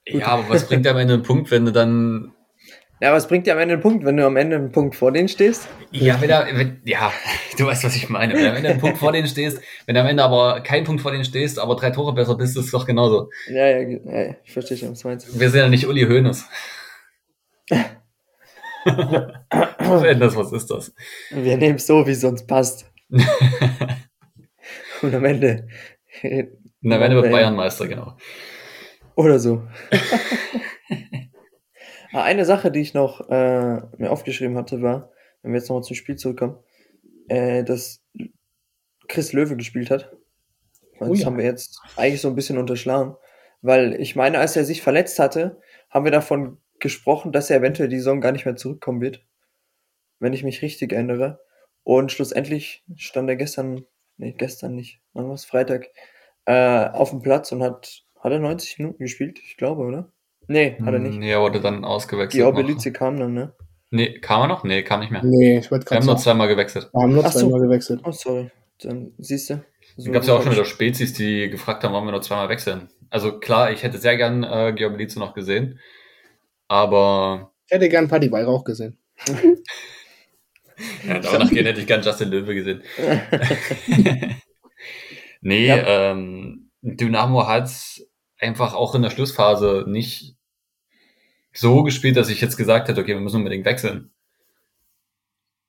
Gut. 0.09 0.21
Ja, 0.21 0.27
aber 0.27 0.49
was 0.49 0.65
bringt 0.65 0.87
am 0.87 0.97
Ende 0.97 1.15
ein 1.15 1.23
Punkt, 1.23 1.51
wenn 1.51 1.65
du 1.65 1.73
dann 1.73 2.31
ja, 2.99 3.13
was 3.13 3.27
bringt 3.27 3.45
dir 3.45 3.53
am 3.53 3.59
Ende 3.59 3.75
einen 3.75 3.83
Punkt, 3.83 4.03
wenn 4.05 4.17
du 4.17 4.25
am 4.25 4.37
Ende 4.37 4.55
einen 4.55 4.71
Punkt 4.71 4.95
vor 4.95 5.11
denen 5.11 5.27
stehst? 5.27 5.67
Ja, 5.91 6.19
wenn 6.19 6.29
er, 6.29 6.47
wenn, 6.51 6.81
ja, 6.83 7.11
du 7.57 7.65
weißt, 7.65 7.83
was 7.83 7.95
ich 7.95 8.09
meine. 8.09 8.33
Wenn 8.33 8.43
du 8.43 8.49
am 8.49 8.55
Ende 8.55 8.69
einen 8.69 8.79
Punkt 8.79 8.97
vor 8.97 9.11
denen 9.11 9.27
stehst, 9.27 9.61
wenn 9.85 9.95
du 9.95 10.01
am 10.01 10.07
Ende 10.07 10.23
aber 10.23 10.61
keinen 10.61 10.83
Punkt 10.83 11.01
vor 11.01 11.11
denen 11.11 11.25
stehst, 11.25 11.59
aber 11.59 11.75
drei 11.75 11.91
Tore 11.91 12.13
besser 12.13 12.35
bist, 12.35 12.57
ist 12.57 12.65
es 12.65 12.71
doch 12.71 12.85
genauso. 12.85 13.29
Ja, 13.49 13.67
ja, 13.67 13.79
ja, 13.79 13.99
ja 14.27 14.35
ich 14.43 14.51
verstehe 14.51 14.77
schon, 14.77 14.91
was 14.91 15.01
du 15.01 15.07
meinst. 15.09 15.39
Wir 15.39 15.49
sind 15.49 15.59
ja 15.59 15.69
nicht 15.69 15.87
Uli 15.87 16.03
Hoeneß. 16.03 16.45
wenn 18.85 20.19
das 20.19 20.35
was 20.35 20.51
ist 20.53 20.71
das. 20.71 20.93
Wir 21.31 21.57
nehmen 21.57 21.75
es 21.75 21.85
so, 21.85 22.07
wie 22.07 22.11
es 22.11 22.23
uns 22.23 22.45
passt. 22.45 22.89
Und 25.01 25.13
am 25.13 25.25
Ende. 25.25 25.67
Und 26.23 26.91
am 26.91 27.01
Ende 27.01 27.15
wird 27.17 27.31
Bayern 27.31 27.55
Meister, 27.55 27.87
genau. 27.87 28.17
Oder 29.15 29.39
so. 29.39 29.63
Ah, 32.13 32.23
Eine 32.23 32.45
Sache, 32.45 32.71
die 32.71 32.81
ich 32.81 32.93
noch 32.93 33.29
äh, 33.29 33.81
mir 33.97 34.11
aufgeschrieben 34.11 34.57
hatte, 34.57 34.81
war, 34.81 35.11
wenn 35.41 35.51
wir 35.51 35.59
jetzt 35.59 35.69
nochmal 35.69 35.83
zum 35.83 35.95
Spiel 35.95 36.15
zurückkommen, 36.15 36.57
äh, 37.27 37.63
dass 37.63 38.03
Chris 39.07 39.33
Löwe 39.33 39.55
gespielt 39.57 39.89
hat. 39.91 40.11
Und 40.99 41.09
Oh 41.09 41.11
das 41.11 41.21
ja. 41.21 41.25
haben 41.27 41.37
wir 41.37 41.45
jetzt 41.45 41.79
eigentlich 41.95 42.21
so 42.21 42.27
ein 42.29 42.35
bisschen 42.35 42.57
unterschlagen. 42.57 43.15
Weil 43.61 43.99
ich 43.99 44.15
meine, 44.15 44.39
als 44.39 44.55
er 44.55 44.65
sich 44.65 44.81
verletzt 44.81 45.19
hatte, 45.19 45.59
haben 45.89 46.05
wir 46.05 46.11
davon 46.11 46.57
gesprochen, 46.79 47.31
dass 47.31 47.49
er 47.49 47.57
eventuell 47.57 47.89
die 47.89 47.97
Saison 47.97 48.21
gar 48.21 48.31
nicht 48.31 48.45
mehr 48.45 48.55
zurückkommen 48.55 49.01
wird. 49.01 49.25
Wenn 50.19 50.33
ich 50.33 50.43
mich 50.43 50.61
richtig 50.61 50.93
erinnere. 50.93 51.39
Und 51.83 52.11
schlussendlich 52.11 52.83
stand 52.95 53.29
er 53.29 53.35
gestern, 53.35 53.85
nee, 54.17 54.33
gestern 54.33 54.75
nicht, 54.75 55.01
wann 55.13 55.29
war's? 55.29 55.45
Freitag, 55.45 55.89
äh, 56.45 56.87
auf 56.89 57.11
dem 57.11 57.21
Platz 57.21 57.51
und 57.51 57.63
hat, 57.63 58.03
hat 58.19 58.31
er 58.31 58.39
90 58.39 58.79
Minuten 58.79 59.03
gespielt? 59.03 59.39
Ich 59.43 59.57
glaube, 59.57 59.83
oder? 59.83 60.11
Nee, 60.47 60.77
hat 60.83 60.93
er 60.93 60.99
nicht. 60.99 61.17
Nee, 61.19 61.31
er 61.31 61.41
wurde 61.41 61.59
dann 61.59 61.83
ausgewechselt. 61.83 62.33
Die. 62.39 62.43
Orbelize 62.43 62.91
kam 62.93 63.19
dann, 63.19 63.33
ne? 63.33 63.53
Nee, 63.89 64.19
kam 64.19 64.41
er 64.41 64.47
noch? 64.47 64.63
Nee, 64.63 64.83
kam 64.83 64.99
nicht 65.01 65.11
mehr. 65.11 65.21
nee, 65.23 65.59
ich 65.59 65.71
wollte 65.71 65.85
Wir 65.85 65.89
gerade 65.89 65.99
haben 66.01 66.05
nur 66.07 66.17
zweimal 66.17 66.47
gewechselt. 66.47 66.89
wir 66.93 67.01
haben 67.01 67.13
nur 67.13 67.25
Ach 67.25 67.31
so. 67.31 67.39
zweimal 67.39 67.61
gewechselt. 67.61 68.01
Oh, 68.03 68.11
sorry. 68.11 68.49
Dann 68.81 69.11
siehst 69.17 69.49
du. 69.49 69.63
Da 69.97 70.11
gab 70.11 70.21
es 70.21 70.27
ja 70.27 70.35
auch 70.35 70.43
schon 70.43 70.51
wieder 70.51 70.65
Spezies, 70.65 71.13
die 71.13 71.49
gefragt 71.49 71.83
haben, 71.83 71.93
warum 71.93 72.07
wir 72.07 72.11
nur 72.11 72.21
zweimal 72.21 72.49
wechseln. 72.49 72.89
Also 73.09 73.39
klar, 73.39 73.71
ich 73.71 73.83
hätte 73.83 73.97
sehr 73.97 74.15
gern 74.17 74.43
äh, 74.43 74.73
Georg 74.75 74.93
Belize 74.97 75.17
noch 75.19 75.33
gesehen. 75.33 75.79
Aber 76.67 77.51
Ich 77.65 77.73
hätte 77.73 77.89
gern 77.89 78.07
Paddy 78.07 78.31
Weihrauch 78.31 78.63
gesehen. 78.63 78.97
ja, 81.07 81.19
danach 81.19 81.49
gehen 81.49 81.65
hätte 81.65 81.79
ich 81.81 81.87
gern 81.87 82.01
Justin 82.03 82.29
Löwe 82.29 82.53
gesehen. 82.53 82.83
nee, 85.41 85.67
Ja. 85.67 86.11
ähm, 86.11 86.69
Dynamo 86.81 87.47
hat 87.47 87.69
einfach 88.39 88.73
auch 88.75 88.93
in 88.95 89.01
der 89.01 89.09
Schlussphase 89.09 89.85
nicht 89.87 90.35
so 91.59 91.83
gespielt, 91.83 92.17
dass 92.17 92.29
ich 92.29 92.41
jetzt 92.41 92.57
gesagt 92.57 92.87
hätte, 92.87 93.01
okay, 93.01 93.13
wir 93.13 93.21
müssen 93.21 93.37
unbedingt 93.37 93.65
wechseln. 93.65 94.11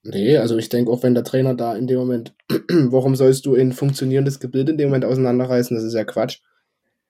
Nee, 0.04 0.38
also 0.38 0.56
ich 0.56 0.68
denke, 0.68 0.90
auch 0.90 1.02
wenn 1.02 1.14
der 1.14 1.24
Trainer 1.24 1.54
da 1.54 1.76
in 1.76 1.86
dem 1.86 1.98
Moment, 1.98 2.34
warum 2.68 3.16
sollst 3.16 3.46
du 3.46 3.54
ein 3.54 3.72
funktionierendes 3.72 4.40
Gebilde 4.40 4.72
in 4.72 4.78
dem 4.78 4.88
Moment 4.88 5.04
auseinanderreißen? 5.04 5.76
Das 5.76 5.84
ist 5.84 5.94
ja 5.94 6.04
Quatsch. 6.04 6.40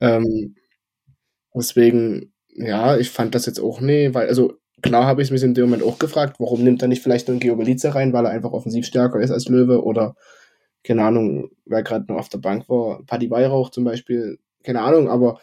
Ähm, 0.01 0.57
deswegen, 1.55 2.33
ja, 2.49 2.97
ich 2.97 3.11
fand 3.11 3.35
das 3.35 3.47
jetzt 3.47 3.61
auch 3.61 3.81
nee, 3.81 4.14
weil, 4.14 4.29
also 4.29 4.55
klar 4.83 5.07
habe 5.07 5.22
ich 5.22 5.31
mich 5.31 5.43
in 5.43 5.55
dem 5.55 5.66
Moment 5.66 5.83
auch 5.83 5.99
gefragt, 5.99 6.37
warum 6.39 6.64
nimmt 6.64 6.83
er 6.83 6.89
nicht 6.89 7.03
vielleicht 7.03 7.29
einen 7.29 7.41
Geobelize 7.41 7.95
rein, 7.95 8.12
weil 8.12 8.24
er 8.24 8.31
einfach 8.31 8.53
offensiv 8.53 8.87
stärker 8.87 9.20
ist 9.20 9.31
als 9.31 9.49
Löwe 9.49 9.85
oder, 9.85 10.16
keine 10.83 11.05
Ahnung, 11.05 11.51
wer 11.66 11.83
gerade 11.83 12.07
noch 12.09 12.18
auf 12.18 12.29
der 12.29 12.39
Bank 12.39 12.68
war, 12.68 13.05
Paddy 13.07 13.31
Weihrauch 13.31 13.70
zum 13.70 13.85
Beispiel, 13.85 14.39
keine 14.64 14.83
Ahnung, 14.83 15.09
aber 15.09 15.41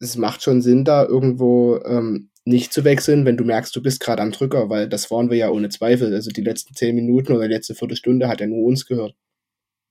es 0.00 0.16
macht 0.16 0.42
schon 0.42 0.62
Sinn, 0.62 0.84
da 0.84 1.04
irgendwo 1.04 1.78
ähm, 1.84 2.30
nicht 2.44 2.72
zu 2.72 2.84
wechseln, 2.84 3.24
wenn 3.24 3.36
du 3.36 3.44
merkst, 3.44 3.74
du 3.76 3.82
bist 3.82 4.00
gerade 4.00 4.22
am 4.22 4.32
Drücker, 4.32 4.70
weil 4.70 4.88
das 4.88 5.10
waren 5.10 5.30
wir 5.30 5.36
ja 5.36 5.50
ohne 5.50 5.68
Zweifel. 5.68 6.14
Also 6.14 6.30
die 6.30 6.40
letzten 6.42 6.74
zehn 6.74 6.94
Minuten 6.94 7.32
oder 7.32 7.46
die 7.46 7.54
letzte 7.54 7.74
Viertelstunde 7.74 8.28
hat 8.28 8.40
er 8.40 8.46
nur 8.46 8.64
uns 8.64 8.86
gehört. 8.86 9.14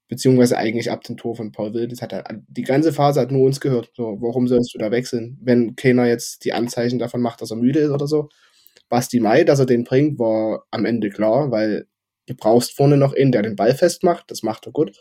Beziehungsweise 0.09 0.57
eigentlich 0.57 0.89
ab 0.89 1.03
dem 1.03 1.17
Tor 1.17 1.35
von 1.35 1.51
Paul 1.51 1.73
Wild. 1.73 1.91
Das 1.91 2.01
hat 2.01 2.13
er, 2.13 2.23
die 2.47 2.63
ganze 2.63 2.93
Phase 2.93 3.19
hat 3.21 3.31
nur 3.31 3.45
uns 3.45 3.59
gehört. 3.59 3.91
So, 3.95 4.17
warum 4.21 4.47
sollst 4.47 4.73
du 4.73 4.79
da 4.79 4.89
wechseln? 4.89 5.37
Wenn 5.41 5.75
keiner 5.75 6.07
jetzt 6.07 6.45
die 6.45 6.53
Anzeichen 6.53 6.97
davon 6.99 7.21
macht, 7.21 7.41
dass 7.41 7.51
er 7.51 7.57
müde 7.57 7.79
ist 7.79 7.91
oder 7.91 8.07
so. 8.07 8.29
Basti 8.89 9.19
Mai, 9.19 9.43
dass 9.43 9.59
er 9.59 9.65
den 9.65 9.83
bringt, 9.83 10.17
war 10.17 10.65
am 10.71 10.85
Ende 10.85 11.09
klar, 11.09 11.51
weil 11.51 11.87
du 12.25 12.35
brauchst 12.35 12.73
vorne 12.75 12.97
noch 12.97 13.13
einen, 13.13 13.33
der 13.33 13.41
den 13.41 13.57
Ball 13.57 13.75
festmacht. 13.75 14.31
Das 14.31 14.43
macht 14.43 14.65
er 14.65 14.71
gut. 14.71 14.97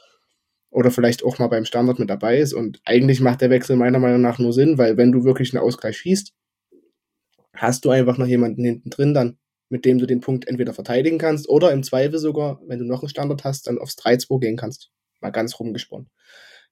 Oder 0.71 0.91
vielleicht 0.91 1.25
auch 1.25 1.39
mal 1.39 1.47
beim 1.47 1.65
Standard 1.65 1.99
mit 1.99 2.11
dabei 2.11 2.39
ist. 2.39 2.53
Und 2.53 2.81
eigentlich 2.85 3.21
macht 3.21 3.41
der 3.41 3.51
Wechsel 3.51 3.77
meiner 3.77 3.99
Meinung 3.99 4.21
nach 4.21 4.39
nur 4.39 4.53
Sinn, 4.53 4.79
weil 4.79 4.97
wenn 4.97 5.13
du 5.13 5.25
wirklich 5.25 5.55
einen 5.55 5.65
Ausgleich 5.65 5.97
schießt, 5.99 6.35
hast 7.55 7.85
du 7.85 7.91
einfach 7.91 8.19
noch 8.19 8.27
jemanden 8.27 8.65
hinten 8.65 8.91
drin 8.91 9.15
dann, 9.15 9.39
mit 9.69 9.85
dem 9.85 9.99
du 9.99 10.07
den 10.07 10.21
Punkt 10.21 10.47
entweder 10.47 10.75
verteidigen 10.75 11.19
kannst 11.19 11.49
oder 11.49 11.73
im 11.73 11.83
Zweifel 11.83 12.19
sogar, 12.19 12.61
wenn 12.67 12.79
du 12.79 12.85
noch 12.85 13.03
einen 13.03 13.09
Standard 13.09 13.45
hast, 13.45 13.67
dann 13.67 13.79
aufs 13.79 13.97
3-2 13.97 14.41
gehen 14.41 14.57
kannst. 14.57 14.91
Mal 15.21 15.31
ganz 15.31 15.59
rumgesponnen. 15.59 16.11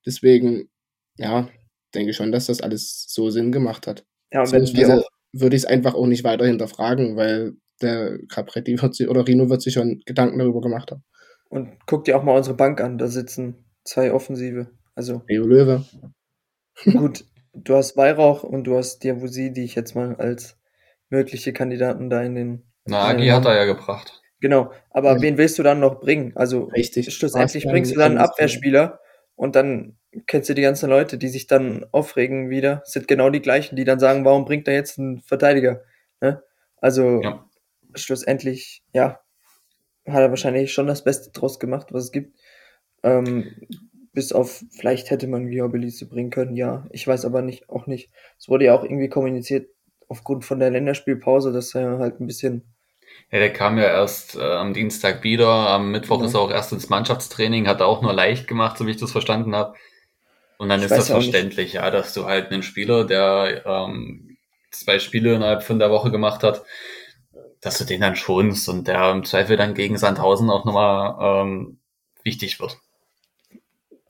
Deswegen, 0.05 0.69
ja, 1.17 1.49
denke 1.95 2.13
schon, 2.13 2.33
dass 2.33 2.47
das 2.47 2.61
alles 2.61 3.07
so 3.09 3.31
Sinn 3.31 3.53
gemacht 3.53 3.87
hat. 3.87 4.05
Ja, 4.33 4.43
und 4.43 4.53
wenn 4.53 4.67
wir 4.67 4.89
also, 4.89 5.07
würde 5.33 5.57
ich 5.57 5.63
es 5.63 5.69
einfach 5.69 5.95
auch 5.95 6.07
nicht 6.07 6.25
weiter 6.25 6.47
hinterfragen, 6.47 7.17
weil 7.17 7.55
der 7.81 8.19
Capretti 8.29 8.81
wird 8.81 8.95
sich, 8.95 9.09
oder 9.09 9.27
Rino 9.27 9.49
wird 9.49 9.63
sich 9.63 9.75
schon 9.75 10.03
Gedanken 10.05 10.39
darüber 10.39 10.61
gemacht 10.61 10.91
haben. 10.91 11.05
Und 11.49 11.71
guck 11.87 12.05
dir 12.05 12.19
auch 12.19 12.23
mal 12.23 12.37
unsere 12.37 12.57
Bank 12.57 12.81
an, 12.81 12.99
da 12.99 13.07
sitzen 13.07 13.65
zwei 13.85 14.13
Offensive. 14.13 14.69
Also. 14.95 15.23
Leo 15.29 15.47
Löwe. 15.47 15.85
Gut, 16.85 17.25
du 17.53 17.77
hast 17.77 17.97
Weihrauch 17.97 18.43
und 18.43 18.65
du 18.65 18.77
hast 18.77 19.01
Diabusi, 19.01 19.53
die 19.53 19.65
ich 19.65 19.75
jetzt 19.75 19.95
mal 19.95 20.17
als 20.17 20.59
mögliche 21.09 21.53
Kandidaten 21.53 22.11
da 22.11 22.23
in 22.23 22.35
den. 22.35 22.73
Na, 22.87 23.07
Agi 23.09 23.29
hat 23.29 23.47
er 23.47 23.57
ja 23.57 23.65
gebracht. 23.65 24.23
Genau, 24.41 24.73
aber 24.91 25.13
ja. 25.15 25.23
wen 25.23 25.39
willst 25.39 25.59
du 25.59 25.63
dann 25.63 25.81
noch 25.81 26.01
bringen? 26.01 26.33
Also 26.37 26.65
Richtig. 26.65 27.15
schlussendlich 27.15 27.65
bringst 27.65 27.93
du 27.93 27.99
dann 27.99 28.13
einen 28.13 28.21
Abwehrspieler 28.21 29.01
und 29.37 29.57
dann 29.57 29.97
kennst 30.27 30.51
du 30.51 30.55
die 30.55 30.63
ganzen 30.63 30.91
Leute, 30.91 31.17
die 31.17 31.29
sich 31.29 31.47
dann 31.47 31.87
aufregen 31.93 32.51
wieder, 32.51 32.83
sind 32.85 33.09
genau 33.09 33.31
die 33.31 33.41
gleichen, 33.41 33.77
die 33.77 33.85
dann 33.85 34.01
sagen, 34.01 34.25
warum 34.25 34.45
bringt 34.45 34.69
er 34.69 34.75
jetzt 34.75 34.99
einen 34.99 35.23
Verteidiger? 35.23 35.83
Ne? 36.21 36.43
Also 36.77 37.23
ja. 37.23 37.49
schlussendlich, 37.95 38.83
ja, 38.93 39.21
hat 40.07 40.21
er 40.21 40.31
wahrscheinlich 40.31 40.73
schon 40.73 40.87
das 40.87 41.05
Beste 41.05 41.31
draus 41.31 41.59
gemacht, 41.59 41.89
was 41.93 42.05
es 42.05 42.13
gibt. 42.13 42.39
Ähm, 43.05 43.55
bis 44.13 44.33
auf, 44.33 44.65
vielleicht 44.71 45.11
hätte 45.11 45.27
man 45.27 45.49
Viabilise 45.49 46.07
bringen 46.07 46.31
können, 46.31 46.57
ja. 46.57 46.87
Ich 46.91 47.07
weiß 47.07 47.25
aber 47.25 47.43
nicht, 47.43 47.69
auch 47.69 47.87
nicht. 47.87 48.11
Es 48.39 48.49
wurde 48.49 48.67
ja 48.67 48.75
auch 48.75 48.83
irgendwie 48.83 49.09
kommuniziert, 49.09 49.69
aufgrund 50.09 50.45
von 50.45 50.59
der 50.59 50.71
Länderspielpause, 50.71 51.53
dass 51.53 51.75
er 51.75 51.99
halt 51.99 52.21
ein 52.21 52.27
bisschen. 52.27 52.63
Ja, 53.31 53.39
der 53.39 53.53
kam 53.53 53.79
ja 53.79 53.85
erst 53.85 54.37
äh, 54.37 54.43
am 54.43 54.75
Dienstag 54.75 55.25
wieder. 55.25 55.49
Am 55.49 55.91
Mittwoch 55.91 56.21
ja. 56.21 56.27
ist 56.27 56.35
er 56.35 56.41
auch 56.41 56.51
erst 56.51 56.73
ins 56.73 56.89
Mannschaftstraining, 56.89 57.67
hat 57.67 57.81
er 57.81 57.87
auch 57.87 58.03
nur 58.03 58.13
leicht 58.13 58.47
gemacht, 58.47 58.79
so 58.79 58.87
wie 58.87 58.93
ich 58.93 58.97
das 58.97 59.13
verstanden 59.13 59.55
habe. 59.55 59.75
Und 60.59 60.69
dann 60.69 60.81
ich 60.81 60.87
ist 60.87 60.97
das 60.97 61.09
verständlich, 61.09 61.75
ja, 61.75 61.91
dass 61.91 62.15
du 62.15 62.27
halt 62.27 62.53
einen 62.53 62.63
Spieler, 62.63 63.05
der 63.05 63.65
ähm, 63.67 64.37
zwei 64.71 64.99
Spiele 64.99 65.35
innerhalb 65.35 65.63
von 65.63 65.79
der 65.79 65.91
Woche 65.91 66.11
gemacht 66.11 66.43
hat, 66.43 66.63
dass 67.61 67.79
du 67.79 67.85
den 67.85 68.01
dann 68.01 68.17
schonst 68.17 68.69
und 68.69 68.87
der 68.87 69.11
im 69.11 69.25
Zweifel 69.25 69.57
dann 69.57 69.75
gegen 69.75 69.99
Sandhausen 69.99 70.51
auch 70.51 70.65
nochmal 70.65 71.17
ähm, 71.21 71.79
wichtig 72.23 72.61
wird. 72.61 72.79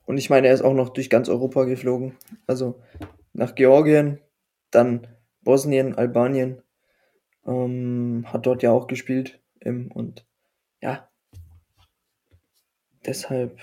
Und 0.05 0.17
ich 0.17 0.29
meine, 0.29 0.47
er 0.47 0.53
ist 0.53 0.61
auch 0.61 0.73
noch 0.73 0.89
durch 0.89 1.09
ganz 1.09 1.29
Europa 1.29 1.63
geflogen. 1.65 2.17
Also 2.47 2.81
nach 3.33 3.55
Georgien, 3.55 4.19
dann 4.71 5.07
Bosnien, 5.41 5.95
Albanien. 5.95 6.61
Ähm, 7.45 8.25
hat 8.27 8.45
dort 8.45 8.63
ja 8.63 8.71
auch 8.71 8.87
gespielt. 8.87 9.39
Ähm, 9.61 9.91
und 9.91 10.25
ja, 10.81 11.09
deshalb 13.05 13.59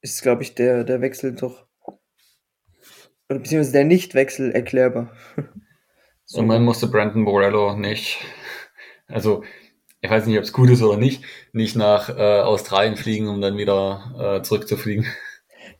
ist, 0.00 0.22
glaube 0.22 0.42
ich, 0.42 0.54
der, 0.54 0.84
der 0.84 1.00
Wechsel 1.00 1.34
doch, 1.34 1.66
beziehungsweise 3.28 3.72
der 3.72 3.84
Nichtwechsel 3.84 4.52
erklärbar. 4.52 5.12
so. 6.24 6.40
Und 6.40 6.46
man 6.46 6.64
musste 6.64 6.86
Brandon 6.86 7.24
Borello 7.24 7.76
nicht, 7.76 8.18
also 9.06 9.44
ich 10.00 10.10
weiß 10.10 10.26
nicht, 10.26 10.38
ob 10.38 10.44
es 10.44 10.52
gut 10.52 10.70
ist 10.70 10.82
oder 10.82 10.96
nicht, 10.96 11.24
nicht 11.52 11.76
nach 11.76 12.08
äh, 12.08 12.40
Australien 12.40 12.96
fliegen, 12.96 13.28
um 13.28 13.40
dann 13.40 13.56
wieder 13.56 14.38
äh, 14.38 14.42
zurückzufliegen. 14.42 15.06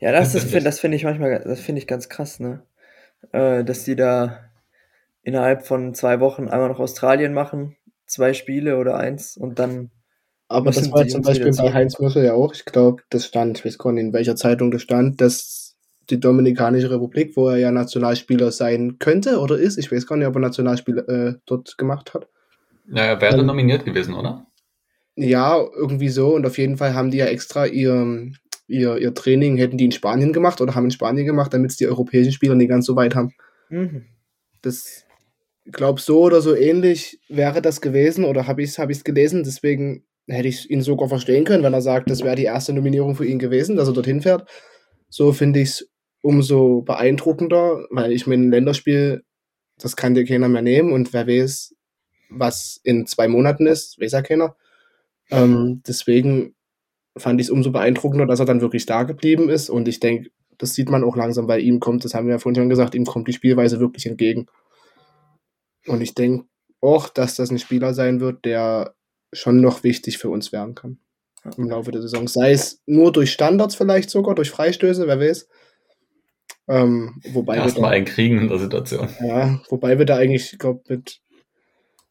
Ja, 0.01 0.13
das, 0.13 0.33
das, 0.33 0.51
das 0.65 0.81
finde 0.81 0.97
ich 0.97 1.05
manchmal, 1.05 1.43
das 1.45 1.61
finde 1.61 1.81
ich 1.81 1.87
ganz 1.87 2.09
krass, 2.09 2.41
ne? 2.41 2.63
Äh, 3.33 3.65
dass 3.65 3.85
die 3.85 3.97
da 3.97 4.41
innerhalb 5.23 5.67
von 5.67 5.95
zwei 5.95 6.21
Wochen 6.21 6.49
einmal 6.49 6.69
nach 6.69 6.79
Australien 6.79 7.33
machen, 7.33 7.77
zwei 8.07 8.33
Spiele 8.33 8.79
oder 8.79 8.97
eins 8.97 9.37
und 9.37 9.59
dann. 9.59 9.91
Aber 10.49 10.71
das 10.71 10.93
war 10.93 11.07
zum 11.09 11.23
Beispiel 11.23 11.53
bei 11.53 11.73
Heinz 11.73 11.99
Mussel 11.99 12.25
ja 12.25 12.35
auch. 12.35 12.55
Ich 12.55 12.65
glaube, 12.65 13.03
das 13.11 13.27
stand, 13.27 13.59
ich 13.59 13.65
weiß 13.65 13.79
gar 13.79 13.93
nicht, 13.93 14.05
in 14.05 14.13
welcher 14.13 14.37
Zeitung 14.37 14.71
das 14.71 14.83
stand, 14.83 15.21
dass 15.21 15.77
die 16.09 16.21
Dominikanische 16.21 16.91
Republik, 16.91 17.37
wo 17.37 17.49
er 17.49 17.57
ja 17.57 17.73
Nationalspieler 17.73 18.53
sein 18.53 18.99
könnte 19.01 19.41
oder 19.41 19.59
ist, 19.59 19.77
ich 19.77 19.91
weiß 19.91 20.07
gar 20.07 20.17
nicht, 20.17 20.29
ob 20.29 20.37
er 20.37 20.41
Nationalspieler 20.41 21.09
äh, 21.09 21.35
dort 21.47 21.77
gemacht 21.79 22.15
hat. 22.15 22.29
Naja, 22.87 23.15
er 23.15 23.21
wäre 23.21 23.39
ähm, 23.39 23.47
nominiert 23.47 23.85
gewesen, 23.85 24.15
oder? 24.15 24.47
Ja, 25.17 25.59
irgendwie 25.77 26.11
so. 26.11 26.35
Und 26.35 26.47
auf 26.47 26.59
jeden 26.59 26.77
Fall 26.77 26.95
haben 26.95 27.11
die 27.11 27.19
ja 27.19 27.27
extra 27.27 27.67
ihr, 27.67 28.31
ihr, 28.67 28.97
ihr 28.99 29.15
Training, 29.15 29.57
hätten 29.57 29.79
die 29.79 29.85
in 29.85 29.93
Spanien 29.93 30.33
gemacht 30.33 30.61
oder 30.61 30.75
haben 30.75 30.85
in 30.85 30.91
Spanien 30.91 31.27
gemacht, 31.27 31.53
damit 31.55 31.71
es 31.71 31.77
die 31.77 31.87
europäischen 31.87 32.33
Spieler 32.33 32.55
nicht 32.55 32.69
ganz 32.69 32.87
so 32.87 32.97
weit 32.97 33.15
haben. 33.15 33.33
Mhm. 33.69 34.07
Das 34.63 35.07
glaube, 35.67 36.01
so 36.01 36.21
oder 36.23 36.41
so 36.41 36.55
ähnlich 36.55 37.21
wäre 37.29 37.63
das 37.63 37.81
gewesen 37.81 38.25
oder 38.25 38.47
habe 38.47 38.63
ich 38.63 38.71
es 38.71 38.79
hab 38.79 38.89
gelesen. 39.05 39.45
Deswegen 39.45 40.05
hätte 40.29 40.49
ich 40.49 40.71
ihn 40.71 40.83
sogar 40.83 41.09
verstehen 41.09 41.45
können, 41.45 41.63
wenn 41.63 41.75
er 41.75 41.83
sagt, 41.83 42.11
das 42.11 42.25
wäre 42.25 42.37
die 42.37 42.45
erste 42.45 42.73
Nominierung 42.73 43.15
für 43.15 43.27
ihn 43.27 43.39
gewesen, 43.39 43.77
dass 43.77 43.89
er 43.89 43.95
dorthin 43.95 44.23
fährt. 44.23 44.49
So 45.09 45.33
finde 45.33 45.61
ich 45.61 45.69
es 45.69 45.91
umso 46.21 46.83
beeindruckender, 46.83 47.87
weil 47.91 48.13
ich 48.13 48.27
mir 48.27 48.35
ein 48.35 48.51
Länderspiel, 48.51 49.23
das 49.79 49.95
kann 49.95 50.15
dir 50.15 50.25
keiner 50.25 50.49
mehr 50.49 50.63
nehmen 50.63 50.93
und 50.93 51.13
wer 51.13 51.29
weiß, 51.29 51.75
was 52.31 52.81
in 52.83 53.07
zwei 53.07 53.29
Monaten 53.29 53.67
ist, 53.67 54.01
weiß 54.01 54.13
ja 54.13 54.23
keiner. 54.23 54.57
Ähm, 55.31 55.83
deswegen 55.87 56.56
fand 57.17 57.41
ich 57.41 57.47
es 57.47 57.51
umso 57.51 57.73
beeindruckender, 57.73 58.27
dass 58.27 58.41
er 58.41 58.47
dann 58.47 58.61
wirklich 58.61 58.87
da 58.87 59.03
geblieben 59.05 59.49
ist 59.49 59.71
und 59.71 59.89
ich 59.89 60.01
denke, 60.01 60.31
das 60.59 60.75
sieht 60.75 60.89
man 60.89 61.05
auch 61.05 61.17
langsam, 61.17 61.49
weil 61.49 61.61
ihm 61.61 61.81
kommt, 61.81 62.05
das 62.05 62.15
haben 62.15 62.27
wir 62.27 62.35
ja 62.35 62.39
vorhin 62.39 62.61
schon 62.61 62.69
gesagt, 62.69 62.95
ihm 62.95 63.05
kommt 63.05 63.29
die 63.29 63.33
Spielweise 63.33 63.79
wirklich 63.79 64.07
entgegen. 64.07 64.47
Und 65.87 66.01
ich 66.01 66.15
denke 66.15 66.47
auch, 66.81 67.09
dass 67.09 67.37
das 67.37 67.51
ein 67.51 67.59
Spieler 67.59 67.95
sein 67.95 68.21
wird, 68.21 68.45
der 68.45 68.95
schon 69.33 69.61
noch 69.61 69.83
wichtig 69.85 70.19
für 70.19 70.31
uns 70.31 70.53
werden 70.53 70.75
kann 70.75 70.99
im 71.57 71.69
Laufe 71.69 71.93
der 71.93 72.03
Saison. 72.03 72.27
Sei 72.27 72.53
es 72.53 72.83
nur 72.87 73.13
durch 73.13 73.33
Standards 73.33 73.77
vielleicht 73.77 74.11
sogar, 74.11 74.35
durch 74.35 74.51
Freistöße, 74.51 75.07
wer 75.07 75.21
weiß. 75.21 75.49
Ähm, 76.69 77.21
wobei 77.33 77.57
Erstmal 77.57 77.93
einen 77.93 78.05
kriegen 78.05 78.39
in 78.39 78.49
der 78.49 78.59
Situation. 78.59 79.09
Ja, 79.21 79.61
wobei 79.69 79.99
wir 79.99 80.07
da 80.07 80.17
eigentlich, 80.17 80.53
ich 80.53 80.59
glaube, 80.59 80.83
mit 80.89 81.21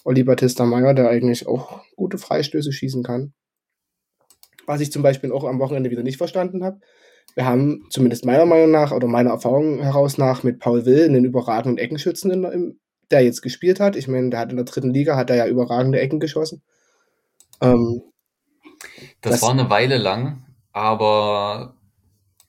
Oli 0.05 0.23
Battista 0.23 0.65
Meyer, 0.65 0.93
der 0.93 1.09
eigentlich 1.09 1.47
auch 1.47 1.81
gute 1.95 2.17
Freistöße 2.17 2.71
schießen 2.71 3.03
kann. 3.03 3.33
Was 4.67 4.81
ich 4.81 4.91
zum 4.91 5.03
Beispiel 5.03 5.31
auch 5.31 5.43
am 5.43 5.59
Wochenende 5.59 5.91
wieder 5.91 6.03
nicht 6.03 6.17
verstanden 6.17 6.63
habe. 6.63 6.79
Wir 7.35 7.45
haben 7.45 7.85
zumindest 7.89 8.25
meiner 8.25 8.45
Meinung 8.45 8.71
nach 8.71 8.91
oder 8.91 9.07
meiner 9.07 9.31
Erfahrung 9.31 9.81
heraus 9.81 10.17
nach 10.17 10.43
mit 10.43 10.59
Paul 10.59 10.85
Will 10.85 11.05
einen 11.05 11.25
überragenden 11.25 11.77
Eckenschützen 11.77 12.31
in, 12.31 12.43
im, 12.45 12.79
der 13.11 13.21
jetzt 13.21 13.41
gespielt 13.41 13.79
hat. 13.79 13.95
Ich 13.95 14.07
meine, 14.07 14.29
der 14.29 14.39
hat 14.39 14.51
in 14.51 14.57
der 14.57 14.65
dritten 14.65 14.93
Liga 14.93 15.17
hat 15.17 15.29
er 15.29 15.35
ja 15.35 15.47
überragende 15.47 15.99
Ecken 15.99 16.19
geschossen. 16.19 16.61
Ähm, 17.61 18.01
das, 19.21 19.33
das, 19.33 19.41
war 19.41 19.51
eine 19.51 19.69
Weile 19.69 19.97
lang, 19.97 20.45
aber 20.71 21.75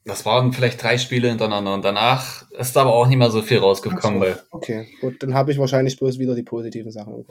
das 0.05 0.25
waren 0.25 0.53
vielleicht 0.53 0.83
drei 0.83 0.99
Spiele 0.99 1.29
hintereinander 1.29 1.75
und 1.75 1.85
danach 1.85 2.49
ist 2.53 2.77
aber 2.77 2.95
auch 2.95 3.09
nicht 3.09 3.19
mehr 3.19 3.31
so 3.31 3.43
viel 3.43 3.59
rausgekommen. 3.59 4.23
So, 4.23 4.41
okay, 4.51 4.87
gut, 5.01 5.23
dann 5.23 5.35
habe 5.35 5.51
ich 5.51 5.59
wahrscheinlich 5.59 5.99
bloß 5.99 6.19
wieder 6.19 6.37
die 6.37 6.45
positiven 6.45 6.93
Sachen. 6.93 7.27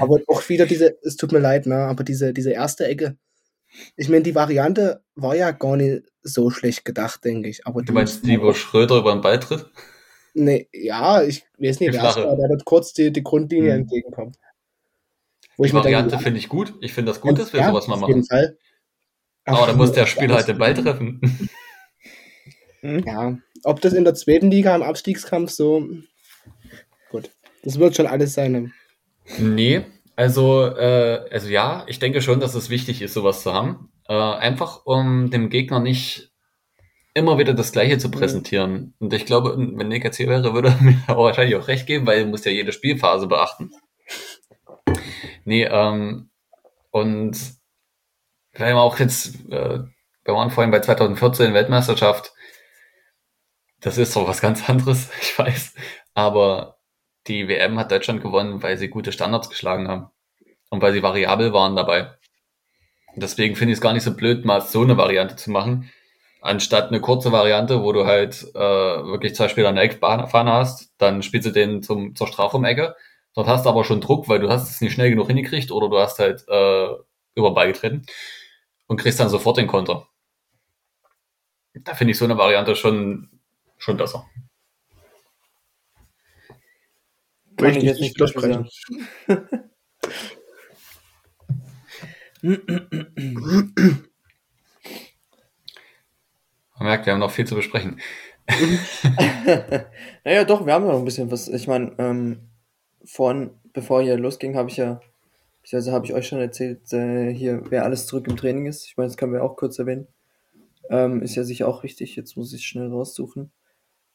aber 0.00 0.18
auch 0.28 0.48
wieder 0.48 0.66
diese, 0.66 0.96
es 1.02 1.16
tut 1.16 1.32
mir 1.32 1.40
leid, 1.40 1.66
ne, 1.66 1.76
aber 1.76 2.04
diese, 2.04 2.32
diese 2.32 2.52
erste 2.52 2.86
Ecke, 2.86 3.16
ich 3.96 4.08
meine, 4.08 4.22
die 4.22 4.34
Variante 4.34 5.02
war 5.14 5.34
ja 5.34 5.50
gar 5.50 5.76
nicht 5.76 6.04
so 6.22 6.50
schlecht 6.50 6.84
gedacht, 6.84 7.24
denke 7.24 7.48
ich. 7.48 7.66
Aber 7.66 7.82
du 7.82 7.92
meinst 7.92 8.26
die, 8.26 8.40
wo 8.40 8.52
Schröder 8.52 8.98
über 8.98 9.12
den 9.12 9.20
Ball 9.20 9.38
tritt? 9.38 9.66
Nee, 10.34 10.68
ja, 10.72 11.22
ich 11.22 11.44
weiß 11.58 11.80
nicht, 11.80 11.92
wer 11.92 12.02
war, 12.02 12.14
der 12.14 12.48
wird 12.48 12.64
kurz 12.64 12.92
die, 12.92 13.12
die 13.12 13.22
Grundlinie 13.22 13.72
hm. 13.72 13.80
entgegenkommt. 13.82 14.36
Wo 15.56 15.64
die 15.64 15.72
Variante 15.72 16.18
finde 16.18 16.38
ich 16.38 16.48
gut. 16.48 16.74
Ich 16.80 16.92
finde 16.92 17.12
das 17.12 17.20
gut, 17.20 17.38
dass 17.38 17.52
wir 17.52 17.60
ja, 17.60 17.68
sowas 17.68 17.86
mal 17.86 17.96
machen. 17.96 18.04
Auf 18.04 18.08
jeden 18.08 18.26
Fall. 18.26 18.58
Aber, 19.44 19.58
Aber 19.58 19.66
da 19.68 19.72
muss 19.74 19.92
der 19.92 20.06
Spieler 20.06 20.34
halt 20.36 20.48
den 20.48 20.58
Ball 20.58 20.74
treffen. 20.74 21.20
Hm? 22.80 23.02
Ja, 23.06 23.38
ob 23.62 23.80
das 23.80 23.94
in 23.94 24.04
der 24.04 24.12
zweiten 24.12 24.50
Liga 24.50 24.76
im 24.76 24.82
Abstiegskampf 24.82 25.50
so. 25.50 25.88
Gut, 27.10 27.30
das 27.62 27.78
wird 27.78 27.96
schon 27.96 28.06
alles 28.06 28.34
sein. 28.34 28.74
Nee, 29.38 29.86
also, 30.16 30.66
äh, 30.66 31.28
also 31.30 31.48
ja, 31.48 31.84
ich 31.86 31.98
denke 31.98 32.22
schon, 32.22 32.40
dass 32.40 32.54
es 32.54 32.70
wichtig 32.70 33.02
ist, 33.02 33.14
sowas 33.14 33.42
zu 33.42 33.52
haben. 33.52 33.90
Äh, 34.08 34.14
einfach 34.14 34.84
um 34.84 35.30
dem 35.30 35.50
Gegner 35.50 35.80
nicht 35.80 36.30
immer 37.14 37.38
wieder 37.38 37.54
das 37.54 37.72
Gleiche 37.72 37.98
zu 37.98 38.10
präsentieren. 38.10 38.94
Und 38.98 39.12
ich 39.12 39.24
glaube, 39.24 39.56
wenn 39.56 39.88
Nick 39.88 40.04
jetzt 40.04 40.16
hier 40.16 40.28
wäre, 40.28 40.52
würde 40.52 40.68
er 40.68 40.76
mir 40.82 41.00
wahrscheinlich 41.06 41.56
auch 41.56 41.68
recht 41.68 41.86
geben, 41.86 42.06
weil 42.06 42.20
er 42.20 42.26
muss 42.26 42.44
ja 42.44 42.52
jede 42.52 42.72
Spielphase 42.72 43.26
beachten. 43.26 43.70
Nee, 45.44 45.64
ähm, 45.64 46.30
und 46.90 47.36
wir 48.52 48.66
haben 48.66 48.76
auch 48.76 48.98
jetzt, 48.98 49.34
äh, 49.50 49.80
wir 50.24 50.34
waren 50.34 50.50
vorhin 50.50 50.70
bei 50.70 50.80
2014 50.80 51.54
Weltmeisterschaft. 51.54 52.32
Das 53.80 53.98
ist 53.98 54.16
doch 54.16 54.26
was 54.26 54.40
ganz 54.40 54.68
anderes, 54.68 55.10
ich 55.20 55.38
weiß. 55.38 55.74
Aber 56.14 56.73
die 57.26 57.48
WM 57.48 57.78
hat 57.78 57.90
Deutschland 57.90 58.22
gewonnen, 58.22 58.62
weil 58.62 58.76
sie 58.76 58.88
gute 58.88 59.12
Standards 59.12 59.48
geschlagen 59.48 59.88
haben. 59.88 60.10
Und 60.70 60.82
weil 60.82 60.92
sie 60.92 61.02
variabel 61.02 61.52
waren 61.52 61.76
dabei. 61.76 62.14
Deswegen 63.16 63.54
finde 63.56 63.72
ich 63.72 63.78
es 63.78 63.82
gar 63.82 63.92
nicht 63.92 64.02
so 64.02 64.14
blöd, 64.14 64.44
mal 64.44 64.60
so 64.60 64.82
eine 64.82 64.96
Variante 64.96 65.36
zu 65.36 65.50
machen, 65.50 65.90
anstatt 66.40 66.88
eine 66.88 67.00
kurze 67.00 67.32
Variante, 67.32 67.82
wo 67.82 67.92
du 67.92 68.06
halt 68.06 68.42
äh, 68.54 68.58
wirklich 68.58 69.34
zwei 69.34 69.48
Spieler 69.48 69.70
eine 69.70 69.80
Eckfahne 69.80 70.52
hast, 70.52 70.92
dann 70.98 71.22
spielst 71.22 71.46
du 71.46 71.52
den 71.52 71.82
zum, 71.82 72.14
zur 72.14 72.26
Strafraumecke. 72.26 72.96
Dort 73.34 73.46
hast 73.48 73.64
du 73.64 73.70
aber 73.70 73.84
schon 73.84 74.00
Druck, 74.00 74.28
weil 74.28 74.40
du 74.40 74.50
hast 74.50 74.70
es 74.70 74.80
nicht 74.80 74.92
schnell 74.92 75.10
genug 75.10 75.28
hingekriegt 75.28 75.70
oder 75.70 75.88
du 75.88 75.98
hast 75.98 76.18
halt 76.18 76.44
äh, 76.48 76.88
über 77.34 77.54
Ball 77.54 77.68
getreten 77.68 78.04
und 78.86 78.98
kriegst 79.00 79.20
dann 79.20 79.28
sofort 79.30 79.56
den 79.56 79.66
Konter. 79.66 80.06
Da 81.74 81.94
finde 81.94 82.12
ich 82.12 82.18
so 82.18 82.24
eine 82.24 82.38
Variante 82.38 82.76
schon, 82.76 83.40
schon 83.78 83.96
besser. 83.96 84.26
Kann 87.64 87.72
Möchte 87.72 87.78
ich 87.78 87.84
ich 87.84 87.90
jetzt 87.90 88.00
nicht 88.00 88.16
widersprechen. 88.16 88.68
Man 96.78 96.88
merkt, 96.88 97.06
wir 97.06 97.14
haben 97.14 97.20
noch 97.20 97.30
viel 97.30 97.46
zu 97.46 97.54
besprechen. 97.54 98.00
naja, 100.24 100.44
doch, 100.44 100.66
wir 100.66 100.74
haben 100.74 100.86
noch 100.86 100.98
ein 100.98 101.06
bisschen 101.06 101.30
was. 101.30 101.48
Ich 101.48 101.66
meine, 101.66 101.94
ähm, 101.96 102.50
vorhin, 103.02 103.52
bevor 103.72 104.02
hier 104.02 104.18
losging, 104.18 104.56
habe 104.56 104.68
ich 104.68 104.76
ja, 104.76 105.00
beziehungsweise 105.62 105.92
habe 105.92 106.04
ich 106.04 106.12
euch 106.12 106.28
schon 106.28 106.40
erzählt, 106.40 106.92
äh, 106.92 107.32
hier, 107.32 107.62
wer 107.70 107.84
alles 107.84 108.06
zurück 108.06 108.26
im 108.28 108.36
Training 108.36 108.66
ist. 108.66 108.84
Ich 108.84 108.98
meine, 108.98 109.08
das 109.08 109.16
können 109.16 109.32
wir 109.32 109.42
auch 109.42 109.56
kurz 109.56 109.78
erwähnen. 109.78 110.06
Ähm, 110.90 111.22
ist 111.22 111.36
ja 111.36 111.44
sicher 111.44 111.66
auch 111.66 111.82
richtig. 111.82 112.14
Jetzt 112.14 112.36
muss 112.36 112.52
ich 112.52 112.60
es 112.60 112.66
schnell 112.66 112.88
raussuchen. 112.88 113.52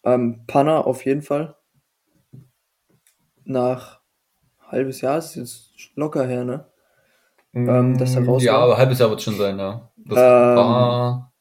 Ähm, 0.03 0.43
Panna 0.45 0.81
auf 0.81 1.03
jeden 1.03 1.23
Fall. 1.23 1.55
Nach 3.49 3.99
halbes 4.59 5.01
Jahr 5.01 5.17
ist 5.17 5.35
jetzt 5.35 5.71
locker 5.95 6.27
her, 6.27 6.43
ne? 6.43 6.65
Ähm, 7.55 7.97
dass 7.97 8.15
er 8.15 8.23
raus 8.23 8.43
ja, 8.43 8.53
war. 8.53 8.61
aber 8.61 8.77
halbes 8.77 8.99
Jahr 8.99 9.09
wird 9.09 9.23
schon 9.23 9.37
sein, 9.37 9.57
ja. 9.57 9.89
Das 9.97 10.19
Ähm. 10.19 10.55
war 10.55 11.33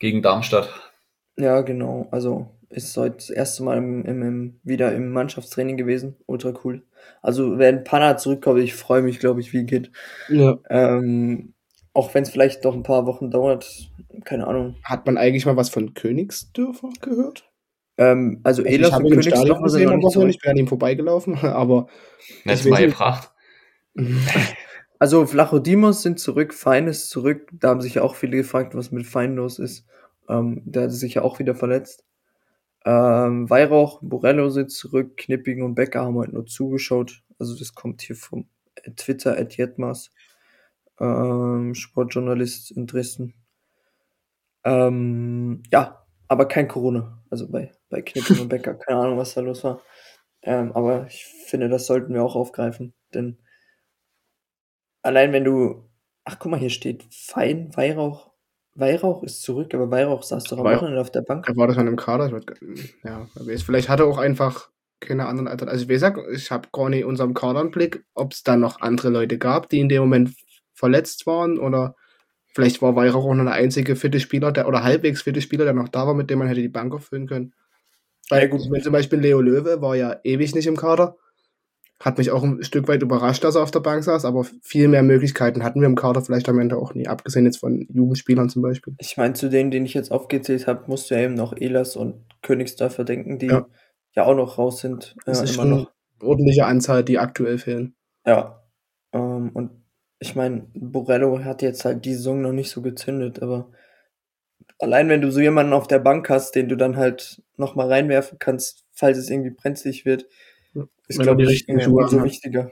gegen 0.00 0.22
Darmstadt. 0.22 0.68
Ja, 1.36 1.60
genau. 1.60 2.08
Also 2.10 2.48
ist 2.68 2.96
heute 2.96 3.16
das 3.18 3.30
erste 3.30 3.62
Mal 3.62 3.78
im, 3.78 4.04
im, 4.04 4.22
im, 4.22 4.60
wieder 4.64 4.92
im 4.92 5.12
Mannschaftstraining 5.12 5.76
gewesen. 5.76 6.16
Ultra 6.26 6.52
cool. 6.64 6.82
Also 7.22 7.58
wenn 7.58 7.84
Panna 7.84 8.16
zurückkommt, 8.16 8.58
ich 8.58 8.74
freue 8.74 9.02
mich, 9.02 9.20
glaube 9.20 9.40
ich, 9.40 9.52
wie 9.52 9.66
geht. 9.66 9.92
Ja. 10.28 10.58
Ähm, 10.68 11.54
auch 11.92 12.12
wenn 12.12 12.24
es 12.24 12.30
vielleicht 12.30 12.64
noch 12.64 12.74
ein 12.74 12.82
paar 12.82 13.06
Wochen 13.06 13.30
dauert, 13.30 13.88
keine 14.24 14.48
Ahnung. 14.48 14.74
Hat 14.82 15.06
man 15.06 15.16
eigentlich 15.16 15.46
mal 15.46 15.56
was 15.56 15.70
von 15.70 15.94
Königsdörfer 15.94 16.90
gehört? 17.00 17.45
Ähm, 17.98 18.40
also 18.44 18.62
Also 18.62 18.62
Elas 18.64 18.92
und 18.98 19.72
sind 19.72 19.72
gesehen 19.72 19.88
noch 19.88 19.94
am 19.94 19.98
nicht 19.98 20.04
Wochenende, 20.04 20.10
zurück. 20.10 20.30
ich 20.34 20.40
bin 20.40 20.50
an 20.50 20.56
ihm 20.58 20.68
vorbeigelaufen, 20.68 21.34
aber 21.44 21.88
Letztes 22.44 22.70
Mal 22.70 22.86
gefragt. 22.86 23.32
Also 24.98 25.26
Flachodimos 25.26 26.02
sind 26.02 26.18
zurück, 26.18 26.54
Fein 26.54 26.86
ist 26.86 27.10
zurück. 27.10 27.50
Da 27.52 27.68
haben 27.68 27.82
sich 27.82 27.94
ja 27.96 28.02
auch 28.02 28.14
viele 28.14 28.38
gefragt, 28.38 28.74
was 28.74 28.92
mit 28.92 29.06
Fein 29.06 29.34
los 29.36 29.58
ist. 29.58 29.86
Ähm, 30.28 30.62
der 30.64 30.84
hat 30.84 30.92
sich 30.92 31.14
ja 31.14 31.22
auch 31.22 31.38
wieder 31.38 31.54
verletzt. 31.54 32.04
Ähm, 32.84 33.50
Weihrauch, 33.50 34.00
Borello 34.02 34.48
sind 34.50 34.70
zurück, 34.70 35.16
Knipping 35.18 35.62
und 35.62 35.74
Becker 35.74 36.02
haben 36.02 36.16
heute 36.16 36.32
nur 36.34 36.46
zugeschaut. 36.46 37.22
Also 37.38 37.58
das 37.58 37.74
kommt 37.74 38.02
hier 38.02 38.16
vom 38.16 38.48
Twitter 38.96 39.36
at 39.38 39.56
Jetmas, 39.56 40.12
ähm, 41.00 41.74
Sportjournalist 41.74 42.70
in 42.70 42.86
Dresden. 42.86 43.34
Ähm, 44.64 45.62
ja, 45.70 46.06
aber 46.28 46.46
kein 46.48 46.68
Corona. 46.68 47.22
Also 47.30 47.48
bei, 47.50 47.72
bei 47.88 48.02
Knipping 48.02 48.40
und 48.40 48.48
Becker, 48.48 48.74
keine 48.74 49.00
Ahnung, 49.00 49.18
was 49.18 49.34
da 49.34 49.40
los 49.40 49.62
war. 49.64 49.80
Ähm, 50.42 50.72
aber 50.72 51.06
ich 51.06 51.24
finde, 51.46 51.68
das 51.68 51.86
sollten 51.86 52.14
wir 52.14 52.22
auch 52.22 52.36
aufgreifen, 52.36 52.94
denn 53.14 53.38
allein 55.02 55.32
wenn 55.32 55.44
du, 55.44 55.88
ach 56.24 56.38
guck 56.38 56.50
mal, 56.50 56.60
hier 56.60 56.70
steht 56.70 57.04
Fein, 57.10 57.70
Weihrauch, 57.76 58.32
Weihrauch 58.74 59.22
ist 59.22 59.42
zurück, 59.42 59.72
aber 59.74 59.90
Weihrauch 59.90 60.22
saß 60.22 60.44
doch 60.44 60.58
am 60.58 60.64
Weihrauch- 60.64 60.82
Wochenende 60.82 61.00
auf 61.00 61.10
der 61.10 61.22
Bank. 61.22 61.48
er 61.48 61.56
war 61.56 61.66
das 61.66 61.78
an 61.78 61.86
einem 61.86 61.96
Kader. 61.96 62.30
Weiß, 62.30 62.44
ja, 63.04 63.26
vielleicht 63.64 63.88
hat 63.88 64.00
er 64.00 64.06
auch 64.06 64.18
einfach 64.18 64.70
keine 65.00 65.26
anderen 65.26 65.48
Alternativen. 65.48 65.68
Also 65.72 65.88
wie 65.88 65.92
gesagt, 65.94 66.18
ich 66.32 66.50
habe 66.50 66.68
gar 66.72 66.88
nicht 66.88 67.04
unserem 67.04 67.34
Kader 67.34 67.60
im 67.60 67.70
Blick, 67.70 68.04
ob 68.14 68.32
es 68.32 68.42
da 68.42 68.56
noch 68.56 68.80
andere 68.80 69.08
Leute 69.08 69.38
gab, 69.38 69.68
die 69.68 69.80
in 69.80 69.88
dem 69.88 70.02
Moment 70.02 70.30
verletzt 70.74 71.26
waren 71.26 71.58
oder 71.58 71.94
vielleicht 72.48 72.82
war 72.82 72.96
Weihrauch 72.96 73.24
auch 73.24 73.34
noch 73.34 73.44
der 73.44 73.54
einzige 73.54 73.96
fitte 73.96 74.20
Spieler, 74.20 74.52
der 74.52 74.68
oder 74.68 74.82
halbwegs 74.82 75.22
fitte 75.22 75.40
Spieler, 75.40 75.64
der 75.64 75.74
noch 75.74 75.88
da 75.88 76.06
war, 76.06 76.14
mit 76.14 76.30
dem 76.30 76.38
man 76.38 76.48
hätte 76.48 76.62
die 76.62 76.68
Bank 76.68 76.94
auffüllen 76.94 77.26
können. 77.26 77.54
Weil 78.30 78.48
gut. 78.48 78.62
wenn 78.70 78.82
zum 78.82 78.92
Beispiel 78.92 79.18
Leo 79.20 79.40
Löwe 79.40 79.80
war 79.80 79.96
ja 79.96 80.16
ewig 80.24 80.54
nicht 80.54 80.66
im 80.66 80.76
Kader. 80.76 81.16
Hat 81.98 82.18
mich 82.18 82.30
auch 82.30 82.42
ein 82.42 82.62
Stück 82.62 82.88
weit 82.88 83.00
überrascht, 83.02 83.42
dass 83.42 83.54
er 83.54 83.62
auf 83.62 83.70
der 83.70 83.80
Bank 83.80 84.04
saß, 84.04 84.26
aber 84.26 84.44
viel 84.60 84.86
mehr 84.86 85.02
Möglichkeiten 85.02 85.62
hatten 85.64 85.80
wir 85.80 85.86
im 85.86 85.94
Kader 85.94 86.20
vielleicht 86.20 86.46
am 86.50 86.58
Ende 86.58 86.76
auch 86.76 86.92
nie, 86.92 87.06
abgesehen 87.06 87.46
jetzt 87.46 87.56
von 87.56 87.86
Jugendspielern 87.90 88.50
zum 88.50 88.60
Beispiel. 88.60 88.94
Ich 88.98 89.16
meine, 89.16 89.32
zu 89.32 89.48
denen, 89.48 89.70
den 89.70 89.86
ich 89.86 89.94
jetzt 89.94 90.12
aufgezählt 90.12 90.66
habe, 90.66 90.84
musst 90.88 91.10
du 91.10 91.14
ja 91.14 91.22
eben 91.22 91.32
noch 91.32 91.56
Elas 91.56 91.96
und 91.96 92.26
Königsdörfer 92.42 93.04
denken, 93.04 93.38
die 93.38 93.46
ja, 93.46 93.66
Ja. 94.14 94.24
auch 94.26 94.34
noch 94.34 94.58
raus 94.58 94.80
sind. 94.82 95.16
Das 95.24 95.40
äh, 95.40 95.44
ist 95.44 95.54
schon 95.54 95.70
noch. 95.70 95.76
eine 96.20 96.28
ordentliche 96.28 96.66
Anzahl, 96.66 97.02
die 97.02 97.18
aktuell 97.18 97.56
fehlen. 97.56 97.94
Ja. 98.26 98.62
Ähm, 99.14 99.50
und 99.54 99.70
ich 100.18 100.34
meine, 100.36 100.66
Borello 100.74 101.44
hat 101.44 101.62
jetzt 101.62 101.86
halt 101.86 102.04
die 102.04 102.12
Saison 102.14 102.42
noch 102.42 102.52
nicht 102.52 102.70
so 102.70 102.82
gezündet, 102.82 103.40
aber 103.40 103.70
allein 104.78 105.08
wenn 105.08 105.20
du 105.20 105.30
so 105.30 105.40
jemanden 105.40 105.72
auf 105.72 105.86
der 105.88 105.98
Bank 105.98 106.28
hast, 106.30 106.54
den 106.54 106.68
du 106.68 106.76
dann 106.76 106.96
halt 106.96 107.42
nochmal 107.56 107.88
reinwerfen 107.88 108.38
kannst, 108.38 108.84
falls 108.92 109.18
es 109.18 109.30
irgendwie 109.30 109.50
brenzlig 109.50 110.04
wird, 110.04 110.26
ist, 111.08 111.20
glaube 111.20 111.38
die 111.38 111.44
ich, 111.44 111.50
richtigen 111.50 111.80
Schuhe 111.80 112.02
umso 112.04 112.16
anhat. 112.16 112.30
wichtiger. 112.30 112.70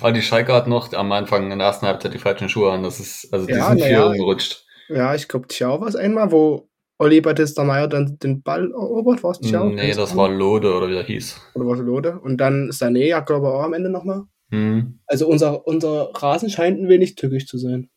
Aber 0.00 0.12
die 0.12 0.22
Schalke 0.22 0.52
hat 0.52 0.66
noch 0.66 0.92
am 0.92 1.12
Anfang 1.12 1.50
in 1.50 1.58
der 1.58 1.66
ersten 1.68 1.86
Halbzeit 1.86 2.12
die 2.14 2.18
falschen 2.18 2.48
Schuhe 2.48 2.70
an. 2.72 2.82
Das 2.82 3.00
ist, 3.00 3.32
also 3.32 3.46
die 3.46 3.54
Ja, 3.54 3.68
sind 3.68 3.80
viel 3.82 3.92
ja. 3.92 4.06
umgerutscht. 4.06 4.66
Ja, 4.88 5.14
ich 5.14 5.28
glaube, 5.28 5.48
Tschau 5.48 5.80
war 5.80 5.88
es 5.88 5.96
einmal, 5.96 6.30
wo 6.30 6.68
Olli 6.98 7.20
Battista 7.20 7.64
Meyer 7.64 7.88
dann 7.88 8.18
den 8.18 8.42
Ball 8.42 8.70
erobert, 8.70 9.22
war 9.22 9.30
es 9.30 9.40
Tschau? 9.40 9.70
Nee, 9.70 9.94
das 9.94 10.14
war 10.16 10.28
Lode 10.28 10.74
oder 10.74 10.88
wie 10.88 10.92
der 10.92 11.04
hieß. 11.04 11.40
Oder 11.54 11.66
war 11.66 11.74
es 11.74 11.80
Lode? 11.80 12.20
Und 12.20 12.36
dann 12.36 12.70
Sané, 12.70 13.06
ja, 13.06 13.20
glaube 13.20 13.46
ich, 13.46 13.52
auch 13.52 13.62
am 13.62 13.72
Ende 13.72 13.88
nochmal. 13.88 14.24
Hm. 14.50 14.98
Also 15.06 15.26
unser, 15.26 15.66
unser 15.66 16.10
Rasen 16.14 16.50
scheint 16.50 16.78
ein 16.78 16.88
wenig 16.88 17.14
tückisch 17.14 17.46
zu 17.46 17.56
sein. 17.56 17.88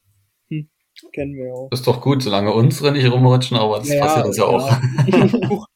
Kennen 1.14 1.36
wir 1.36 1.54
auch. 1.54 1.72
Ist 1.72 1.86
doch 1.88 2.02
gut, 2.02 2.24
solange 2.24 2.52
unsere 2.54 2.91
nicht 2.91 3.10
rumrutschen, 3.12 3.58
aber 3.58 3.80
das 3.80 3.89
Ja, 3.89 4.00
passiert 4.06 4.26
uns 4.28 4.38
ja 4.38 4.43
auch. 4.46 4.78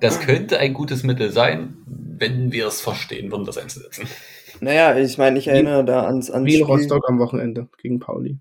Das 0.00 0.20
könnte 0.20 0.58
ein 0.58 0.72
gutes 0.72 1.02
Mittel 1.02 1.30
sein, 1.30 1.76
wenn 1.86 2.50
wir 2.50 2.66
es 2.66 2.80
verstehen 2.80 3.30
würden, 3.30 3.44
das 3.44 3.58
einzusetzen. 3.58 4.06
Naja, 4.60 4.96
ich 4.96 5.18
meine, 5.18 5.38
ich 5.38 5.48
erinnere 5.48 5.84
da 5.84 6.06
ans, 6.06 6.30
ans 6.30 6.46
Wie 6.46 6.54
in 6.54 6.64
Spiel. 6.64 6.74
Rostock 6.76 7.06
am 7.08 7.18
Wochenende 7.18 7.68
gegen 7.76 8.00
Pauli. 8.00 8.38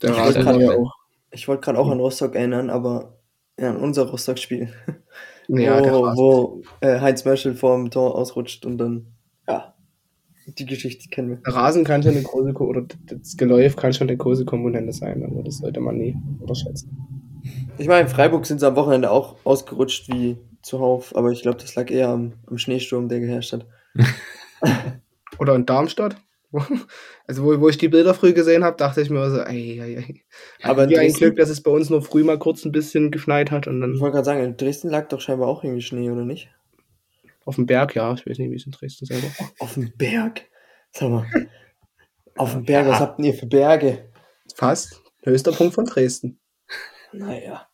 Der 0.00 0.10
Ich 0.12 0.16
wollte 0.18 0.38
ja 0.38 0.44
gerade- 0.52 0.78
auch. 0.78 0.94
Ich 1.32 1.48
wollte 1.48 1.60
gerade 1.62 1.78
auch 1.78 1.90
an 1.90 2.00
Rostock 2.00 2.34
erinnern, 2.34 2.70
aber 2.70 3.18
ja, 3.60 3.70
an 3.70 3.76
unser 3.76 4.08
Rostock-Spiel. 4.08 4.72
Ja, 5.48 5.80
wo 5.84 6.02
wo 6.16 6.62
äh, 6.80 6.98
Heinz 7.00 7.24
Merschel 7.26 7.54
vor 7.54 7.76
dem 7.76 7.90
Tor 7.90 8.14
ausrutscht 8.14 8.64
und 8.64 8.78
dann, 8.78 9.15
die 10.46 10.66
Geschichte 10.66 11.08
kennen 11.08 11.30
wir. 11.30 11.36
Der 11.36 11.54
Rasen 11.54 11.84
kann 11.84 12.02
schon 12.02 12.12
eine 12.12 12.22
große, 12.22 12.52
oder 12.52 12.86
das 13.06 13.36
Geläuf 13.36 13.76
kann 13.76 13.92
schon 13.92 14.08
eine 14.08 14.16
große 14.16 14.44
Komponente 14.44 14.92
sein, 14.92 15.22
aber 15.24 15.42
das 15.42 15.58
sollte 15.58 15.80
man 15.80 15.96
nie 15.96 16.16
unterschätzen. 16.40 16.90
Ich 17.78 17.88
meine, 17.88 18.02
in 18.02 18.08
Freiburg 18.08 18.46
sind 18.46 18.60
sie 18.60 18.66
am 18.66 18.76
Wochenende 18.76 19.10
auch 19.10 19.36
ausgerutscht 19.44 20.08
wie 20.08 20.36
zuhauf, 20.62 21.14
aber 21.14 21.30
ich 21.30 21.42
glaube, 21.42 21.58
das 21.58 21.74
lag 21.74 21.90
eher 21.90 22.08
am, 22.08 22.34
am 22.46 22.58
Schneesturm, 22.58 23.08
der 23.08 23.20
geherrscht 23.20 23.52
hat. 23.52 23.66
Oder 25.38 25.54
in 25.54 25.66
Darmstadt. 25.66 26.16
Also 27.28 27.42
wo, 27.42 27.60
wo 27.60 27.68
ich 27.68 27.76
die 27.76 27.88
Bilder 27.88 28.14
früh 28.14 28.32
gesehen 28.32 28.62
habe, 28.62 28.76
dachte 28.76 29.00
ich 29.00 29.10
mir 29.10 29.28
so, 29.28 29.40
ey, 29.40 29.80
ey, 29.80 29.96
ey. 29.96 30.22
Aber 30.62 30.88
Wie 30.88 30.96
ein 30.96 31.12
Glück, 31.12 31.34
dass 31.34 31.48
es 31.48 31.60
bei 31.60 31.72
uns 31.72 31.90
nur 31.90 32.00
früh 32.00 32.22
mal 32.22 32.38
kurz 32.38 32.64
ein 32.64 32.70
bisschen 32.70 33.10
geschneit 33.10 33.50
hat 33.50 33.66
und 33.66 33.78
Ich 33.78 33.80
dann 33.80 33.98
wollte 33.98 34.14
gerade 34.14 34.24
sagen, 34.24 34.44
in 34.44 34.56
Dresden 34.56 34.90
lag 34.90 35.08
doch 35.08 35.20
scheinbar 35.20 35.48
auch 35.48 35.64
irgendwie 35.64 35.82
Schnee, 35.82 36.08
oder 36.08 36.24
nicht? 36.24 36.50
Auf 37.46 37.54
dem 37.54 37.64
Berg, 37.64 37.94
ja, 37.94 38.12
ich 38.12 38.26
weiß 38.26 38.38
nicht, 38.38 38.50
wie 38.50 38.56
es 38.56 38.66
in 38.66 38.72
Dresden 38.72 39.06
selber. 39.06 39.28
Auf 39.60 39.72
dem 39.74 39.96
Berg? 39.96 40.42
Sag 40.92 41.08
mal, 41.08 41.26
auf 42.36 42.52
dem 42.52 42.64
Berg, 42.66 42.86
was 42.88 43.00
habt 43.00 43.18
ihr 43.20 43.32
für 43.32 43.46
Berge? 43.46 44.12
Fast. 44.54 45.00
Höchster 45.22 45.52
Punkt 45.52 45.74
von 45.74 45.86
Dresden. 45.86 46.38
Naja. 47.12 47.66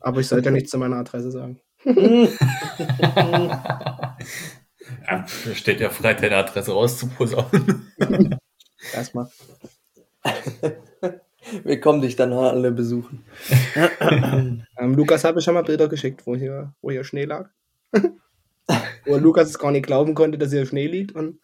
Aber 0.00 0.20
ich 0.20 0.28
sollte 0.28 0.50
ja 0.50 0.50
nichts 0.52 0.70
zu 0.70 0.76
meiner 0.78 0.96
Adresse 0.96 1.30
sagen. 1.30 1.60
Ja, 5.08 5.26
steht 5.54 5.80
ja 5.80 5.88
frei, 5.90 6.14
deine 6.14 6.36
Adresse 6.36 6.72
rauszuposaunen. 6.72 7.88
Erstmal. 8.92 9.28
Wir 11.64 11.80
kommen 11.80 12.02
dich 12.02 12.16
dann 12.16 12.32
alle 12.32 12.70
besuchen. 12.70 13.24
Ähm, 14.00 14.94
Lukas 14.94 15.24
habe 15.24 15.38
ich 15.38 15.44
schon 15.44 15.54
mal 15.54 15.64
Bilder 15.64 15.88
geschickt, 15.88 16.26
wo 16.26 16.36
hier, 16.36 16.74
wo 16.82 16.90
hier 16.90 17.04
Schnee 17.04 17.24
lag. 17.24 17.50
Wo 19.06 19.16
Lukas 19.16 19.48
es 19.50 19.58
gar 19.58 19.70
nicht 19.70 19.86
glauben 19.86 20.14
konnte, 20.14 20.38
dass 20.38 20.50
hier 20.52 20.66
Schnee 20.66 20.86
liegt. 20.86 21.12
Und 21.12 21.38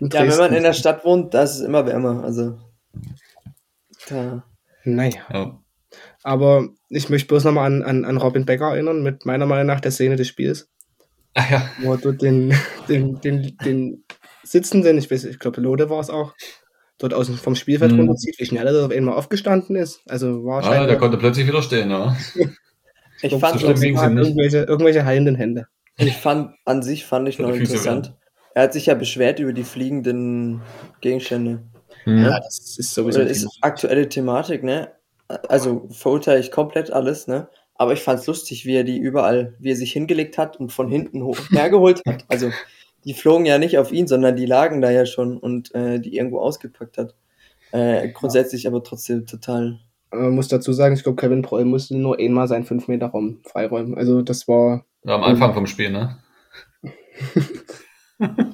Ja, 0.00 0.20
wenn 0.28 0.36
man 0.38 0.52
in 0.54 0.62
der 0.62 0.72
Stadt 0.72 1.04
wohnt, 1.04 1.34
da 1.34 1.42
ist 1.42 1.56
es 1.56 1.60
immer 1.60 1.86
wärmer. 1.86 2.24
Also, 2.24 2.58
da. 4.08 4.44
Naja. 4.84 5.20
Ja. 5.32 5.60
Aber 6.22 6.68
ich 6.88 7.08
möchte 7.08 7.28
bloß 7.28 7.44
nochmal 7.44 7.66
an, 7.66 7.82
an, 7.82 8.04
an 8.04 8.16
Robin 8.16 8.44
Becker 8.44 8.72
erinnern, 8.74 9.02
mit 9.02 9.24
meiner 9.26 9.46
Meinung 9.46 9.66
nach 9.66 9.80
der 9.80 9.92
Szene 9.92 10.16
des 10.16 10.28
Spiels, 10.28 10.68
Ah, 11.34 11.44
ja. 11.50 11.70
wo 11.82 11.92
er 11.92 11.98
dort 11.98 12.22
den, 12.22 12.54
den, 12.88 13.20
den, 13.20 13.56
den 13.64 14.04
Sitzenden, 14.42 14.98
ich 14.98 15.10
weiß, 15.10 15.24
ich 15.24 15.38
glaube, 15.38 15.60
Lode 15.60 15.88
war 15.90 16.00
es 16.00 16.10
auch, 16.10 16.34
dort 16.98 17.14
aus 17.14 17.26
dem- 17.26 17.36
vom 17.36 17.54
Spielfeld 17.56 17.92
Mhm. 17.92 18.00
runterzieht, 18.00 18.36
wie 18.38 18.44
schnell 18.46 18.66
er 18.66 18.84
auf 18.86 18.90
einmal 18.92 19.14
aufgestanden 19.16 19.76
ist. 19.76 20.00
Also 20.08 20.44
war 20.44 20.62
Ah, 20.64 20.86
der 20.86 20.98
konnte 20.98 21.16
plötzlich 21.18 21.46
wieder 21.46 21.62
stehen, 21.62 21.90
ja. 21.90 22.16
Ich 23.22 23.28
glaub, 23.30 23.40
fand, 23.40 23.54
nicht. 23.56 23.64
irgendwelche, 23.64 24.58
irgendwelche 24.64 25.04
heilenden 25.06 25.36
Hände. 25.36 25.66
Ich 25.96 26.16
fand, 26.16 26.54
an 26.64 26.82
sich 26.82 27.04
fand 27.04 27.28
ich 27.28 27.38
noch 27.38 27.50
Füße 27.50 27.60
interessant. 27.60 28.14
Er 28.54 28.64
hat 28.64 28.72
sich 28.72 28.86
ja 28.86 28.94
beschwert 28.94 29.40
über 29.40 29.52
die 29.52 29.64
fliegenden 29.64 30.62
Gegenstände. 31.00 31.62
Hm. 32.04 32.24
Ja, 32.24 32.38
das 32.38 32.78
ist 32.78 32.94
sowieso 32.94 33.20
Oder 33.20 33.28
ist 33.28 33.48
aktuelle 33.60 34.08
Thematik, 34.08 34.62
ne? 34.62 34.92
Also 35.48 35.88
verurteile 35.90 36.40
ich 36.40 36.50
komplett 36.50 36.92
alles, 36.92 37.26
ne? 37.26 37.48
Aber 37.76 37.92
ich 37.92 38.00
fand's 38.00 38.26
lustig, 38.26 38.66
wie 38.66 38.76
er 38.76 38.84
die 38.84 38.98
überall, 38.98 39.54
wie 39.58 39.70
er 39.70 39.76
sich 39.76 39.92
hingelegt 39.92 40.38
hat 40.38 40.58
und 40.58 40.72
von 40.72 40.88
hinten 40.88 41.24
hoch 41.24 41.38
hergeholt 41.50 42.02
hat. 42.06 42.24
Also 42.28 42.50
die 43.04 43.14
flogen 43.14 43.46
ja 43.46 43.58
nicht 43.58 43.78
auf 43.78 43.92
ihn, 43.92 44.06
sondern 44.06 44.36
die 44.36 44.46
lagen 44.46 44.80
da 44.80 44.90
ja 44.90 45.06
schon 45.06 45.36
und 45.36 45.74
äh, 45.74 45.98
die 45.98 46.16
irgendwo 46.16 46.38
ausgepackt 46.40 46.98
hat. 46.98 47.14
Äh, 47.72 48.10
grundsätzlich 48.10 48.66
aber 48.66 48.82
trotzdem 48.82 49.26
total. 49.26 49.80
Man 50.14 50.34
muss 50.34 50.48
dazu 50.48 50.72
sagen, 50.72 50.94
ich 50.94 51.02
glaube, 51.02 51.20
Kevin 51.20 51.42
Proll 51.42 51.64
musste 51.64 51.96
nur 51.96 52.18
einmal 52.18 52.48
seinen 52.48 52.64
5-Meter-Raum 52.64 53.40
freiräumen. 53.44 53.96
Also 53.96 54.22
das 54.22 54.46
war 54.48 54.84
Ja, 55.04 55.14
am 55.16 55.22
Anfang 55.24 55.54
vom 55.54 55.66
Spiel, 55.66 55.90
ne? 55.90 56.18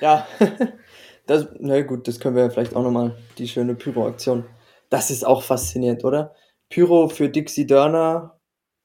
Ja, 0.00 0.26
das, 1.26 1.48
na 1.58 1.82
gut, 1.82 2.08
das 2.08 2.20
können 2.20 2.34
wir 2.36 2.44
ja 2.44 2.50
vielleicht 2.50 2.74
auch 2.74 2.82
nochmal, 2.82 3.16
die 3.38 3.46
schöne 3.48 3.74
Pyro-Aktion. 3.74 4.44
Das 4.88 5.10
ist 5.10 5.26
auch 5.26 5.42
faszinierend, 5.42 6.04
oder? 6.04 6.34
Pyro 6.70 7.08
für 7.08 7.28
Dixie 7.28 7.66
Dörner, 7.66 8.38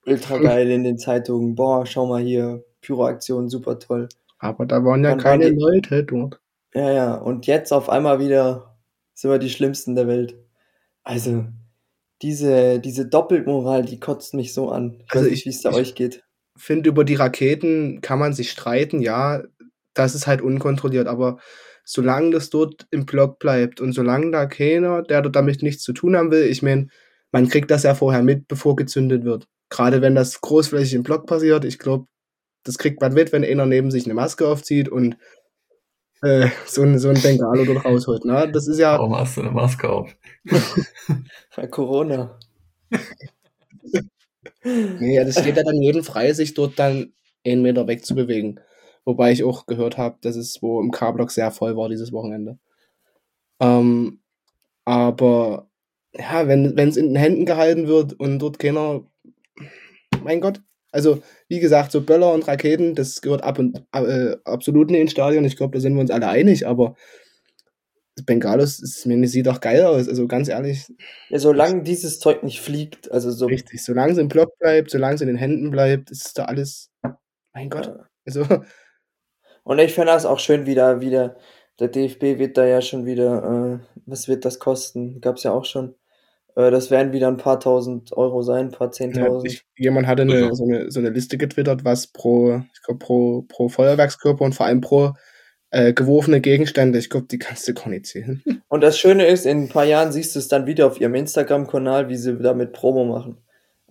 ultra 0.06 0.38
geil 0.38 0.70
in 0.72 0.84
den 0.84 0.98
Zeitungen. 0.98 1.56
Boah, 1.56 1.86
schau 1.86 2.06
mal 2.06 2.22
hier, 2.22 2.64
Pyro-Aktion, 2.82 3.50
super 3.50 3.80
toll. 3.80 4.10
Aber 4.40 4.66
da 4.66 4.84
waren 4.84 5.04
ja 5.04 5.12
Dann 5.12 5.20
keine 5.20 5.46
waren 5.46 5.54
die- 5.56 5.60
Leute 5.60 6.04
dort. 6.04 6.42
Ja, 6.74 6.92
ja, 6.92 7.16
und 7.16 7.48
jetzt 7.48 7.72
auf 7.72 7.90
einmal 7.90 8.20
wieder 8.20 8.76
sind 9.14 9.32
wir 9.32 9.40
die 9.40 9.50
Schlimmsten 9.50 9.96
der 9.96 10.08
Welt. 10.08 10.36
Also, 11.06 11.46
diese, 12.22 12.80
diese 12.80 13.08
Doppelmoral, 13.08 13.86
die 13.86 14.00
kotzt 14.00 14.34
mich 14.34 14.54
so 14.54 14.70
an. 14.70 14.98
Ich 15.06 15.12
Also 15.14 15.26
weiß 15.26 15.32
nicht, 15.32 15.40
ich- 15.40 15.46
wie 15.46 15.50
es 15.50 15.62
da 15.62 15.72
euch 15.72 15.96
geht. 15.96 16.24
Finde, 16.58 16.90
über 16.90 17.04
die 17.04 17.16
Raketen 17.16 18.00
kann 18.02 18.18
man 18.20 18.32
sich 18.34 18.50
streiten, 18.52 19.02
ja, 19.02 19.44
das 19.94 20.16
ist 20.16 20.26
halt 20.26 20.42
unkontrolliert, 20.42 21.08
aber 21.08 21.38
solange 21.84 22.32
das 22.32 22.50
dort 22.50 22.88
im 22.92 23.06
Block 23.06 23.40
bleibt 23.40 23.82
und 23.82 23.92
solange 23.92 24.32
da 24.32 24.46
keiner, 24.46 25.04
der 25.04 25.22
damit 25.24 25.62
nichts 25.64 25.84
zu 25.84 25.92
tun 25.94 26.16
haben 26.16 26.32
will, 26.32 26.44
ich 26.46 26.62
meine, 26.64 26.88
man 27.32 27.50
kriegt 27.50 27.70
das 27.72 27.84
ja 27.84 27.94
vorher 27.94 28.24
mit, 28.24 28.48
bevor 28.48 28.78
gezündet 28.78 29.26
wird. 29.26 29.48
Gerade 29.70 30.02
wenn 30.02 30.16
das 30.16 30.40
großflächig 30.40 30.94
im 30.94 31.04
Block 31.04 31.26
passiert, 31.28 31.66
ich 31.66 31.78
glaube, 31.78 32.08
das 32.64 32.78
kriegt 32.78 33.02
man 33.02 33.14
mit, 33.14 33.34
wenn 33.34 33.44
einer 33.44 33.66
neben 33.66 33.92
sich 33.92 34.06
eine 34.06 34.14
Maske 34.14 34.48
aufzieht 34.48 34.88
und 34.88 35.18
äh, 36.22 36.48
so, 36.66 36.84
ein, 36.84 36.98
so 37.00 37.10
ein 37.10 37.22
Bengalo 37.22 37.66
dort 37.66 37.84
rausholt. 37.84 38.24
Ne? 38.24 38.50
Das 38.52 38.68
ist 38.68 38.80
ja, 38.80 38.94
Warum 38.98 39.16
hast 39.16 39.36
du 39.36 39.42
eine 39.42 39.52
Maske 39.52 39.90
auf? 39.90 40.16
Bei 41.56 41.68
Corona. 41.68 42.38
Nee, 44.64 45.24
das 45.24 45.40
steht 45.40 45.58
ja 45.58 45.64
dann 45.64 45.82
jedem 45.82 46.04
frei, 46.04 46.34
sich 46.34 46.54
dort 46.54 46.80
dann 46.80 47.14
einen 47.46 47.62
Meter 47.62 47.88
wegzubewegen. 47.88 48.60
Wobei 49.06 49.32
ich 49.32 49.44
auch 49.44 49.66
gehört 49.68 49.98
habe, 49.98 50.18
dass 50.22 50.36
es 50.36 50.62
wo 50.62 50.82
im 50.82 50.92
K-Block 50.92 51.32
sehr 51.32 51.52
voll 51.52 51.78
war 51.78 51.90
dieses 51.90 52.12
Wochenende. 52.12 52.58
Ähm, 53.60 54.20
aber 54.86 55.70
ja, 56.18 56.48
wenn 56.48 56.78
es 56.78 56.98
in 56.98 57.10
den 57.10 57.16
Händen 57.18 57.46
gehalten 57.46 57.88
wird 57.88 58.14
und 58.14 58.40
dort 58.40 58.60
keiner, 58.60 59.04
mein 60.24 60.42
Gott, 60.42 60.62
also 60.92 61.22
wie 61.50 61.60
gesagt, 61.60 61.92
so 61.92 62.02
Böller 62.02 62.34
und 62.34 62.48
Raketen, 62.48 62.96
das 62.96 63.22
gehört 63.22 63.44
ab 63.44 63.60
und 63.60 63.84
äh, 63.94 64.38
absolut 64.46 64.90
nicht 64.90 65.02
ins 65.02 65.12
Stadion. 65.12 65.46
Ich 65.46 65.58
glaube, 65.58 65.74
da 65.74 65.82
sind 65.82 65.94
wir 65.96 66.02
uns 66.02 66.12
alle 66.12 66.28
einig, 66.30 66.68
aber 66.68 66.96
Bengalos, 68.24 68.80
ist, 68.80 69.06
mir 69.06 69.28
sieht 69.28 69.48
doch 69.48 69.60
geil 69.60 69.84
aus. 69.84 70.08
Also 70.08 70.28
ganz 70.28 70.48
ehrlich, 70.48 70.86
Ja, 71.30 71.40
solange 71.40 71.84
dieses 71.84 72.20
Zeug 72.20 72.44
nicht 72.44 72.62
fliegt, 72.62 73.12
also 73.12 73.32
so 73.32 73.48
Richtig, 73.48 73.84
solange 73.84 74.14
es 74.14 74.18
im 74.18 74.30
Block 74.30 74.58
bleibt, 74.60 74.92
solange 74.92 75.16
es 75.16 75.22
in 75.22 75.28
den 75.28 75.38
Händen 75.38 75.72
bleibt, 75.72 76.12
ist 76.12 76.38
da 76.38 76.46
alles. 76.46 76.92
Mein 77.54 77.70
Gott. 77.70 77.94
Also, 78.26 78.44
Und 79.66 79.80
ich 79.80 79.94
finde 79.94 80.12
das 80.12 80.26
auch 80.26 80.40
schön 80.40 80.66
wieder, 80.68 81.02
wieder, 81.02 81.38
der 81.80 81.88
DFB 81.88 82.38
wird 82.38 82.56
da 82.58 82.66
ja 82.66 82.82
schon 82.82 83.06
wieder, 83.06 83.82
äh, 83.82 84.00
was 84.06 84.28
wird 84.28 84.46
das 84.46 84.60
kosten? 84.60 85.20
Gab's 85.22 85.44
ja 85.44 85.52
auch 85.52 85.66
schon. 85.66 85.96
Äh, 86.56 86.70
das 86.72 86.92
werden 86.92 87.14
wieder 87.14 87.28
ein 87.28 87.38
paar 87.38 87.60
tausend 87.60 88.14
Euro 88.14 88.44
sein, 88.44 88.68
ein 88.68 88.72
paar 88.72 88.88
ja, 88.88 88.92
zehntausend. 88.92 89.52
ich, 89.52 89.66
jemand 89.76 90.06
hatte 90.06 90.22
eine, 90.22 90.36
Also. 90.36 90.54
so, 90.54 90.64
eine, 90.66 90.92
so 90.92 91.00
eine 91.00 91.10
Liste 91.10 91.38
getwittert, 91.38 91.84
was 91.84 92.08
pro, 92.08 92.62
ich 92.74 92.82
glaube, 92.84 93.00
pro, 93.00 93.42
pro 93.42 93.68
Feuerwerkskörper 93.68 94.46
und 94.46 94.54
vor 94.54 94.68
allem 94.68 94.82
pro 94.82 95.14
äh, 95.76 95.92
geworfene 95.92 96.40
Gegenstände, 96.40 96.98
ich 97.00 97.10
glaube, 97.10 97.28
die 97.30 97.38
kannst 97.38 97.68
du 97.68 97.74
gar 97.74 97.90
nicht 97.90 98.06
zählen. 98.06 98.42
Und 98.70 98.82
das 98.82 98.98
Schöne 98.98 99.28
ist, 99.28 99.46
in 99.46 99.64
ein 99.64 99.68
paar 99.68 99.84
Jahren 99.84 100.14
siehst 100.14 100.34
du 100.34 100.40
es 100.40 100.48
dann 100.48 100.68
wieder 100.68 100.88
auf 100.88 101.02
ihrem 101.02 101.16
Instagram-Kanal, 101.16 102.08
wie 102.08 102.16
sie 102.16 102.38
damit 102.38 102.72
Promo 102.72 103.04
machen. 103.04 103.38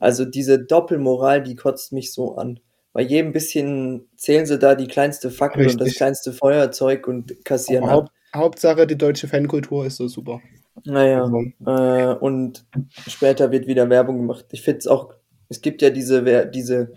Also 0.00 0.24
diese 0.24 0.58
Doppelmoral, 0.58 1.42
die 1.42 1.56
kotzt 1.56 1.92
mich 1.92 2.14
so 2.14 2.36
an. 2.36 2.58
Bei 2.94 3.02
jedem 3.02 3.32
bisschen 3.32 4.08
zählen 4.16 4.46
sie 4.46 4.58
da 4.58 4.74
die 4.74 4.86
kleinste 4.86 5.30
Fackel 5.30 5.66
und 5.66 5.74
das 5.74 5.86
Richtig. 5.86 5.96
kleinste 5.98 6.32
Feuerzeug 6.32 7.06
und 7.06 7.44
kassieren 7.44 7.84
Aber 7.84 7.92
ab. 7.92 7.98
Haupt, 7.98 8.12
Hauptsache, 8.34 8.86
die 8.86 8.96
deutsche 8.96 9.28
Fankultur 9.28 9.84
ist 9.84 9.96
so 9.96 10.08
super. 10.08 10.40
Naja. 10.84 11.22
Also, 11.24 11.42
Äh, 11.66 12.14
und 12.18 12.64
später 13.06 13.52
wird 13.52 13.66
wieder 13.66 13.90
Werbung 13.90 14.18
gemacht. 14.18 14.46
Ich 14.52 14.62
finde 14.62 14.78
es 14.78 14.86
auch, 14.86 15.12
es 15.50 15.60
gibt 15.60 15.82
ja 15.82 15.90
diese, 15.90 16.46
diese, 16.46 16.92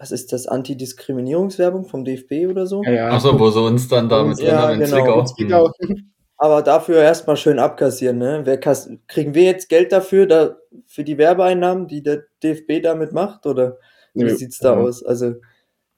was 0.00 0.10
ist 0.12 0.32
das, 0.32 0.46
Antidiskriminierungswerbung 0.46 1.84
vom 1.84 2.04
DFB 2.04 2.48
oder 2.50 2.66
so? 2.66 2.82
ja, 2.82 2.90
ja. 2.92 3.08
Achso, 3.10 3.38
wo 3.38 3.50
sie 3.50 3.60
uns 3.62 3.86
dann 3.86 4.08
da 4.08 4.24
mit 4.24 4.38
drin 4.38 4.46
Ja, 4.46 4.62
haben 4.62 4.80
in 4.80 4.90
genau. 4.90 5.24
Zwickau. 5.24 5.72
Zwickau. 5.72 5.94
Aber 6.38 6.62
dafür 6.62 7.02
erstmal 7.02 7.36
schön 7.36 7.58
abkassieren, 7.58 8.16
ne? 8.16 8.40
Wer 8.44 8.58
kass 8.58 8.88
kriegen 9.08 9.34
wir 9.34 9.42
jetzt 9.42 9.68
Geld 9.68 9.92
dafür, 9.92 10.26
da, 10.26 10.56
für 10.86 11.04
die 11.04 11.18
Werbeeinnahmen, 11.18 11.86
die 11.86 12.02
der 12.02 12.24
DFB 12.42 12.80
damit 12.82 13.12
macht? 13.12 13.44
Oder 13.44 13.76
wie 14.14 14.24
Nee, 14.24 14.30
sieht's 14.30 14.58
da 14.58 14.72
ja. 14.72 14.80
aus? 14.80 15.04
Also, 15.04 15.34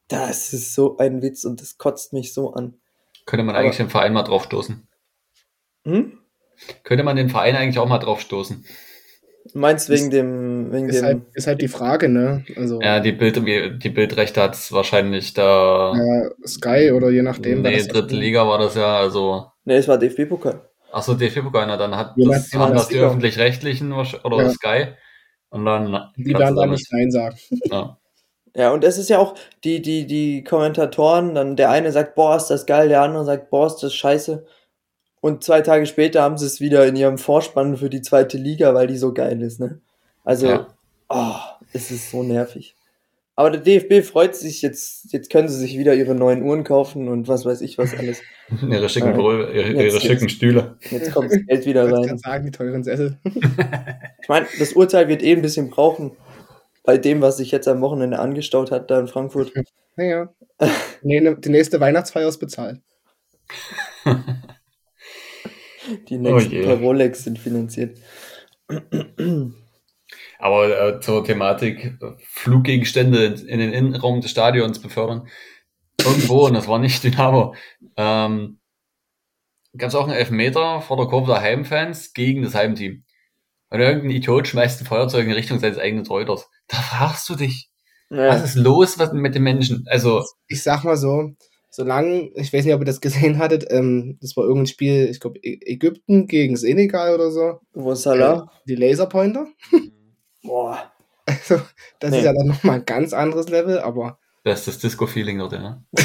das 0.09 0.53
ist 0.53 0.74
so 0.74 0.96
ein 0.96 1.22
Witz 1.22 1.44
und 1.44 1.61
das 1.61 1.78
kotzt 1.78 2.12
mich 2.12 2.34
so 2.34 2.55
an. 2.55 2.74
Könnte 3.24 3.44
man 3.44 3.55
Aber- 3.55 3.62
eigentlich 3.64 3.76
den 3.76 3.88
Verein 3.88 4.12
mal 4.12 4.24
drauf 4.24 4.42
stoßen. 4.42 4.88
Hm? 5.84 6.18
Könnte 6.82 7.05
man 7.05 7.14
den 7.16 7.28
Verein 7.28 7.55
eigentlich 7.55 7.78
auch 7.78 7.88
mal 7.88 7.98
drauf 7.98 8.20
stoßen. 8.20 8.64
Meinst 9.55 9.88
wegen 9.88 10.11
dem, 10.11 10.70
wegen 10.72 10.88
Ist 10.88 11.01
dem, 11.01 11.05
halt, 11.05 11.22
ist 11.34 11.47
halt 11.47 11.61
die 11.61 11.68
Frage, 11.68 12.09
ne? 12.09 12.45
Also, 12.57 12.80
Ja, 12.80 13.01
die, 13.01 13.12
Bild, 13.12 13.36
die 13.82 13.88
Bildrechte 13.90 14.40
hat 14.43 14.57
wahrscheinlich 14.72 15.34
da. 15.34 15.95
ja, 15.95 16.30
Sky 16.47 16.93
oder 16.93 17.11
je 17.11 17.22
nachdem. 17.22 17.62
nee, 17.62 17.76
das 17.76 17.88
dritte 17.88 18.14
Liga 18.14 18.47
war 18.47 18.59
das 18.59 18.76
ja, 18.76 18.99
also. 18.99 19.47
ne, 19.64 19.74
es 19.74 19.88
war 19.88 19.99
DFB-Pokal. 19.99 20.61
Achso, 20.93 21.14
DFB-Pokal, 21.14 21.66
na, 21.66 21.76
dann 21.76 21.97
hat 21.97 22.14
das, 22.16 22.53
haben 22.53 22.74
was 22.74 22.82
das 22.82 22.88
die 22.88 22.99
öffentlich-rechtlichen 22.99 23.93
oder 23.93 24.43
Ja. 24.43 24.51
Sky. 24.51 24.86
Und 25.51 25.64
dann. 25.66 26.11
Die 26.16 26.34
werden 26.34 26.57
da 26.57 26.66
nicht 26.66 26.86
Nein 26.93 27.11
sagen. 27.11 27.36
Ja. 27.64 27.99
Ja, 28.55 28.70
und 28.70 28.84
es 28.84 28.99
ist 28.99 29.09
ja 29.09 29.18
auch, 29.18 29.34
die, 29.64 29.80
die, 29.80 30.07
die 30.07 30.45
Kommentatoren, 30.45 31.34
dann 31.34 31.57
der 31.57 31.70
eine 31.70 31.90
sagt, 31.90 32.14
boah, 32.14 32.36
ist 32.36 32.49
das 32.49 32.66
geil, 32.66 32.90
der 32.90 33.01
andere 33.01 33.24
sagt, 33.24 33.49
boah, 33.51 33.66
ist 33.66 33.78
das 33.78 33.95
scheiße. 33.95 34.45
Und 35.22 35.42
zwei 35.44 35.60
Tage 35.62 35.86
später 35.86 36.20
haben 36.22 36.36
sie 36.36 36.44
es 36.46 36.60
wieder 36.60 36.84
in 36.86 36.96
ihrem 36.96 37.16
Vorspann 37.16 37.76
für 37.78 37.88
die 37.88 38.02
zweite 38.02 38.36
Liga, 38.36 38.74
weil 38.74 38.88
die 38.88 38.98
so 38.98 39.14
geil 39.14 39.40
ist, 39.40 39.60
ne? 39.60 39.80
Also, 40.24 40.46
Ja. 40.48 40.66
oh, 41.08 41.34
es 41.72 41.90
ist 41.90 42.10
so 42.10 42.22
nervig. 42.22 42.74
Aber 43.36 43.50
der 43.50 43.60
DFB 43.60 44.04
freut 44.06 44.34
sich, 44.36 44.60
jetzt, 44.60 45.10
jetzt 45.12 45.30
können 45.30 45.48
sie 45.48 45.56
sich 45.58 45.78
wieder 45.78 45.94
ihre 45.94 46.14
neuen 46.14 46.42
Uhren 46.42 46.64
kaufen 46.64 47.08
und 47.08 47.28
was 47.28 47.46
weiß 47.46 47.62
ich 47.62 47.78
was 47.78 47.94
alles. 47.96 48.20
Ihre 48.68 48.88
schicken. 48.90 49.14
Brüll- 49.14 49.50
ihre, 49.54 49.70
Jetzt 49.72 49.94
ihre 49.94 50.00
schicken 50.02 50.28
Stühle. 50.28 50.76
Jetzt 50.90 51.12
kommt 51.12 51.30
das 51.32 51.38
Geld 51.46 51.64
wieder 51.64 51.86
Ich 51.86 51.92
rein. 51.94 52.06
kann 52.08 52.18
sagen, 52.18 52.44
die 52.44 52.50
teuren 52.50 52.84
Sessel. 52.84 53.16
Ich 54.22 54.28
meine, 54.28 54.46
das 54.58 54.74
Urteil 54.74 55.08
wird 55.08 55.22
eh 55.22 55.32
ein 55.32 55.40
bisschen 55.42 55.70
brauchen, 55.70 56.12
bei 56.84 56.98
dem, 56.98 57.20
was 57.22 57.38
sich 57.38 57.50
jetzt 57.52 57.66
am 57.68 57.80
Wochenende 57.80 58.18
angestaut 58.18 58.70
hat, 58.70 58.90
da 58.90 58.98
in 59.00 59.06
Frankfurt. 59.08 59.52
Naja. 59.96 60.28
Nee, 61.02 61.20
ne, 61.20 61.36
die 61.36 61.48
nächste 61.50 61.78
Weihnachtsfeier 61.80 62.26
ist 62.28 62.38
bezahlt. 62.38 62.80
Die 66.08 66.18
nächsten 66.18 66.62
Oh 66.62 66.66
paar 66.66 66.76
Rolex 66.76 67.24
sind 67.24 67.38
finanziert. 67.38 67.98
Aber 70.38 70.96
äh, 70.96 71.00
zur 71.00 71.24
Thematik 71.24 71.98
äh, 72.00 72.12
Fluggegenstände 72.18 73.24
in, 73.46 73.58
den 73.58 73.72
Innenraum 73.72 74.20
des 74.20 74.30
Stadions 74.30 74.80
befördern. 74.80 75.28
Irgendwo, 76.04 76.46
und 76.46 76.54
das 76.54 76.68
war 76.68 76.78
nicht 76.78 77.04
Dynamo, 77.04 77.54
ähm, 77.96 78.58
gab 79.76 79.88
es 79.88 79.94
auch 79.94 80.04
einen 80.04 80.16
Elfmeter 80.16 80.80
vor 80.80 80.96
der 80.96 81.06
Kurve 81.06 81.32
der 81.32 81.40
Heimfans 81.40 82.12
gegen 82.12 82.42
das 82.42 82.54
Heimteam. 82.54 83.04
Und 83.70 83.80
irgendein 83.80 84.10
Idiot 84.10 84.48
schmeißt 84.48 84.80
ein 84.80 84.86
Feuerzeug 84.86 85.26
in 85.26 85.32
Richtung 85.32 85.58
seines 85.58 85.78
eigenen 85.78 86.04
Torhüters. 86.04 86.48
Da 86.68 86.76
fragst 86.76 87.28
du 87.28 87.36
dich, 87.36 87.70
Ja. 88.10 88.28
Was 88.28 88.42
ist 88.42 88.56
los 88.56 88.98
was 88.98 89.12
mit 89.12 89.34
den 89.34 89.42
Menschen? 89.42 89.84
Also, 89.88 90.22
Ich 90.46 90.62
sag 90.62 90.84
mal 90.84 90.96
so, 90.98 91.30
solange, 91.74 92.30
ich 92.36 92.52
weiß 92.52 92.64
nicht, 92.64 92.74
ob 92.74 92.82
ihr 92.82 92.84
das 92.86 93.00
gesehen 93.00 93.38
hattet, 93.38 93.64
ähm, 93.70 94.18
das 94.20 94.36
war 94.36 94.44
irgendein 94.44 94.66
Spiel, 94.66 95.08
ich 95.10 95.18
glaube 95.18 95.40
Ägypten 95.42 96.26
gegen 96.26 96.56
Senegal 96.56 97.14
oder 97.14 97.30
so. 97.30 97.60
Wo 97.72 97.92
ist 97.92 98.02
Salah? 98.02 98.50
Die 98.68 98.76
Laserpointer. 98.76 99.46
Boah. 100.44 100.92
Also, 101.26 101.60
das 101.98 102.10
Nee. 102.10 102.18
ist 102.18 102.24
ja 102.24 102.32
dann 102.32 102.46
nochmal 102.48 102.76
ein 102.76 102.84
ganz 102.84 103.12
anderes 103.12 103.48
Level, 103.48 103.78
aber 103.80 104.18
das 104.44 104.60
ist 104.60 104.68
das 104.68 104.78
Disco-Feeling 104.78 105.38
dort, 105.38 105.52
ja. 105.52 105.82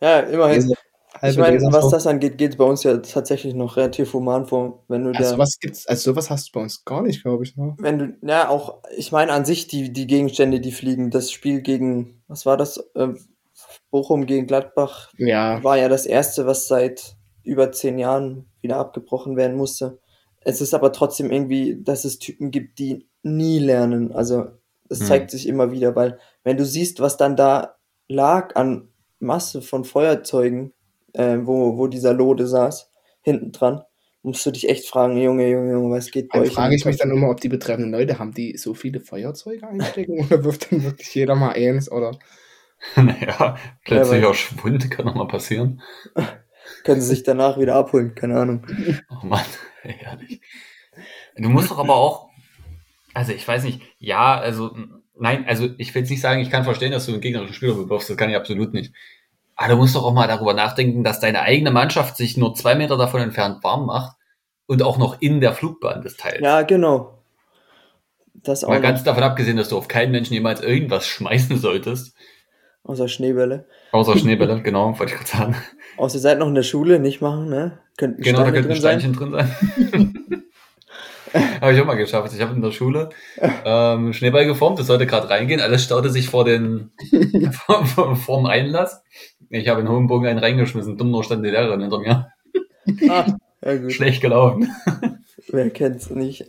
Ja, 0.00 0.20
immerhin. 0.20 0.72
Ich 1.22 1.36
meine, 1.36 1.58
was 1.72 1.90
das 1.90 2.06
angeht, 2.06 2.38
geht 2.38 2.56
bei 2.58 2.64
uns 2.64 2.84
ja 2.84 2.98
tatsächlich 2.98 3.52
noch 3.54 3.76
relativ 3.76 4.12
human 4.12 4.46
vor. 4.46 4.84
Wenn 4.86 5.02
du 5.02 5.10
also 5.18 5.36
was 5.36 5.58
gibt's, 5.58 5.86
also 5.88 6.12
sowas 6.12 6.30
hast 6.30 6.48
du 6.48 6.52
bei 6.52 6.60
uns 6.60 6.84
gar 6.84 7.02
nicht, 7.02 7.22
glaube 7.22 7.42
ich. 7.42 7.56
Ne? 7.56 7.74
wenn 7.80 7.98
du, 7.98 8.16
ja, 8.22 8.48
auch, 8.48 8.82
ich 8.96 9.10
meine 9.10 9.32
an 9.32 9.44
sich 9.44 9.66
die, 9.66 9.92
die 9.92 10.06
Gegenstände, 10.06 10.60
die 10.60 10.70
fliegen, 10.70 11.10
das 11.10 11.32
Spiel 11.32 11.62
gegen, 11.62 12.22
was 12.28 12.46
war 12.46 12.56
das? 12.56 12.88
Ähm, 12.94 13.18
Bochum 13.90 14.26
gegen 14.26 14.46
Gladbach 14.46 15.12
Ja, 15.18 15.62
war 15.62 15.76
ja 15.78 15.88
das 15.88 16.06
erste, 16.06 16.46
was 16.46 16.68
seit 16.68 17.16
über 17.42 17.72
zehn 17.72 17.98
Jahren 17.98 18.46
wieder 18.60 18.76
abgebrochen 18.76 19.36
werden 19.36 19.56
musste. 19.56 19.98
Es 20.40 20.60
ist 20.60 20.74
aber 20.74 20.92
trotzdem 20.92 21.30
irgendwie, 21.30 21.76
dass 21.82 22.04
es 22.04 22.18
Typen 22.18 22.50
gibt, 22.50 22.78
die 22.78 23.06
nie 23.22 23.58
lernen. 23.58 24.12
Also 24.12 24.46
es 24.88 25.00
Hm. 25.00 25.06
zeigt 25.06 25.30
sich 25.30 25.46
immer 25.46 25.72
wieder, 25.72 25.96
weil 25.96 26.18
wenn 26.44 26.56
du 26.56 26.64
siehst, 26.64 27.00
was 27.00 27.16
dann 27.16 27.36
da 27.36 27.76
lag 28.08 28.54
an 28.56 28.88
Masse 29.20 29.62
von 29.62 29.84
Feuerzeugen, 29.84 30.72
äh, 31.12 31.38
wo, 31.42 31.76
wo 31.76 31.86
dieser 31.88 32.14
Lode 32.14 32.46
saß, 32.46 32.90
hinten 33.22 33.52
dran, 33.52 33.82
musst 34.22 34.44
du 34.46 34.50
dich 34.50 34.68
echt 34.68 34.86
fragen, 34.88 35.16
Junge, 35.16 35.48
Junge, 35.50 35.72
Junge, 35.72 35.96
was 35.96 36.10
geht 36.10 36.30
bei 36.32 36.38
dann 36.38 36.42
euch? 36.42 36.54
frage 36.54 36.74
ich 36.76 36.84
mich 36.84 36.96
dann 36.98 37.10
immer, 37.10 37.30
ob 37.30 37.40
die 37.40 37.48
betreffenden 37.48 37.92
Leute 37.92 38.18
haben, 38.18 38.32
die 38.32 38.56
so 38.56 38.74
viele 38.74 39.00
Feuerzeuge 39.00 39.66
einstecken 39.66 40.20
oder 40.26 40.44
wirft 40.44 40.70
dann 40.70 40.84
wirklich 40.84 41.14
jeder 41.14 41.34
mal 41.34 41.52
eins 41.52 41.90
oder 41.90 42.18
naja, 42.96 43.56
plötzlich 43.84 44.22
Ja, 44.22 44.28
auch 44.28 44.34
Schwund 44.34 44.90
kann 44.90 45.06
noch 45.06 45.14
mal 45.14 45.28
passieren. 45.28 45.82
Können 46.84 47.00
sie 47.00 47.08
sich 47.08 47.22
danach 47.22 47.58
wieder 47.58 47.74
abholen, 47.74 48.14
keine 48.14 48.38
Ahnung. 48.38 48.66
Oh 49.10 49.26
Mann, 49.26 49.44
ehrlich. 49.82 50.40
Du 51.36 51.48
musst 51.48 51.70
doch 51.70 51.78
aber 51.78 51.94
auch, 51.94 52.28
also 53.14 53.32
ich 53.32 53.46
weiß 53.46 53.64
nicht, 53.64 53.82
ja, 53.98 54.38
also 54.38 54.76
nein, 55.18 55.44
also 55.46 55.68
ich 55.78 55.94
will 55.94 56.02
jetzt 56.02 56.10
nicht 56.10 56.20
sagen, 56.20 56.40
ich 56.40 56.50
kann 56.50 56.64
verstehen, 56.64 56.92
dass 56.92 57.06
du 57.06 57.12
einen 57.12 57.20
gegnerischen 57.20 57.54
Spieler 57.54 57.74
bewirfst, 57.74 58.10
das 58.10 58.16
kann 58.16 58.30
ich 58.30 58.36
absolut 58.36 58.74
nicht. 58.74 58.92
Aber 59.56 59.70
du 59.70 59.76
musst 59.76 59.96
doch 59.96 60.04
auch 60.04 60.12
mal 60.12 60.28
darüber 60.28 60.54
nachdenken, 60.54 61.02
dass 61.02 61.20
deine 61.20 61.42
eigene 61.42 61.70
Mannschaft 61.70 62.16
sich 62.16 62.36
nur 62.36 62.54
zwei 62.54 62.74
Meter 62.74 62.96
davon 62.96 63.20
entfernt 63.20 63.62
warm 63.64 63.86
macht 63.86 64.16
und 64.66 64.82
auch 64.82 64.98
noch 64.98 65.20
in 65.20 65.40
der 65.40 65.52
Flugbahn 65.52 66.02
des 66.02 66.16
Teils. 66.16 66.40
Ja, 66.40 66.62
genau. 66.62 67.18
Das 68.34 68.62
auch 68.62 68.68
Mal 68.68 68.80
ganz 68.80 69.02
davon 69.02 69.24
abgesehen, 69.24 69.56
dass 69.56 69.70
du 69.70 69.76
auf 69.76 69.88
keinen 69.88 70.12
Menschen 70.12 70.34
jemals 70.34 70.60
irgendwas 70.60 71.06
schmeißen 71.08 71.58
solltest. 71.58 72.14
Außer 72.84 73.08
Schneebälle. 73.08 73.66
Außer 73.92 74.16
Schneebälle, 74.18 74.62
genau, 74.64 74.98
wollte 74.98 75.12
ich 75.12 75.18
gerade 75.18 75.30
sagen. 75.30 75.56
Außer 75.96 76.16
ihr 76.16 76.20
seid 76.20 76.38
noch 76.38 76.48
in 76.48 76.54
der 76.54 76.62
Schule, 76.62 76.98
nicht 76.98 77.20
machen, 77.20 77.48
ne? 77.48 77.78
Könnten 77.96 78.22
Genau, 78.22 78.38
da 78.38 78.44
Steine 78.46 78.54
könnten 78.54 78.70
drin 78.70 78.80
sein. 78.80 79.00
Steinchen 79.00 79.12
drin 79.12 79.32
sein. 79.32 80.14
habe 81.60 81.72
ich 81.74 81.80
auch 81.80 81.86
mal 81.86 81.96
geschafft. 81.96 82.32
Ich 82.34 82.40
habe 82.40 82.54
in 82.54 82.62
der 82.62 82.72
Schule 82.72 83.10
ähm, 83.64 84.12
Schneeball 84.12 84.46
geformt, 84.46 84.78
das 84.78 84.86
sollte 84.86 85.06
gerade 85.06 85.28
reingehen, 85.28 85.60
alles 85.60 85.84
staute 85.84 86.10
sich 86.10 86.28
vor 86.28 86.44
den 86.44 86.90
vor, 87.52 87.84
vor, 87.86 88.16
vor 88.16 88.38
dem 88.38 88.46
Einlass. 88.46 89.02
Ich 89.50 89.68
habe 89.68 89.80
in 89.80 89.88
hohen 89.88 90.06
Bogen 90.06 90.26
einen 90.26 90.38
reingeschmissen, 90.38 90.96
dumm 90.96 91.10
nur 91.10 91.24
stand 91.24 91.44
die 91.44 91.50
Lehrerin 91.50 91.80
hinter 91.80 91.98
mir. 91.98 92.28
Ah, 93.08 93.36
ja 93.64 93.76
gut. 93.76 93.92
Schlecht 93.92 94.20
gelaufen. 94.20 94.70
Wer 95.48 95.70
kennt's 95.70 96.10
nicht? 96.10 96.46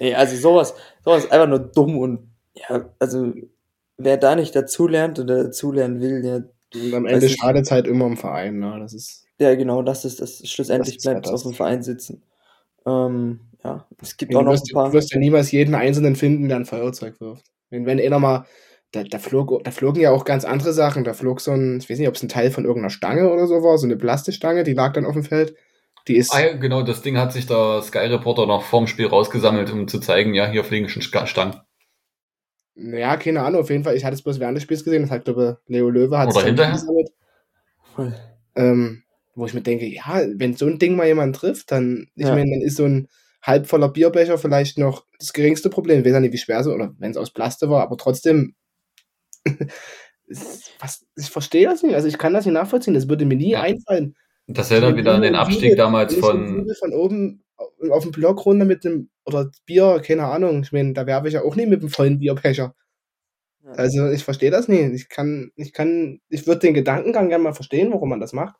nee, 0.00 0.14
also 0.14 0.36
sowas, 0.36 0.74
sowas 1.04 1.24
ist 1.24 1.32
einfach 1.32 1.48
nur 1.48 1.58
dumm 1.58 1.98
und 1.98 2.30
ja, 2.54 2.88
also 2.98 3.32
wer 3.98 4.16
da 4.16 4.36
nicht 4.36 4.54
dazulernt 4.54 5.18
oder 5.18 5.44
dazulernen 5.44 6.00
will, 6.00 6.22
der, 6.22 6.48
und 6.74 6.94
am 6.94 7.06
Ende 7.06 7.28
schadet 7.28 7.64
es 7.64 7.70
halt 7.70 7.86
immer 7.86 8.06
im 8.06 8.16
Verein. 8.16 8.58
Ne? 8.58 8.76
Das 8.80 8.92
ist 8.94 9.24
der 9.38 9.56
genau 9.56 9.82
das 9.82 10.04
ist, 10.04 10.20
das 10.20 10.48
schlussendlich 10.48 10.96
Das 10.96 11.04
ja 11.04 11.10
bleibt 11.12 11.26
das. 11.26 11.34
auf 11.34 11.42
dem 11.42 11.54
Verein 11.54 11.82
sitzen. 11.82 12.22
Ähm, 12.86 13.40
ja, 13.64 13.86
es 14.00 14.16
gibt 14.16 14.32
du, 14.32 14.38
auch 14.38 14.42
noch 14.42 14.52
wirst, 14.52 14.70
ein 14.70 14.74
paar. 14.74 14.86
du 14.88 14.92
wirst 14.94 15.12
ja 15.12 15.18
niemals 15.18 15.50
jeden 15.50 15.74
Einzelnen 15.74 16.16
finden, 16.16 16.48
der 16.48 16.58
ein 16.58 16.64
Feuerzeug 16.66 17.20
wirft. 17.20 17.44
Wenn, 17.70 17.84
wenn 17.86 18.00
einer 18.00 18.18
mal, 18.18 18.46
da, 18.92 19.02
da, 19.02 19.18
flog, 19.18 19.62
da 19.64 19.70
flogen 19.70 20.00
ja 20.00 20.12
auch 20.12 20.24
ganz 20.24 20.44
andere 20.44 20.72
Sachen. 20.72 21.04
Da 21.04 21.12
flog 21.12 21.40
so 21.40 21.50
ein, 21.50 21.78
ich 21.78 21.90
weiß 21.90 21.98
nicht, 21.98 22.08
ob 22.08 22.14
es 22.14 22.22
ein 22.22 22.28
Teil 22.28 22.50
von 22.50 22.64
irgendeiner 22.64 22.90
Stange 22.90 23.30
oder 23.30 23.46
so 23.46 23.62
war, 23.62 23.76
so 23.78 23.86
eine 23.86 23.96
Plastikstange, 23.96 24.62
die 24.62 24.74
lag 24.74 24.92
dann 24.92 25.04
auf 25.04 25.14
dem 25.14 25.24
Feld. 25.24 25.54
Die 26.08 26.16
ist, 26.16 26.32
Ah, 26.32 26.40
ja, 26.46 26.52
genau, 26.56 26.82
das 26.82 27.02
Ding 27.02 27.18
hat 27.18 27.32
sich 27.32 27.46
der 27.46 27.82
Sky 27.82 27.98
Reporter 27.98 28.46
noch 28.46 28.62
vorm 28.62 28.86
Spiel 28.86 29.06
rausgesammelt, 29.08 29.72
um 29.72 29.88
zu 29.88 29.98
zeigen, 29.98 30.34
ja, 30.34 30.46
hier 30.48 30.62
fliegen 30.62 30.88
schon 30.88 31.02
Sta- 31.02 31.26
Stangen. 31.26 31.56
Ja, 32.76 33.16
keine 33.16 33.42
Ahnung, 33.42 33.62
auf 33.62 33.70
jeden 33.70 33.84
Fall. 33.84 33.96
Ich 33.96 34.04
hatte 34.04 34.14
es 34.14 34.22
bloß 34.22 34.38
während 34.38 34.56
des 34.56 34.62
Spiels 34.64 34.84
gesehen. 34.84 35.02
Das 35.02 35.10
hat, 35.10 35.24
glaube 35.24 35.58
ich, 35.64 35.70
Leo 35.70 35.88
Löwe 35.90 36.18
hat 36.18 36.28
Oder 36.28 36.46
es 36.46 36.72
gesammelt. 36.72 37.10
Ähm, 38.54 39.02
wo 39.34 39.46
ich 39.46 39.54
mir 39.54 39.62
denke, 39.62 39.86
ja, 39.86 40.22
wenn 40.34 40.54
so 40.56 40.66
ein 40.66 40.78
Ding 40.78 40.96
mal 40.96 41.06
jemand 41.06 41.36
trifft, 41.36 41.70
dann, 41.72 42.08
ich 42.14 42.26
Ja. 42.26 42.34
meine, 42.34 42.50
dann 42.50 42.60
ist 42.62 42.76
so 42.76 42.84
ein 42.84 43.08
halb 43.42 43.66
voller 43.66 43.88
Bierbecher 43.88 44.38
vielleicht 44.38 44.78
noch 44.78 45.06
das 45.18 45.32
geringste 45.32 45.70
Problem. 45.70 46.00
Ich 46.00 46.04
weiß 46.06 46.12
ja 46.12 46.20
nicht, 46.20 46.32
wie 46.32 46.38
schwer 46.38 46.62
so, 46.64 46.72
oder 46.72 46.94
wenn 46.98 47.10
es 47.10 47.16
aus 47.16 47.32
Plaste 47.32 47.70
war, 47.70 47.82
aber 47.82 47.96
trotzdem, 47.96 48.54
es- 50.28 50.70
was, 50.80 51.06
ich 51.16 51.30
verstehe 51.30 51.66
das 51.68 51.82
nicht. 51.82 51.94
Also 51.94 52.08
ich 52.08 52.18
kann 52.18 52.34
das 52.34 52.44
nicht 52.44 52.54
nachvollziehen. 52.54 52.94
Das 52.94 53.08
würde 53.08 53.24
mir 53.24 53.36
nie 53.36 53.52
Ja. 53.52 53.62
einfallen. 53.62 54.14
Das 54.48 54.70
erinnert 54.70 54.96
wieder 54.96 55.14
an 55.14 55.22
den 55.22 55.34
Abstieg 55.34 55.76
damals 55.76 56.14
von, 56.14 56.66
von 56.78 56.92
oben 56.92 57.42
auf 57.90 58.02
den 58.02 58.12
Block 58.12 58.44
runter 58.46 58.64
mit 58.64 58.84
einem, 58.84 59.10
oder 59.24 59.50
Bier, 59.66 60.00
keine 60.04 60.24
Ahnung. 60.24 60.62
Ich 60.62 60.72
meine, 60.72 60.92
da 60.92 61.06
werfe 61.06 61.28
ich 61.28 61.34
ja 61.34 61.42
auch 61.42 61.56
nicht 61.56 61.68
mit 61.68 61.80
einem 61.80 61.90
vollen 61.90 62.18
Bierbecher. 62.18 62.74
Ja. 63.64 63.72
Also 63.72 64.08
ich 64.08 64.24
verstehe 64.24 64.50
das 64.50 64.68
nicht. 64.68 64.92
Ich 64.92 65.08
kann, 65.08 65.50
ich 65.56 65.72
kann, 65.72 66.20
ich 66.28 66.46
würde 66.46 66.60
den 66.60 66.74
Gedankengang 66.74 67.28
gerne 67.28 67.44
mal 67.44 67.54
verstehen, 67.54 67.92
warum 67.92 68.08
man 68.08 68.20
das 68.20 68.32
macht. 68.32 68.56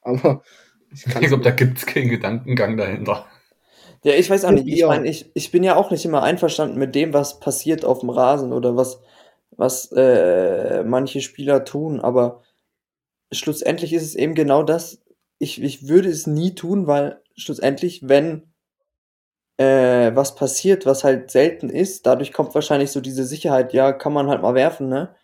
Aber 0.00 0.42
ich 0.92 1.04
kann 1.04 1.22
ich 1.22 1.28
glaube, 1.28 1.42
da 1.42 1.50
gibt's 1.50 1.86
keinen 1.86 2.08
Gedankengang 2.08 2.76
dahinter. 2.76 3.26
Ja, 4.04 4.12
ich 4.12 4.28
weiß 4.28 4.44
auch 4.44 4.50
nicht. 4.50 4.68
Ich 4.68 4.84
meine, 4.84 5.08
ich, 5.08 5.30
ich 5.34 5.50
bin 5.50 5.64
ja 5.64 5.76
auch 5.76 5.90
nicht 5.90 6.04
immer 6.04 6.22
einverstanden 6.22 6.78
mit 6.78 6.94
dem, 6.94 7.12
was 7.14 7.40
passiert 7.40 7.84
auf 7.84 8.00
dem 8.00 8.10
Rasen 8.10 8.52
oder 8.52 8.76
was, 8.76 9.00
was 9.50 9.90
äh, 9.92 10.84
manche 10.84 11.22
Spieler 11.22 11.64
tun, 11.64 12.00
aber 12.00 12.42
schlussendlich 13.32 13.92
ist 13.92 14.02
es 14.02 14.14
eben 14.14 14.34
genau 14.34 14.62
das. 14.62 15.02
Ich, 15.38 15.60
ich 15.62 15.88
würde 15.88 16.10
es 16.10 16.26
nie 16.26 16.54
tun, 16.54 16.86
weil 16.86 17.22
schlussendlich, 17.36 18.02
wenn 18.04 18.53
äh, 19.56 20.14
was 20.14 20.34
passiert, 20.34 20.86
was 20.86 21.04
halt 21.04 21.30
selten 21.30 21.68
ist, 21.70 22.06
dadurch 22.06 22.32
kommt 22.32 22.54
wahrscheinlich 22.54 22.90
so 22.90 23.00
diese 23.00 23.24
Sicherheit, 23.24 23.72
ja, 23.72 23.92
kann 23.92 24.12
man 24.12 24.28
halt 24.28 24.42
mal 24.42 24.54
werfen, 24.54 24.88
ne? 24.88 25.14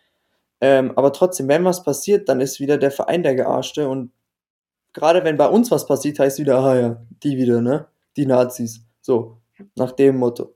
Ähm, 0.60 0.92
aber 0.96 1.12
trotzdem, 1.12 1.48
wenn 1.48 1.64
was 1.64 1.82
passiert, 1.82 2.28
dann 2.28 2.40
ist 2.40 2.60
wieder 2.60 2.78
der 2.78 2.90
Verein 2.90 3.22
der 3.22 3.34
Gearschte 3.34 3.88
und 3.88 4.12
gerade 4.92 5.24
wenn 5.24 5.36
bei 5.36 5.48
uns 5.48 5.70
was 5.70 5.86
passiert, 5.86 6.18
heißt 6.18 6.38
wieder, 6.38 6.58
ah 6.60 6.76
ja, 6.78 7.02
die 7.22 7.36
wieder, 7.38 7.60
ne? 7.60 7.88
Die 8.16 8.26
Nazis. 8.26 8.82
So, 9.00 9.38
nach 9.76 9.92
dem 9.92 10.18
Motto. 10.18 10.54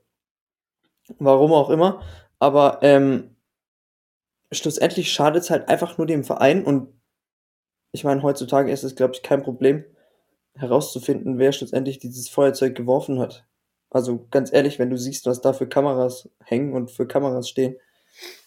Warum 1.19 1.53
auch 1.53 1.69
immer. 1.69 2.01
Aber 2.39 2.79
ähm, 2.81 3.35
schlussendlich 4.51 5.11
schadet 5.11 5.43
es 5.43 5.49
halt 5.49 5.69
einfach 5.69 5.97
nur 5.97 6.07
dem 6.07 6.23
Verein 6.23 6.63
und 6.63 6.89
ich 7.91 8.03
meine, 8.03 8.23
heutzutage 8.23 8.71
ist 8.71 8.83
es, 8.83 8.95
glaube 8.95 9.13
ich, 9.15 9.23
kein 9.23 9.43
Problem 9.43 9.85
herauszufinden, 10.55 11.37
wer 11.39 11.51
schlussendlich 11.51 11.99
dieses 11.99 12.29
Feuerzeug 12.29 12.75
geworfen 12.75 13.19
hat. 13.19 13.45
Also 13.95 14.27
ganz 14.31 14.51
ehrlich, 14.53 14.79
wenn 14.79 14.89
du 14.89 14.97
siehst, 14.97 15.25
was 15.25 15.41
da 15.41 15.53
für 15.53 15.67
Kameras 15.67 16.29
hängen 16.43 16.73
und 16.73 16.91
für 16.91 17.07
Kameras 17.07 17.49
stehen. 17.49 17.77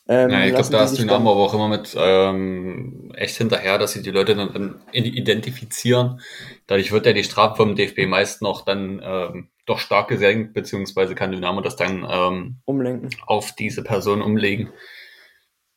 Ähm, 0.09 0.31
Ja, 0.31 0.45
ich 0.47 0.55
glaube, 0.55 0.71
da 0.71 0.85
ist 0.85 0.99
Dynamo 0.99 1.33
aber 1.33 1.41
auch 1.41 1.55
immer 1.55 1.69
mit 1.69 1.97
ähm, 1.99 3.13
echt 3.17 3.37
hinterher, 3.37 3.79
dass 3.79 3.93
sie 3.93 4.03
die 4.03 4.11
Leute 4.11 4.35
dann, 4.35 4.53
dann 4.53 4.81
identifizieren. 4.93 6.21
Dadurch 6.67 6.93
wird 6.93 7.07
ja 7.07 7.13
die 7.15 7.25
Strafe 7.25 7.57
vom 7.57 7.75
DFB 7.77 8.07
meist 8.07 8.43
noch 8.43 8.65
dann 8.65 9.01
ähm, 9.03 9.49
doch 9.65 9.79
stark 9.79 10.09
gesenkt, 10.09 10.53
beziehungsweise 10.55 11.15
kann 11.15 11.33
Dynamo 11.33 11.61
das 11.63 11.77
dann 11.77 12.07
ähm, 12.11 12.57
umlenken. 12.67 13.11
auf 13.27 13.53
diese 13.53 13.83
Person 13.83 14.21
umlegen. 14.23 14.71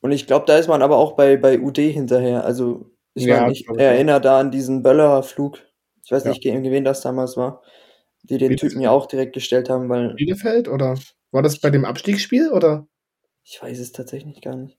Und 0.01 0.11
ich 0.11 0.27
glaube, 0.27 0.45
da 0.47 0.57
ist 0.57 0.67
man 0.67 0.81
aber 0.81 0.97
auch 0.97 1.13
bei, 1.13 1.37
bei 1.37 1.59
UD 1.59 1.77
hinterher. 1.91 2.43
Also, 2.43 2.91
ich 3.13 3.27
Ja, 3.27 3.37
meine, 3.37 3.51
ich 3.51 3.67
erinnere 3.77 4.21
da 4.21 4.39
an 4.39 4.51
diesen 4.51 4.83
Böller-Flug. 4.83 5.59
Ich 6.03 6.11
weiß 6.11 6.25
Ja. 6.25 6.31
nicht, 6.31 6.41
gegen 6.41 6.63
wen 6.63 6.83
das 6.83 7.01
damals 7.01 7.37
war. 7.37 7.61
Die 8.23 8.37
den 8.37 8.49
Bielefeld. 8.49 8.71
Typen 8.71 8.81
ja 8.81 8.91
auch 8.91 9.07
direkt 9.07 9.33
gestellt 9.33 9.69
haben, 9.69 9.89
weil 9.89 10.13
Bielefeld 10.13 10.67
oder 10.67 10.97
war 11.31 11.41
das 11.41 11.59
bei 11.59 11.69
dem 11.69 11.85
Abstiegsspiel 11.85 12.51
oder? 12.51 12.87
ich 13.43 13.61
weiß 13.61 13.79
es 13.79 13.91
tatsächlich 13.91 14.41
gar 14.41 14.55
nicht. 14.55 14.77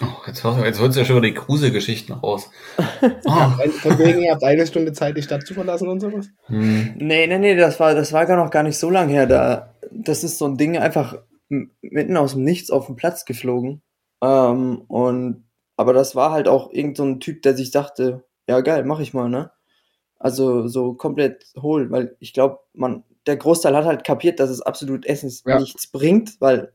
Oh, 0.00 0.06
jetzt, 0.26 0.44
jetzt 0.44 0.80
holst 0.80 0.96
du 0.96 1.00
ja 1.00 1.04
schon 1.04 1.16
wieder 1.16 1.26
die 1.26 1.34
Gruselgeschichten 1.34 2.14
raus. 2.14 2.50
Oh, 2.78 3.50
Von 3.80 3.98
wegen, 3.98 4.22
ihr 4.22 4.32
habt 4.32 4.44
eine 4.44 4.66
Stunde 4.66 4.92
Zeit, 4.92 5.16
die 5.16 5.22
Stadt 5.22 5.44
zu 5.44 5.54
verlassen 5.54 5.88
und 5.88 5.98
sowas? 5.98 6.28
hm. 6.46 6.94
Nee, 6.98 7.26
nee, 7.26 7.38
nee, 7.38 7.56
das 7.56 7.80
war, 7.80 7.94
das 7.94 8.12
war 8.12 8.24
gar 8.26 8.36
noch 8.36 8.52
gar 8.52 8.62
nicht 8.62 8.78
so 8.78 8.90
lang 8.90 9.08
her. 9.08 9.26
Da, 9.26 9.74
das 9.90 10.22
ist 10.22 10.38
so 10.38 10.44
ein 10.44 10.56
Ding 10.56 10.78
einfach 10.78 11.18
mitten 11.48 12.16
aus 12.16 12.34
dem 12.34 12.44
Nichts 12.44 12.70
auf 12.70 12.86
den 12.86 12.94
Platz 12.94 13.24
geflogen. 13.24 13.82
Ähm, 14.22 14.82
und, 14.86 15.48
aber 15.76 15.92
das 15.92 16.14
war 16.14 16.30
halt 16.30 16.46
auch 16.46 16.70
irgend 16.72 16.96
so 16.96 17.04
ein 17.04 17.18
Typ, 17.18 17.42
der 17.42 17.56
sich 17.56 17.72
dachte, 17.72 18.24
ja 18.46 18.60
geil, 18.60 18.84
mach 18.84 19.00
ich 19.00 19.14
mal, 19.14 19.28
ne? 19.28 19.50
Also 20.18 20.66
so 20.68 20.94
komplett 20.94 21.46
hohl, 21.60 21.90
weil 21.90 22.16
ich 22.18 22.32
glaube, 22.32 22.58
man, 22.74 23.04
der 23.26 23.36
Großteil 23.36 23.76
hat 23.76 23.84
halt 23.84 24.04
kapiert, 24.04 24.40
dass 24.40 24.50
es 24.50 24.60
absolut 24.62 25.06
Essens 25.06 25.42
Ja. 25.46 25.58
nichts 25.60 25.86
bringt, 25.86 26.40
weil 26.40 26.72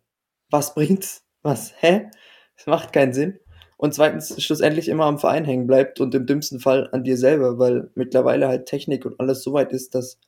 was 0.49 0.73
bringt's? 0.75 1.23
Was? 1.41 1.73
Hä? 1.79 2.09
Das 2.55 2.67
macht 2.67 2.93
keinen 2.93 3.13
Sinn. 3.13 3.39
Und 3.75 3.93
zweitens 3.93 4.41
schlussendlich 4.41 4.87
immer 4.87 5.05
am 5.05 5.17
Verein 5.19 5.43
hängen 5.43 5.67
bleibt 5.67 5.99
und 5.99 6.15
im 6.15 6.25
dümmsten 6.25 6.59
Fall 6.61 6.87
an 6.93 7.03
dir 7.03 7.17
selber, 7.17 7.59
weil 7.59 7.89
mittlerweile 7.95 8.47
halt 8.47 8.65
Technik 8.65 9.05
und 9.05 9.19
alles 9.19 9.43
so 9.43 9.51
weit 9.51 9.73
ist, 9.73 9.93
dass 9.93 10.19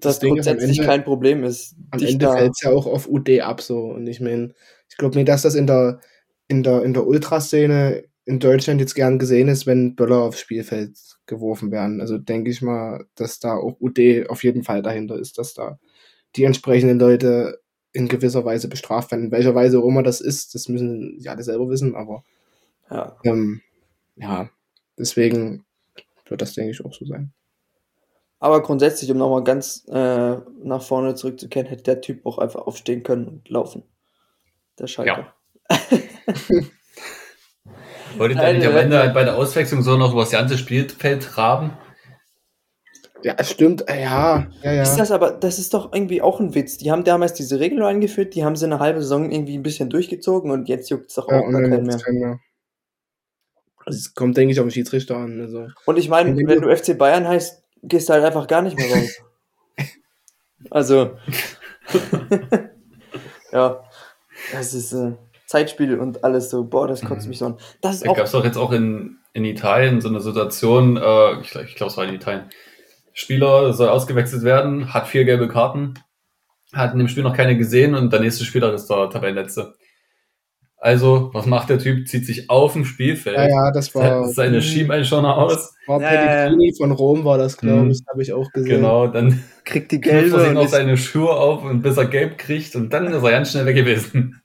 das, 0.00 0.20
am 0.22 0.30
grundsätzlich 0.30 0.78
Ende- 0.78 0.88
kein 0.90 1.04
Problem 1.04 1.44
ist. 1.44 1.76
Am 1.92 2.00
Ende 2.02 2.32
fällt 2.32 2.52
es 2.56 2.62
ja 2.62 2.70
auch 2.70 2.86
auf 2.86 3.08
UD 3.08 3.42
ab 3.42 3.60
so. 3.60 3.78
Und 3.84 4.08
ich 4.08 4.20
meine, 4.20 4.54
ich 4.88 4.96
glaube 4.96 5.16
nicht, 5.16 5.28
dass 5.28 5.42
das 5.42 5.54
in 5.54 5.68
der, 5.68 6.00
in 6.48 6.64
der, 6.64 6.82
in 6.82 6.94
der 6.94 7.06
Ultraszene 7.06 8.02
in 8.28 8.40
Deutschland 8.40 8.78
jetzt 8.78 8.94
gern 8.94 9.18
gesehen 9.18 9.48
ist, 9.48 9.66
wenn 9.66 9.96
Böller 9.96 10.18
aufs 10.18 10.40
Spielfeld 10.40 10.98
geworfen 11.24 11.70
werden. 11.70 12.02
Also 12.02 12.18
denke 12.18 12.50
ich 12.50 12.60
mal, 12.60 13.06
dass 13.14 13.38
da 13.38 13.56
auch 13.56 13.80
UD 13.80 14.28
auf 14.28 14.44
jeden 14.44 14.64
Fall 14.64 14.82
dahinter 14.82 15.18
ist, 15.18 15.38
dass 15.38 15.54
da 15.54 15.78
die 16.36 16.44
entsprechenden 16.44 16.98
Leute 16.98 17.62
in 17.92 18.06
gewisser 18.06 18.44
Weise 18.44 18.68
bestraft 18.68 19.12
werden. 19.12 19.24
In 19.24 19.32
welcher 19.32 19.54
Weise 19.54 19.78
auch 19.78 19.88
immer 19.88 20.02
das 20.02 20.20
ist, 20.20 20.54
das 20.54 20.68
müssen 20.68 21.18
sie 21.18 21.30
alle 21.30 21.42
selber 21.42 21.70
wissen, 21.70 21.94
aber 21.94 22.22
ja. 22.90 23.16
ähm, 23.24 23.62
ja, 24.16 24.50
deswegen 24.98 25.64
wird 26.26 26.42
das, 26.42 26.52
denke 26.52 26.72
ich, 26.72 26.84
auch 26.84 26.92
so 26.92 27.06
sein. 27.06 27.32
Aber 28.40 28.62
grundsätzlich, 28.62 29.10
um 29.10 29.16
nochmal 29.16 29.42
ganz 29.42 29.86
äh, 29.88 30.36
nach 30.62 30.82
vorne 30.82 31.14
zurückzukehren, 31.14 31.66
hätte 31.66 31.84
der 31.84 32.02
Typ 32.02 32.26
auch 32.26 32.36
einfach 32.36 32.60
aufstehen 32.66 33.04
können 33.04 33.26
und 33.26 33.48
laufen. 33.48 33.84
Der 34.78 34.86
Schalker. 34.86 35.32
Wollte 35.70 36.70
ich 38.12 38.18
Nein, 38.36 38.38
eigentlich 38.38 38.68
am 38.68 38.76
Ende 38.76 38.98
halt 38.98 39.14
bei 39.14 39.24
der 39.24 39.36
Auswechslung 39.36 39.82
so 39.82 39.96
noch 39.96 40.12
über 40.12 40.22
das 40.22 40.30
ganze 40.30 40.58
Spielfeld 40.58 41.22
traben? 41.22 41.72
Ja, 43.22 43.34
es 43.36 43.50
stimmt, 43.50 43.88
äh, 43.88 44.02
ja, 44.02 44.46
ja, 44.62 44.72
ja. 44.72 44.82
Ist 44.82 44.96
das 44.96 45.10
aber, 45.10 45.32
das 45.32 45.58
ist 45.58 45.74
doch 45.74 45.92
irgendwie 45.92 46.22
auch 46.22 46.38
ein 46.38 46.54
Witz. 46.54 46.78
Die 46.78 46.92
haben 46.92 47.02
damals 47.02 47.34
diese 47.34 47.58
Regel 47.58 47.82
eingeführt, 47.82 48.34
die 48.34 48.44
haben 48.44 48.54
sie 48.54 48.66
eine 48.66 48.78
halbe 48.78 49.00
Saison 49.00 49.30
irgendwie 49.30 49.58
ein 49.58 49.62
bisschen 49.64 49.90
durchgezogen 49.90 50.52
und 50.52 50.68
jetzt 50.68 50.88
juckt 50.88 51.08
es 51.08 51.14
doch 51.14 51.28
Ja, 51.28 51.40
auch 51.40 51.50
gar 51.50 51.62
keinen 51.62 51.84
mehr. 51.84 51.98
keinen 51.98 52.20
mehr. 52.20 52.38
Also 53.84 53.98
es 53.98 54.14
kommt, 54.14 54.36
denke 54.36 54.52
ich, 54.52 54.60
auf 54.60 54.66
den 54.66 54.70
Schiedsrichter 54.70 55.16
an. 55.16 55.40
Also. 55.40 55.66
Und 55.86 55.98
ich 55.98 56.08
meine, 56.08 56.36
wenn 56.36 56.60
du 56.60 56.74
FC 56.74 56.96
Bayern 56.96 57.26
heißt, 57.26 57.62
gehst 57.82 58.08
du 58.08 58.12
halt 58.12 58.24
einfach 58.24 58.46
gar 58.46 58.62
nicht 58.62 58.76
mehr 58.76 58.86
raus. 58.86 59.22
also, 60.70 61.16
ja, 63.52 63.82
das 64.52 64.74
ist 64.74 64.92
äh, 64.92 65.12
Zeitspiel 65.48 65.98
und 65.98 66.22
alles 66.24 66.50
so. 66.50 66.62
Boah, 66.64 66.86
das 66.86 67.00
kotzt 67.02 67.24
Mhm. 67.24 67.28
mich 67.30 67.38
so 67.38 67.46
an. 67.46 67.56
Das 67.80 67.96
ist 67.96 68.06
Da 68.06 68.10
auch 68.10 68.16
gab 68.16 68.26
es 68.26 68.32
doch 68.32 68.44
jetzt 68.44 68.56
auch 68.58 68.70
in, 68.70 69.16
in 69.32 69.44
Italien 69.44 70.00
so 70.00 70.08
eine 70.08 70.20
Situation, 70.20 70.96
äh, 70.96 71.40
ich, 71.40 71.54
ich 71.56 71.74
glaube, 71.74 71.90
es 71.90 71.96
war 71.96 72.04
in 72.06 72.14
Italien. 72.14 72.44
Spieler 73.14 73.72
soll 73.72 73.88
ausgewechselt 73.88 74.44
werden, 74.44 74.92
hat 74.94 75.08
vier 75.08 75.24
gelbe 75.24 75.48
Karten, 75.48 75.94
hat 76.72 76.92
in 76.92 76.98
dem 77.00 77.08
Spiel 77.08 77.24
noch 77.24 77.36
keine 77.36 77.56
gesehen 77.56 77.94
und 77.96 78.12
der 78.12 78.20
nächste 78.20 78.44
Spieler 78.44 78.72
ist 78.74 78.86
der 78.86 79.10
Tabellenletzte. 79.10 79.74
Also, 80.80 81.30
was 81.32 81.46
macht 81.46 81.70
der 81.70 81.78
Typ? 81.80 82.06
Zieht 82.06 82.24
sich 82.24 82.48
auf 82.50 82.74
dem 82.74 82.84
Spielfeld, 82.84 83.36
Ja, 83.36 83.48
ja, 83.48 83.70
das 83.72 83.92
war, 83.96 84.28
seine 84.28 84.62
Schienbeinschoner 84.62 85.36
aus, 85.36 85.74
war 85.88 86.00
Ja, 86.00 86.46
ja, 86.46 86.72
von 86.78 86.92
Rom, 86.92 87.24
war 87.24 87.36
das, 87.36 87.56
glaube 87.56 87.86
Mhm. 87.86 87.90
ich, 87.90 88.00
habe 88.08 88.22
ich 88.22 88.32
auch 88.32 88.52
gesehen. 88.52 88.76
genau, 88.76 89.08
dann 89.08 89.42
kriegt 89.64 89.90
die 89.90 90.00
knüpft 90.00 90.14
er 90.16 90.20
gelbe 90.22 90.38
sich 90.40 90.48
und 90.50 90.54
noch 90.54 90.68
seine 90.68 90.96
Schuhe 90.96 91.30
auf 91.32 91.64
und 91.64 91.82
bis 91.82 91.96
er 91.96 92.04
gelb 92.06 92.38
kriegt 92.38 92.76
und 92.76 92.92
dann 92.92 93.08
ist 93.08 93.22
er 93.24 93.30
ganz 93.30 93.50
schnell 93.50 93.66
weg 93.66 93.74
gewesen. 93.74 94.40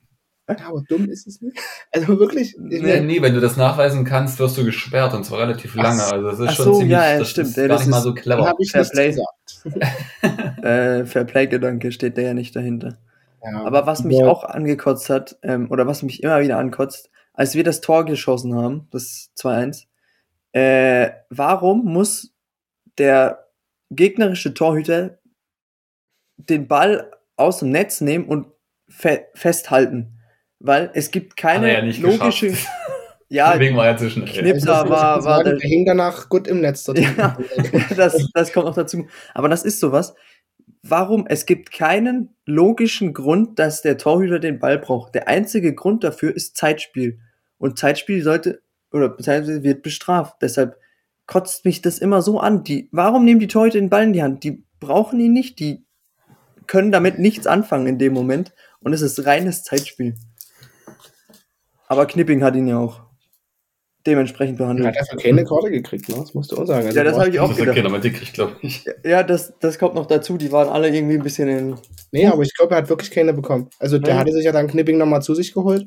Ja, 0.48 0.56
aber 0.68 0.82
dumm 0.88 1.08
ist 1.08 1.26
es 1.26 1.40
nicht. 1.40 1.56
Also 1.92 2.18
wirklich, 2.18 2.54
ich 2.54 2.82
Nee, 2.82 3.00
nee, 3.00 3.22
wenn 3.22 3.34
du 3.34 3.40
das 3.40 3.56
nachweisen 3.56 4.04
kannst, 4.04 4.38
wirst 4.40 4.58
du 4.58 4.64
gesperrt 4.64 5.14
und 5.14 5.24
zwar 5.24 5.38
relativ 5.40 5.74
lange. 5.74 6.02
Also 6.04 6.28
das 6.30 6.38
ist 6.40 6.48
ach 6.48 6.54
schon 6.54 6.64
so, 6.66 6.72
ziemlich, 6.74 6.90
ja, 6.92 7.12
ja, 7.12 7.18
das 7.20 7.30
stimmt. 7.30 7.48
ist 7.48 7.56
Ja, 7.56 7.66
gar 7.68 7.76
das 7.76 7.80
nicht 7.86 7.90
mal 7.90 7.96
ist- 7.98 8.02
so 8.04 8.10
dann 8.10 8.22
clever. 8.22 8.46
habe 8.46 8.62
ich 8.62 8.70
Fair 8.72 8.84
Play. 8.84 9.08
gesagt. 9.08 9.28
äh, 10.64 11.04
Fairplay-Gedanke 11.06 11.92
steht 11.92 12.18
da 12.18 12.22
ja 12.22 12.34
nicht 12.34 12.54
dahinter. 12.56 12.98
Ja, 13.44 13.62
Aber 13.64 13.86
was 13.86 14.02
mich 14.04 14.20
aber- 14.22 14.30
auch 14.32 14.44
angekotzt 14.44 15.08
hat, 15.10 15.38
ähm, 15.42 15.70
oder 15.70 15.86
was 15.86 16.02
mich 16.02 16.22
immer 16.22 16.40
wieder 16.40 16.58
ankotzt, 16.58 17.10
als 17.32 17.54
wir 17.54 17.64
das 17.64 17.80
Tor 17.80 18.04
geschossen 18.04 18.54
haben, 18.54 18.88
das 18.90 19.30
2-1, 19.36 19.86
äh, 20.52 21.10
warum 21.30 21.84
muss 21.84 22.32
der 22.98 23.46
gegnerische 23.90 24.52
Torhüter 24.54 25.18
den 26.36 26.66
Ball 26.68 27.10
aus 27.36 27.58
dem 27.60 27.70
Netz 27.70 28.00
nehmen 28.00 28.26
und 28.26 28.46
fe 28.88 29.26
festhalten? 29.34 30.13
Weil 30.60 30.90
es 30.94 31.10
gibt 31.10 31.36
keine 31.36 31.66
Hat 31.66 31.72
er 31.74 31.78
ja 31.80 31.84
nicht 31.84 32.00
logische. 32.00 32.48
geschafft. 32.48 32.68
Ja, 33.30 33.52
Deswegen 33.52 33.76
war 33.76 33.86
er 33.86 33.96
zu 33.96 34.10
schnell. 34.10 34.26
Knips- 34.28 34.66
Also, 34.68 34.90
war- 34.90 34.90
war- 34.90 35.22
sagen, 35.22 35.44
der- 35.44 35.56
der 35.56 35.68
hing 35.68 35.86
danach 35.86 36.28
gut 36.28 36.46
im 36.46 36.60
Netz. 36.60 36.86
Ja. 36.94 37.36
das, 37.96 38.28
das 38.32 38.52
kommt 38.52 38.66
noch 38.66 38.74
dazu. 38.74 39.06
Aber 39.32 39.48
das 39.48 39.64
ist 39.64 39.80
sowas. 39.80 40.14
Warum? 40.82 41.26
Es 41.26 41.46
gibt 41.46 41.72
keinen 41.72 42.36
logischen 42.44 43.12
Grund, 43.14 43.58
dass 43.58 43.80
der 43.82 43.96
Torhüter 43.96 44.38
den 44.38 44.58
Ball 44.60 44.78
braucht. 44.78 45.14
Der 45.16 45.26
einzige 45.26 45.74
Grund 45.74 46.04
dafür 46.04 46.36
ist 46.36 46.56
Zeitspiel. 46.58 47.18
Und 47.58 47.78
Zeitspiel 47.78 48.22
sollte 48.22 48.62
oder 48.92 49.08
beziehungsweise 49.08 49.62
wird 49.64 49.82
bestraft. 49.82 50.36
Deshalb 50.42 50.76
kotzt 51.26 51.64
mich 51.64 51.80
das 51.82 51.98
immer 51.98 52.20
so 52.22 52.38
an. 52.38 52.62
Die, 52.62 52.88
warum 52.92 53.24
nehmen 53.24 53.40
die 53.40 53.48
Torhüter 53.48 53.78
den 53.80 53.90
Ball 53.90 54.04
in 54.04 54.12
die 54.12 54.22
Hand? 54.22 54.44
Die 54.44 54.62
brauchen 54.78 55.18
ihn 55.18 55.32
nicht. 55.32 55.58
Die 55.58 55.82
können 56.66 56.92
damit 56.92 57.18
nichts 57.18 57.46
anfangen 57.46 57.86
in 57.86 57.98
dem 57.98 58.12
Moment. 58.12 58.52
Und 58.80 58.92
es 58.92 59.00
ist 59.00 59.24
reines 59.26 59.64
Zeitspiel. 59.64 60.14
Aber 61.88 62.06
Knipping 62.06 62.42
hat 62.42 62.56
ihn 62.56 62.66
ja 62.66 62.78
auch 62.78 63.00
dementsprechend 64.06 64.58
Hat 64.60 64.66
behandelt. 64.66 64.96
er 64.96 65.06
für 65.06 65.16
keine 65.16 65.44
Karte 65.44 65.70
gekriegt, 65.70 66.08
ne? 66.10 66.16
Das 66.18 66.34
musst 66.34 66.52
du 66.52 66.56
auch 66.58 66.66
sagen. 66.66 66.86
Also, 66.86 66.98
Ja, 66.98 67.04
das 67.04 67.16
habe 67.18 67.30
ich 67.30 67.40
auch 67.40 67.48
Das 67.48 67.56
gedacht. 67.56 67.78
okay, 67.78 67.82
damit 67.82 68.02
kriegt, 68.02 68.34
glaube 68.34 68.52
ich. 68.60 68.84
Ja, 69.04 69.22
das, 69.22 69.54
das 69.60 69.78
kommt 69.78 69.94
noch 69.94 70.06
dazu. 70.06 70.36
Die 70.36 70.52
waren 70.52 70.68
alle 70.68 70.94
irgendwie 70.94 71.14
ein 71.14 71.22
bisschen 71.22 71.48
in. 71.48 71.74
Nee, 72.12 72.26
aber 72.26 72.42
ich 72.42 72.54
glaube, 72.54 72.74
er 72.74 72.78
hat 72.82 72.88
wirklich 72.90 73.10
keine 73.10 73.32
bekommen. 73.32 73.70
Also 73.78 73.98
der 73.98 74.14
Nee. 74.14 74.20
hatte 74.20 74.32
sich 74.32 74.44
ja 74.44 74.52
dann 74.52 74.66
Knipping 74.68 74.98
nochmal 74.98 75.22
zu 75.22 75.34
sich 75.34 75.54
geholt. 75.54 75.86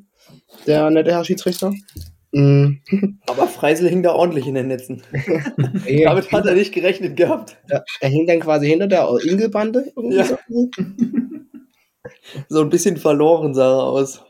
Der 0.66 0.90
nette 0.90 1.12
Herr 1.12 1.24
Schiedsrichter. 1.24 1.72
Mm. 2.32 2.74
Aber 3.28 3.48
Freisel 3.48 3.88
hing 3.88 4.04
da 4.04 4.12
ordentlich 4.14 4.48
in 4.48 4.56
den 4.56 4.68
Netzen. 4.68 5.02
Damit 6.04 6.32
hat 6.32 6.46
er 6.46 6.56
nicht 6.56 6.74
gerechnet 6.74 7.16
gehabt. 7.18 7.58
Ja, 7.70 7.84
er 8.02 8.10
hing 8.10 8.26
dann 8.28 8.40
quasi 8.40 8.68
hinter 8.68 8.88
der 8.88 9.08
Ingelbande. 9.26 9.92
irgendwie 9.96 10.18
Ja. 10.18 10.26
so. 10.26 10.38
So 12.50 12.62
ein 12.62 12.70
bisschen 12.70 12.98
verloren 12.98 13.54
sah 13.54 13.70
er 13.80 13.84
aus. 13.84 14.22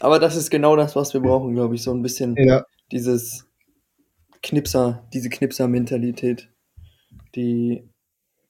Aber 0.00 0.18
das 0.18 0.36
ist 0.36 0.50
genau 0.50 0.76
das, 0.76 0.96
was 0.96 1.12
wir 1.14 1.20
brauchen, 1.20 1.54
glaube 1.54 1.74
ich. 1.74 1.82
So 1.82 1.92
ein 1.92 2.02
bisschen 2.02 2.36
ja. 2.36 2.64
dieses 2.92 3.46
Knipser, 4.42 5.06
diese 5.12 5.30
Knipser-Mentalität. 5.30 6.48
Die. 7.34 7.88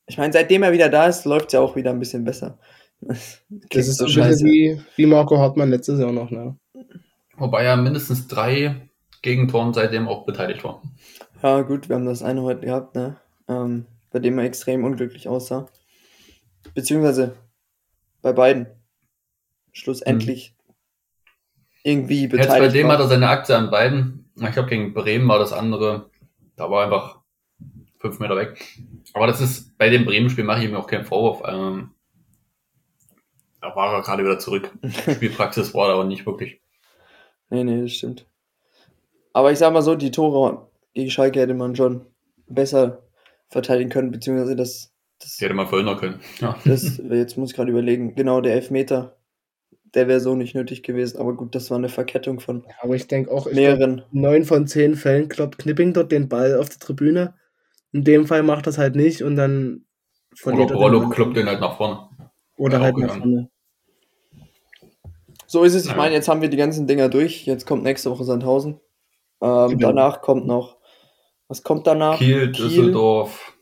Ich 0.06 0.18
meine, 0.18 0.32
seitdem 0.32 0.62
er 0.62 0.72
wieder 0.72 0.88
da 0.88 1.06
ist, 1.06 1.24
läuft 1.24 1.48
es 1.48 1.52
ja 1.52 1.60
auch 1.60 1.76
wieder 1.76 1.90
ein 1.90 1.98
bisschen 1.98 2.24
besser. 2.24 2.58
Das 3.00 3.38
Klingt 3.48 3.86
ist 3.86 3.98
so 3.98 4.06
ein 4.06 4.28
bisschen 4.28 4.48
wie, 4.48 4.80
wie 4.96 5.06
Marco 5.06 5.38
Hartmann 5.38 5.70
letztes 5.70 6.00
Jahr 6.00 6.10
noch, 6.10 6.32
ne? 6.32 6.58
Wobei 7.36 7.62
er 7.62 7.76
mindestens 7.76 8.26
drei 8.26 8.88
Gegentoren 9.22 9.72
seitdem 9.72 10.08
auch 10.08 10.26
beteiligt 10.26 10.64
war. 10.64 10.82
Ja, 11.40 11.62
gut, 11.62 11.88
wir 11.88 11.94
haben 11.94 12.06
das 12.06 12.24
eine 12.24 12.42
heute 12.42 12.66
gehabt, 12.66 12.96
ne? 12.96 13.16
Ähm, 13.46 13.86
bei 14.10 14.18
dem 14.18 14.36
er 14.38 14.46
extrem 14.46 14.82
unglücklich 14.82 15.28
aussah. 15.28 15.68
Beziehungsweise 16.74 17.36
bei 18.20 18.32
beiden. 18.32 18.66
Schlussendlich 19.72 20.57
irgendwie 21.82 22.22
Jetzt 22.22 22.30
beteiligt. 22.32 22.72
bei 22.72 22.78
dem 22.78 22.86
war. 22.88 22.94
hat 22.94 23.00
er 23.00 23.08
seine 23.08 23.28
Aktie 23.28 23.56
an 23.56 23.70
beiden. 23.70 24.30
Ich 24.36 24.52
glaube, 24.52 24.68
gegen 24.68 24.94
Bremen 24.94 25.28
war 25.28 25.38
das 25.38 25.52
andere. 25.52 26.10
Da 26.56 26.70
war 26.70 26.84
einfach 26.84 27.18
fünf 27.98 28.18
Meter 28.20 28.36
weg. 28.36 28.64
Aber 29.14 29.26
das 29.26 29.40
ist, 29.40 29.76
bei 29.78 29.88
dem 29.90 30.04
Bremen-Spiel 30.04 30.44
mache 30.44 30.62
ich 30.62 30.68
ihm 30.68 30.76
auch 30.76 30.86
keinen 30.86 31.04
Vorwurf. 31.04 31.42
Ähm, 31.46 31.90
da 33.60 33.74
war 33.74 33.94
er 33.94 34.02
gerade 34.02 34.22
wieder 34.22 34.38
zurück. 34.38 34.72
Spielpraxis 34.86 35.74
war 35.74 35.88
da 35.88 35.94
aber 35.94 36.04
nicht 36.04 36.26
wirklich. 36.26 36.60
Nee, 37.50 37.64
nee, 37.64 37.82
das 37.82 37.92
stimmt. 37.92 38.26
Aber 39.32 39.52
ich 39.52 39.58
sag 39.58 39.72
mal 39.72 39.82
so, 39.82 39.94
die 39.94 40.10
Tore 40.10 40.68
gegen 40.94 41.10
Schalke 41.10 41.40
hätte 41.40 41.54
man 41.54 41.74
schon 41.76 42.06
besser 42.46 43.02
verteidigen 43.48 43.90
können, 43.90 44.10
beziehungsweise 44.10 44.56
das, 44.56 44.92
das, 45.20 45.36
Die 45.36 45.44
hätte 45.44 45.54
man 45.54 45.66
verhindern 45.66 45.98
können. 45.98 46.20
Ja. 46.40 46.56
das 46.64 46.98
jetzt 47.10 47.36
muss 47.36 47.50
ich 47.50 47.56
gerade 47.56 47.70
überlegen, 47.70 48.14
genau, 48.14 48.40
der 48.40 48.54
Elfmeter, 48.54 49.17
der 49.94 50.08
wäre 50.08 50.20
so 50.20 50.34
nicht 50.34 50.54
nötig 50.54 50.82
gewesen, 50.82 51.18
aber 51.18 51.34
gut, 51.34 51.54
das 51.54 51.70
war 51.70 51.78
eine 51.78 51.88
Verkettung 51.88 52.40
von 52.40 52.64
Aber 52.80 52.94
ich 52.94 53.06
denke 53.08 53.30
auch, 53.30 53.50
mehreren. 53.50 54.02
neun 54.12 54.44
von 54.44 54.66
zehn 54.66 54.94
Fällen 54.94 55.28
kloppt 55.28 55.58
Knipping 55.58 55.92
dort 55.92 56.12
den 56.12 56.28
Ball 56.28 56.56
auf 56.58 56.68
die 56.68 56.78
Tribüne. 56.78 57.34
In 57.92 58.04
dem 58.04 58.26
Fall 58.26 58.42
macht 58.42 58.66
das 58.66 58.78
halt 58.78 58.96
nicht 58.96 59.22
und 59.22 59.36
dann 59.36 59.84
Oder 60.32 60.36
verliert 60.36 60.70
er 60.70 60.90
den 60.90 61.00
Ball. 61.00 61.10
kloppt 61.10 61.36
den 61.36 61.46
halt 61.48 61.60
nach 61.60 61.76
vorne. 61.76 62.08
Oder 62.56 62.78
Ja, 62.78 62.84
halt 62.84 62.96
nach 62.98 63.16
vorne. 63.16 63.50
So 65.46 65.64
ist 65.64 65.74
es, 65.74 65.84
ich 65.84 65.90
Ja. 65.92 65.96
meine, 65.96 66.14
jetzt 66.14 66.28
haben 66.28 66.42
wir 66.42 66.50
die 66.50 66.56
ganzen 66.58 66.86
Dinger 66.86 67.08
durch, 67.08 67.46
jetzt 67.46 67.66
kommt 67.66 67.82
nächste 67.82 68.10
Woche 68.10 68.24
Sandhausen. 68.24 68.80
Ähm, 69.40 69.68
Genau. 69.70 69.88
Danach 69.88 70.20
kommt 70.20 70.46
noch, 70.46 70.76
was 71.48 71.62
kommt 71.62 71.86
danach? 71.86 72.18
Kiel, 72.18 72.52
Düsseldorf, 72.52 73.56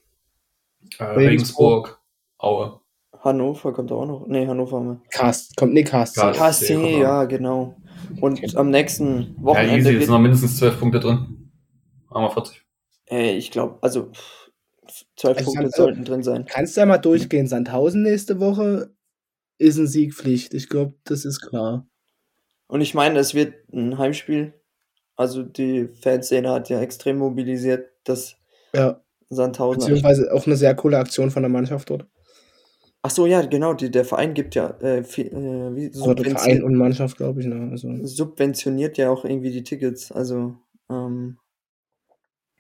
äh, 0.99 1.05
Regensburg, 1.05 2.01
Aue. 2.39 2.81
Hannover 3.27 3.72
kommt 3.72 3.93
auch 3.93 4.07
noch. 4.07 4.27
Nee, 4.27 4.47
Hannover 4.47 4.77
haben 4.79 4.89
wir. 4.89 5.01
Cast, 5.11 5.57
kommt 5.57 5.74
nicht 5.74 5.89
Cast. 5.89 6.16
Cast. 6.16 6.39
KSC, 6.39 6.74
kommt 6.74 6.87
auch. 6.87 6.99
ja, 6.99 7.24
genau. 7.24 7.77
Und 8.20 8.57
am 8.57 8.70
nächsten 8.70 9.20
Ja, 9.39 9.43
Wochenende 9.45 9.74
easy, 9.77 9.89
es 9.89 9.93
geht 9.95 10.03
sind 10.03 10.11
noch 10.11 10.20
mindestens 10.20 10.57
zwölf 10.59 10.79
Punkte 10.79 11.01
drin. 11.01 11.51
Haben 12.11 12.22
wir 12.24 12.31
40. 12.31 12.62
Ey, 13.07 13.37
ich 13.37 13.51
glaube, 13.51 13.79
also 13.83 14.11
pff, 14.12 14.51
zwölf 15.16 15.39
Also, 15.39 15.47
Punkte 15.51 15.64
also- 15.66 15.83
sollten 15.85 16.05
drin 16.05 16.22
sein. 16.22 16.47
Kannst 16.49 16.77
du 16.77 16.81
ja 16.81 16.87
mal 16.87 16.99
durchgehen. 16.99 17.47
Sandhausen 17.47 18.03
nächste 18.03 18.41
Woche 18.41 18.95
ist 19.59 19.77
ein 19.79 19.87
Siegpflicht. 19.87 20.55
Ich 20.55 20.68
glaube, 20.68 20.95
das 21.05 21.24
ist 21.24 21.41
klar. 21.41 21.87
Und 22.68 22.81
ich 22.81 22.95
meine, 22.95 23.18
es 23.18 23.35
wird 23.35 23.55
ein 23.72 23.99
Heimspiel. 23.99 24.55
Also 25.16 25.43
die 25.43 25.89
Fanszene 26.03 26.51
hat 26.51 26.68
ja 26.68 26.81
extrem 26.81 27.18
mobilisiert, 27.18 27.89
dass 28.05 28.37
Ja, 28.74 29.01
Sandhausen. 29.31 29.81
beziehungsweise 29.81 30.33
auch 30.33 30.47
eine 30.47 30.57
sehr 30.57 30.74
coole 30.74 30.99
Aktion 30.99 31.31
von 31.31 31.43
der 31.43 31.49
Mannschaft 31.51 31.89
dort. 31.91 32.07
Ach 33.07 33.11
so, 33.11 33.24
ja, 33.26 33.40
genau. 33.42 33.72
Die, 33.72 33.88
der 33.88 34.04
Verein 34.04 34.34
gibt 34.34 34.57
ja 34.57 34.70
äh, 34.80 35.04
viel, 35.04 35.26
äh, 35.28 35.76
wie, 35.76 35.86
Also 35.86 36.12
der 36.12 36.24
subvention- 36.24 36.38
Verein 36.38 36.62
und 36.64 36.74
Mannschaft, 36.74 37.16
glaube 37.16 37.40
ich. 37.40 37.46
Ne? 37.46 37.68
Also, 37.70 37.88
subventioniert 38.04 38.98
ja 38.98 39.11
auch 39.11 39.24
irgendwie 39.24 39.52
die 39.52 39.62
Tickets. 39.62 40.11
Also, 40.11 40.57
ähm, 40.90 41.38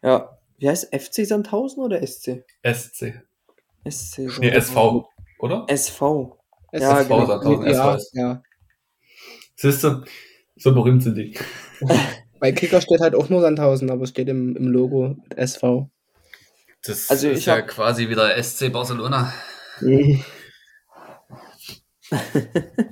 ja, 0.02 0.38
wie 0.58 0.68
heißt 0.68 0.94
FC 0.94 1.26
Sandhausen 1.26 1.82
oder 1.82 2.00
SC? 2.06 2.44
SC. 2.62 3.22
SC. 3.88 4.18
Nee. 4.38 4.50
SV, 4.50 5.08
oder? 5.40 5.64
SV. 5.68 6.38
es 6.70 6.80
Ja, 6.82 7.02
genau. 7.02 7.26
Sandhausen, 7.26 7.66
ja, 7.66 7.98
SVS. 7.98 8.10
ja. 8.14 8.42
Siehst 9.56 9.82
du, 9.82 10.04
so 10.54 10.72
berühmt 10.74 11.02
sind 11.02 11.16
die. 11.16 11.36
Bei 12.38 12.52
Kicker 12.52 12.80
steht 12.80 13.00
halt 13.00 13.16
auch 13.16 13.28
nur 13.30 13.40
Sandhausen, 13.40 13.90
aber 13.90 14.02
es 14.04 14.10
steht 14.10 14.28
im, 14.28 14.54
im 14.54 14.68
Logo 14.68 15.08
mit 15.24 15.36
SV. 15.36 15.90
Das 16.84 17.10
Also 17.10 17.30
ist 17.30 17.38
ich 17.40 17.46
ja 17.46 17.56
hab- 17.56 17.66
quasi 17.66 18.08
wieder 18.08 18.40
SC 18.40 18.70
Barcelona. 18.72 19.32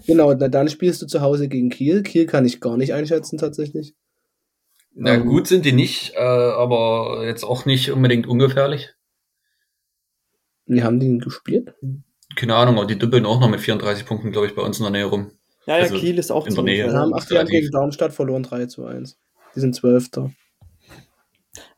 Genau, 0.07 0.35
na, 0.35 0.49
dann 0.49 0.69
spielst 0.69 1.03
du 1.03 1.07
zu 1.07 1.21
Hause 1.21 1.49
gegen 1.49 1.71
Kiel. 1.71 2.03
Kiel 2.03 2.27
kann 2.27 2.45
ich 2.45 2.61
gar 2.61 2.77
nicht 2.77 2.95
einschätzen 2.95 3.39
tatsächlich. 3.39 3.95
Na 4.95 5.15
Ähm. 5.15 5.27
gut 5.27 5.47
sind 5.47 5.65
die 5.65 5.73
nicht, 5.73 6.15
äh, 6.15 6.19
aber 6.19 7.25
jetzt 7.25 7.45
auch 7.45 7.65
nicht 7.67 7.91
unbedingt 7.91 8.27
ungefährlich. 8.27 8.91
Wie 10.67 10.83
haben 10.83 10.99
die 11.01 11.07
ihn 11.07 11.21
gespielt? 11.21 11.75
Keine 12.37 12.55
Ahnung, 12.57 12.79
aber 12.79 12.87
die 12.87 12.99
düppeln 12.99 13.27
auch 13.27 13.41
noch 13.41 13.49
mit 13.51 13.61
34 13.61 14.07
Punkten, 14.07 14.33
glaube 14.33 14.47
ich, 14.47 14.55
bei 14.55 14.63
uns 14.63 14.79
in 14.79 14.85
der 14.85 14.93
Nähe 14.93 15.05
rum. 15.05 15.31
Ja, 15.67 15.77
ja, 15.77 15.83
Also 15.85 15.97
Kiel 15.97 16.19
ist 16.19 16.31
auch 16.31 16.47
in 16.47 16.55
der 16.55 16.65
Nähe. 16.65 16.87
Wir 16.87 16.93
haben 16.95 17.11
Jahre 17.11 17.31
relativ. 17.31 17.51
gegen 17.51 17.71
Darmstadt 17.71 18.13
verloren, 18.13 18.43
3 18.43 18.67
zu 18.67 18.85
1. 18.85 19.19
Die 19.55 19.61
sind 19.61 19.75
Zwölfter. 19.75 20.31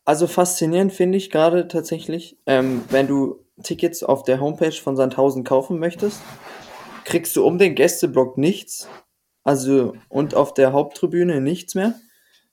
Also 0.05 0.27
faszinierend 0.27 0.93
finde 0.93 1.19
ich 1.19 1.31
gerade 1.31 1.69
tatsächlich, 1.69 2.39
ähm, 2.47 2.83
wenn 2.91 3.07
du 3.09 3.45
Tickets 3.63 4.03
auf 4.03 4.23
der 4.23 4.41
Homepage 4.41 4.73
von 4.73 4.97
Sandhausen 4.97 5.43
kaufen 5.45 5.79
möchtest, 5.79 6.21
kriegst 7.07 7.37
du 7.37 7.47
um 7.47 7.57
den 7.59 7.75
Gästeblock 7.75 8.37
nichts. 8.37 8.89
Also 9.45 9.95
und 10.09 10.35
auf 10.35 10.53
der 10.55 10.73
Haupttribüne 10.73 11.41
nichts 11.41 11.75
mehr. 11.75 11.95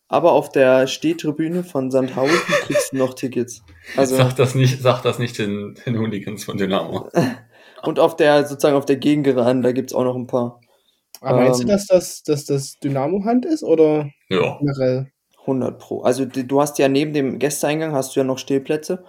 Aber 0.08 0.34
auf 0.34 0.50
der 0.50 0.86
Stehtribüne 0.86 1.64
von 1.64 1.90
Sandhausen 1.90 2.38
kriegst 2.62 2.94
du 2.94 2.98
noch 2.98 3.16
Tickets. 3.16 3.64
Also 3.98 4.16
Sag 4.16 4.36
das 4.36 4.54
nicht, 4.54 4.82
sag 4.82 5.02
das 5.02 5.18
nicht 5.18 5.40
den, 5.40 5.76
den 5.86 5.98
Hooligans 5.98 6.44
von 6.44 6.58
Dynamo. 6.58 7.10
und 7.84 8.00
auf 8.00 8.16
der 8.16 8.46
sozusagen 8.46 8.76
auf 8.76 8.86
der 8.86 8.98
Gegengeraden, 8.98 9.64
da 9.64 9.72
gibt's 9.72 9.94
auch 9.94 10.04
noch 10.04 10.16
ein 10.16 10.28
paar. 10.28 10.62
Aber 11.20 11.40
meinst 11.40 11.62
Ähm. 11.62 11.68
du, 11.68 11.74
dass 11.74 11.88
das, 11.88 12.22
dass 12.24 12.46
das 12.46 12.78
Dynamo-Hand 12.80 13.46
ist 13.46 13.64
oder 13.64 14.10
Ja. 14.30 14.58
generell? 14.60 15.12
100 15.48 15.80
pro. 15.80 16.02
Also 16.04 16.26
die, 16.26 16.48
du 16.48 16.62
hast 16.62 16.78
ja 16.78 16.88
neben 16.88 17.12
dem 17.14 17.40
Gästeeingang 17.40 17.94
hast 17.94 18.16
du 18.16 18.20
ja 18.20 18.24
noch 18.24 18.38
Stehplätze. 18.38 19.04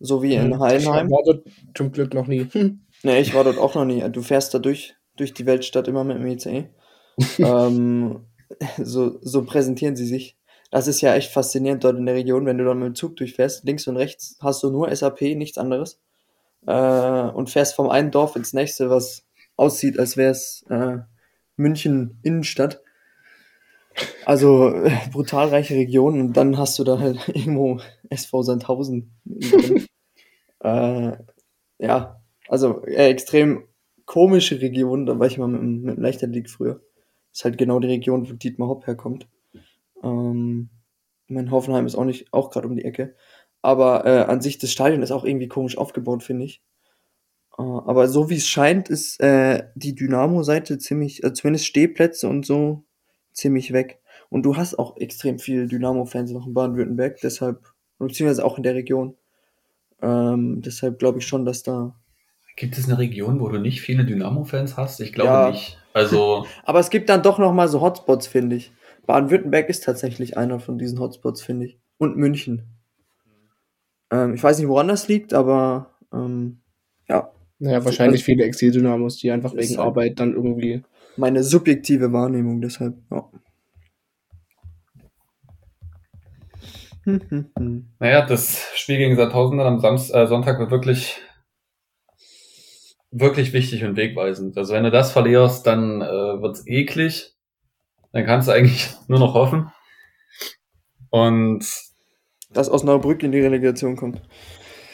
So 0.00 0.22
wie 0.22 0.34
in 0.34 0.50
Ich 0.52 0.58
Heidenheim. 0.58 1.10
war 1.10 1.22
dort 1.24 1.46
zum 1.76 1.92
Glück 1.92 2.12
noch 2.12 2.26
nie. 2.26 2.48
Hm. 2.50 2.80
Nee, 3.04 3.20
ich 3.20 3.34
war 3.34 3.44
dort 3.44 3.58
auch 3.58 3.74
noch 3.74 3.84
nie. 3.84 4.02
Du 4.10 4.22
fährst 4.22 4.54
da 4.54 4.58
durch, 4.58 4.96
durch 5.16 5.34
die 5.34 5.44
Weltstadt 5.44 5.88
immer 5.88 6.04
mit 6.04 6.16
dem 6.16 6.26
ICE. 6.26 6.70
ähm, 7.38 8.24
so, 8.78 9.18
so 9.20 9.44
präsentieren 9.44 9.94
sie 9.94 10.06
sich. 10.06 10.38
Das 10.70 10.88
ist 10.88 11.02
ja 11.02 11.14
echt 11.14 11.30
faszinierend 11.30 11.84
dort 11.84 11.98
in 11.98 12.06
der 12.06 12.14
Region, 12.14 12.46
wenn 12.46 12.56
du 12.56 12.64
dann 12.64 12.78
mit 12.78 12.86
dem 12.86 12.94
Zug 12.94 13.16
durchfährst. 13.16 13.64
Links 13.64 13.86
und 13.86 13.98
rechts 13.98 14.38
hast 14.40 14.62
du 14.62 14.70
nur 14.70 14.94
SAP, 14.94 15.20
nichts 15.20 15.58
anderes. 15.58 16.00
Äh, 16.66 16.72
und 16.72 17.50
fährst 17.50 17.74
vom 17.74 17.90
einen 17.90 18.10
Dorf 18.10 18.36
ins 18.36 18.54
nächste, 18.54 18.88
was 18.88 19.26
aussieht, 19.56 19.98
als 19.98 20.16
wäre 20.16 20.32
es 20.32 20.64
äh, 20.70 20.96
München 21.56 22.18
Innenstadt. 22.22 22.80
Also 24.24 24.70
äh, 24.70 24.90
brutal 25.12 25.48
reiche 25.48 25.74
Region 25.74 26.18
und 26.18 26.32
dann 26.32 26.56
hast 26.56 26.78
du 26.78 26.84
da 26.84 26.98
halt 26.98 27.28
irgendwo 27.28 27.80
SV 28.08 28.42
Sandhausen. 28.42 29.14
äh, 30.60 31.12
ja, 31.78 32.23
also 32.54 32.84
äh, 32.84 33.08
extrem 33.08 33.64
komische 34.06 34.60
Region, 34.60 35.06
da 35.06 35.18
war 35.18 35.26
ich 35.26 35.38
mal 35.38 35.48
mit, 35.48 35.60
mit 35.60 35.96
dem 35.96 36.02
Leichtathletik 36.02 36.48
früher. 36.48 36.80
Ist 37.32 37.44
halt 37.44 37.58
genau 37.58 37.80
die 37.80 37.88
Region, 37.88 38.30
wo 38.30 38.34
Dietmar 38.34 38.68
Hopp 38.68 38.86
herkommt. 38.86 39.26
Ähm, 40.04 40.70
mein 41.26 41.50
Hoffenheim 41.50 41.84
ist 41.84 41.96
auch 41.96 42.04
nicht, 42.04 42.32
auch 42.32 42.50
gerade 42.50 42.68
um 42.68 42.76
die 42.76 42.84
Ecke. 42.84 43.16
Aber 43.60 44.06
äh, 44.06 44.20
an 44.30 44.40
sich, 44.40 44.58
das 44.58 44.70
Stadion 44.70 45.02
ist 45.02 45.10
auch 45.10 45.24
irgendwie 45.24 45.48
komisch 45.48 45.76
aufgebaut, 45.76 46.22
finde 46.22 46.44
ich. 46.44 46.62
Äh, 47.58 47.62
aber 47.62 48.06
so 48.06 48.30
wie 48.30 48.36
es 48.36 48.46
scheint, 48.46 48.88
ist 48.88 49.20
äh, 49.20 49.64
die 49.74 49.96
Dynamo-Seite 49.96 50.78
ziemlich, 50.78 51.24
äh, 51.24 51.32
zumindest 51.32 51.66
Stehplätze 51.66 52.28
und 52.28 52.46
so, 52.46 52.84
ziemlich 53.32 53.72
weg. 53.72 54.00
Und 54.30 54.44
du 54.44 54.56
hast 54.56 54.78
auch 54.78 54.96
extrem 54.98 55.40
viele 55.40 55.66
Dynamo-Fans 55.66 56.30
noch 56.30 56.46
in 56.46 56.54
Baden-Württemberg, 56.54 57.18
deshalb, 57.20 57.72
beziehungsweise 57.98 58.44
auch 58.44 58.58
in 58.58 58.62
der 58.62 58.76
Region. 58.76 59.16
Ähm, 60.02 60.62
deshalb 60.62 61.00
glaube 61.00 61.18
ich 61.18 61.26
schon, 61.26 61.44
dass 61.44 61.64
da. 61.64 61.96
Gibt 62.56 62.78
es 62.78 62.88
eine 62.88 62.98
Region, 62.98 63.40
wo 63.40 63.48
du 63.48 63.58
nicht 63.58 63.80
viele 63.80 64.04
Dynamo-Fans 64.04 64.76
hast? 64.76 65.00
Ich 65.00 65.12
glaube 65.12 65.30
Ja. 65.30 65.50
nicht. 65.50 65.78
Also, 65.92 66.46
Aber 66.64 66.78
es 66.80 66.90
gibt 66.90 67.08
dann 67.08 67.22
doch 67.22 67.38
noch 67.38 67.52
mal 67.52 67.68
so 67.68 67.80
Hotspots, 67.80 68.26
finde 68.26 68.56
ich. 68.56 68.72
Baden-Württemberg 69.06 69.68
ist 69.68 69.84
tatsächlich 69.84 70.36
einer 70.38 70.60
von 70.60 70.78
diesen 70.78 70.98
Hotspots, 71.00 71.42
finde 71.42 71.66
ich. 71.66 71.78
Und 71.98 72.16
München. 72.16 72.62
Ähm, 74.10 74.34
ich 74.34 74.42
weiß 74.42 74.58
nicht, 74.58 74.68
woran 74.68 74.88
das 74.88 75.08
liegt, 75.08 75.34
aber 75.34 75.90
ähm, 76.12 76.60
ja, 77.08 77.30
Naja, 77.58 77.84
wahrscheinlich 77.84 78.24
viele 78.24 78.44
Exil-Dynamos, 78.44 79.16
die 79.18 79.30
einfach 79.30 79.54
wegen 79.54 79.76
halt- 79.76 79.78
Arbeit 79.78 80.20
dann 80.20 80.32
irgendwie. 80.34 80.82
meine 81.16 81.42
subjektive 81.42 82.12
Wahrnehmung 82.12 82.60
deshalb. 82.60 82.94
Ja. 83.10 83.28
Hm, 87.04 87.20
hm, 87.28 87.46
hm. 87.58 87.86
naja, 88.00 88.24
das 88.24 88.62
Spiel 88.76 88.96
gegen 88.96 89.16
Sandhausen 89.16 89.58
dann 89.58 89.66
am 89.66 89.80
Samst 89.80 90.14
äh, 90.14 90.26
Sonntag 90.26 90.58
wird 90.58 90.70
wirklich, 90.70 91.20
wirklich 93.14 93.52
wichtig 93.52 93.84
und 93.84 93.96
wegweisend. 93.96 94.58
Also 94.58 94.74
wenn 94.74 94.84
du 94.84 94.90
das 94.90 95.12
verlierst, 95.12 95.66
dann 95.66 96.02
äh, 96.02 96.42
wird's 96.42 96.66
eklig. 96.66 97.32
Dann 98.12 98.26
kannst 98.26 98.48
du 98.48 98.52
eigentlich 98.52 98.90
nur 99.08 99.20
noch 99.20 99.34
hoffen. 99.34 99.70
Und 101.10 101.64
Dass 102.52 102.70
Osnabrück 102.70 103.22
in 103.22 103.32
die 103.32 103.40
Relegation 103.40 103.96
kommt. 103.96 104.20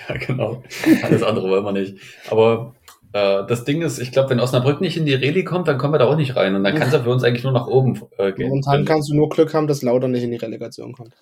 Ja, 0.09 0.17
genau. 0.17 0.65
Alles 1.05 1.23
andere 1.23 1.49
wollen 1.51 1.65
wir 1.65 1.71
nicht. 1.71 1.97
Aber 2.31 2.75
äh, 3.13 3.47
das 3.47 3.63
Ding 3.63 3.81
ist, 3.83 4.01
ich 4.01 4.11
glaube, 4.11 4.31
wenn 4.31 4.41
Osnabrück 4.41 4.81
nicht 4.81 4.97
in 4.97 5.07
die 5.07 5.15
Reli 5.15 5.45
kommt, 5.45 5.69
dann 5.69 5.79
kommen 5.79 5.95
wir 5.95 5.99
da 5.99 6.07
auch 6.07 6.17
nicht 6.17 6.35
rein. 6.35 6.57
Und 6.57 6.65
dann 6.65 6.75
kann 6.75 6.89
es 6.89 6.93
ja 6.95 7.01
für 7.01 7.11
uns 7.11 7.23
eigentlich 7.23 7.45
nur 7.45 7.53
nach 7.53 7.69
oben 7.69 8.01
äh, 8.19 8.33
gehen. 8.33 8.49
Momentan 8.49 8.85
kannst 8.85 9.09
du 9.09 9.15
nur 9.15 9.29
Glück 9.29 9.55
haben, 9.55 9.69
dass 9.69 9.83
Lauder 9.83 10.09
nicht 10.09 10.25
in 10.25 10.33
die 10.33 10.37
Relegation 10.37 10.95
kommt. 10.95 11.15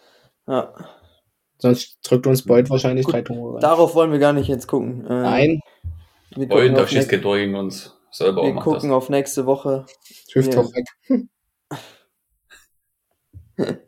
Ja. 0.47 0.73
Sonst 1.59 1.99
drückt 2.03 2.27
uns 2.27 2.47
Beuth 2.47 2.71
wahrscheinlich 2.71 3.05
Gut, 3.05 3.15
drei 3.15 3.23
Tore 3.23 3.55
rein. 3.57 3.61
Darauf 3.61 3.95
wollen 3.95 4.13
wir 4.13 4.21
gar 4.21 4.33
nicht 4.33 4.49
jetzt 4.49 4.69
gucken. 4.69 5.05
Äh, 5.05 5.23
Nein, 5.23 5.61
Wir 6.31 6.49
Wollen, 6.49 6.49
gucken, 6.49 6.75
da 6.75 6.83
auf, 6.83 6.89
schießt 6.91 7.09
gegen 7.09 7.55
uns. 7.55 7.97
Selber 8.11 8.43
wir 8.45 8.55
gucken 8.55 8.91
das. 8.91 8.97
auf 8.97 9.09
nächste 9.09 9.47
Woche. 9.47 9.87
Hüfthoch 10.33 10.73
weg. 10.75 11.29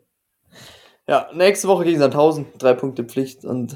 Ja, 1.07 1.29
nächste 1.33 1.67
Woche 1.67 1.83
gegen 1.83 1.99
Sandhausen. 1.99 2.45
Drei 2.57 2.73
Punkte 2.73 3.03
Pflicht 3.03 3.43
und 3.43 3.73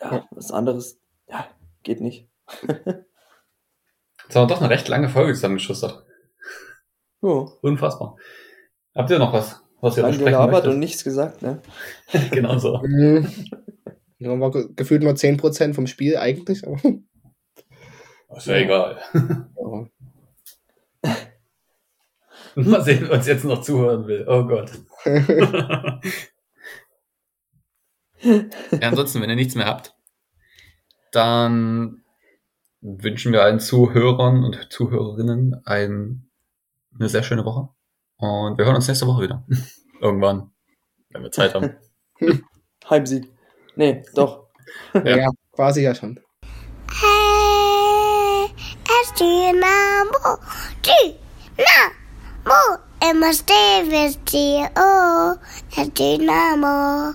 ja, 0.00 0.12
Ja. 0.16 0.28
was 0.30 0.50
anderes, 0.50 1.00
ja, 1.28 1.46
geht 1.82 2.00
nicht. 2.02 2.28
Jetzt 2.62 4.34
haben 4.34 4.42
wir 4.42 4.46
doch 4.46 4.60
eine 4.60 4.68
recht 4.68 4.88
lange 4.88 5.08
Folge 5.08 5.32
zusammengeschustert. 5.32 6.04
Jo, 7.22 7.50
Unfassbar. 7.62 8.16
Habt 8.94 9.08
ihr 9.10 9.18
noch 9.18 9.32
was, 9.32 9.62
was 9.80 9.96
ihr 9.96 10.02
besprechen 10.02 10.26
gelabert 10.26 10.52
möchtet? 10.52 10.72
und 10.72 10.78
nichts 10.80 11.02
gesagt, 11.04 11.40
ne? 11.40 11.62
genau 12.30 12.58
so. 12.58 12.82
Ja, 14.18 14.38
war 14.40 14.50
ge- 14.50 14.68
gefühlt 14.74 15.02
nur 15.02 15.12
10% 15.14 15.74
vom 15.74 15.86
Spiel 15.86 16.16
eigentlich. 16.16 16.66
Aber, 16.66 16.80
Ist 18.36 18.46
ja 18.46 18.54
egal. 18.56 18.98
ja. 19.14 19.86
Mal 22.56 22.82
sehen, 22.82 23.02
wer 23.02 23.12
uns 23.12 23.26
jetzt 23.26 23.44
noch 23.44 23.60
zuhören 23.60 24.06
will. 24.06 24.24
Oh 24.26 24.44
Gott. 24.46 24.72
ja, 28.22 28.88
ansonsten, 28.88 29.20
wenn 29.20 29.28
ihr 29.30 29.36
nichts 29.36 29.54
mehr 29.54 29.66
habt, 29.66 29.94
dann 31.12 32.02
wünschen 32.80 33.32
wir 33.32 33.42
allen 33.42 33.60
Zuhörern 33.60 34.42
und 34.44 34.72
Zuhörerinnen 34.72 35.60
ein, 35.66 36.30
eine 36.98 37.08
sehr 37.08 37.22
schöne 37.22 37.44
Woche. 37.44 37.68
Und 38.16 38.56
wir 38.58 38.64
hören 38.64 38.76
uns 38.76 38.88
nächste 38.88 39.06
Woche 39.06 39.22
wieder. 39.24 39.46
Irgendwann, 40.00 40.50
wenn 41.10 41.22
wir 41.22 41.30
Zeit 41.30 41.54
haben. 41.54 41.74
Heimsieg. 42.88 43.30
Nee, 43.76 44.02
doch. 44.14 44.46
Ja. 44.94 45.16
ja, 45.16 45.28
quasi 45.52 45.82
ja 45.82 45.94
schon. 45.94 46.18
Hey, 46.88 48.50
es 49.02 49.12
Dynamo, 49.18 50.38
Dynamo, 50.82 52.62
immer 53.10 53.32
steh, 53.34 53.84
wisst 53.90 54.32
ihr, 54.32 54.70
oh, 54.76 55.34
es 55.76 55.92
Dynamo. 55.92 56.96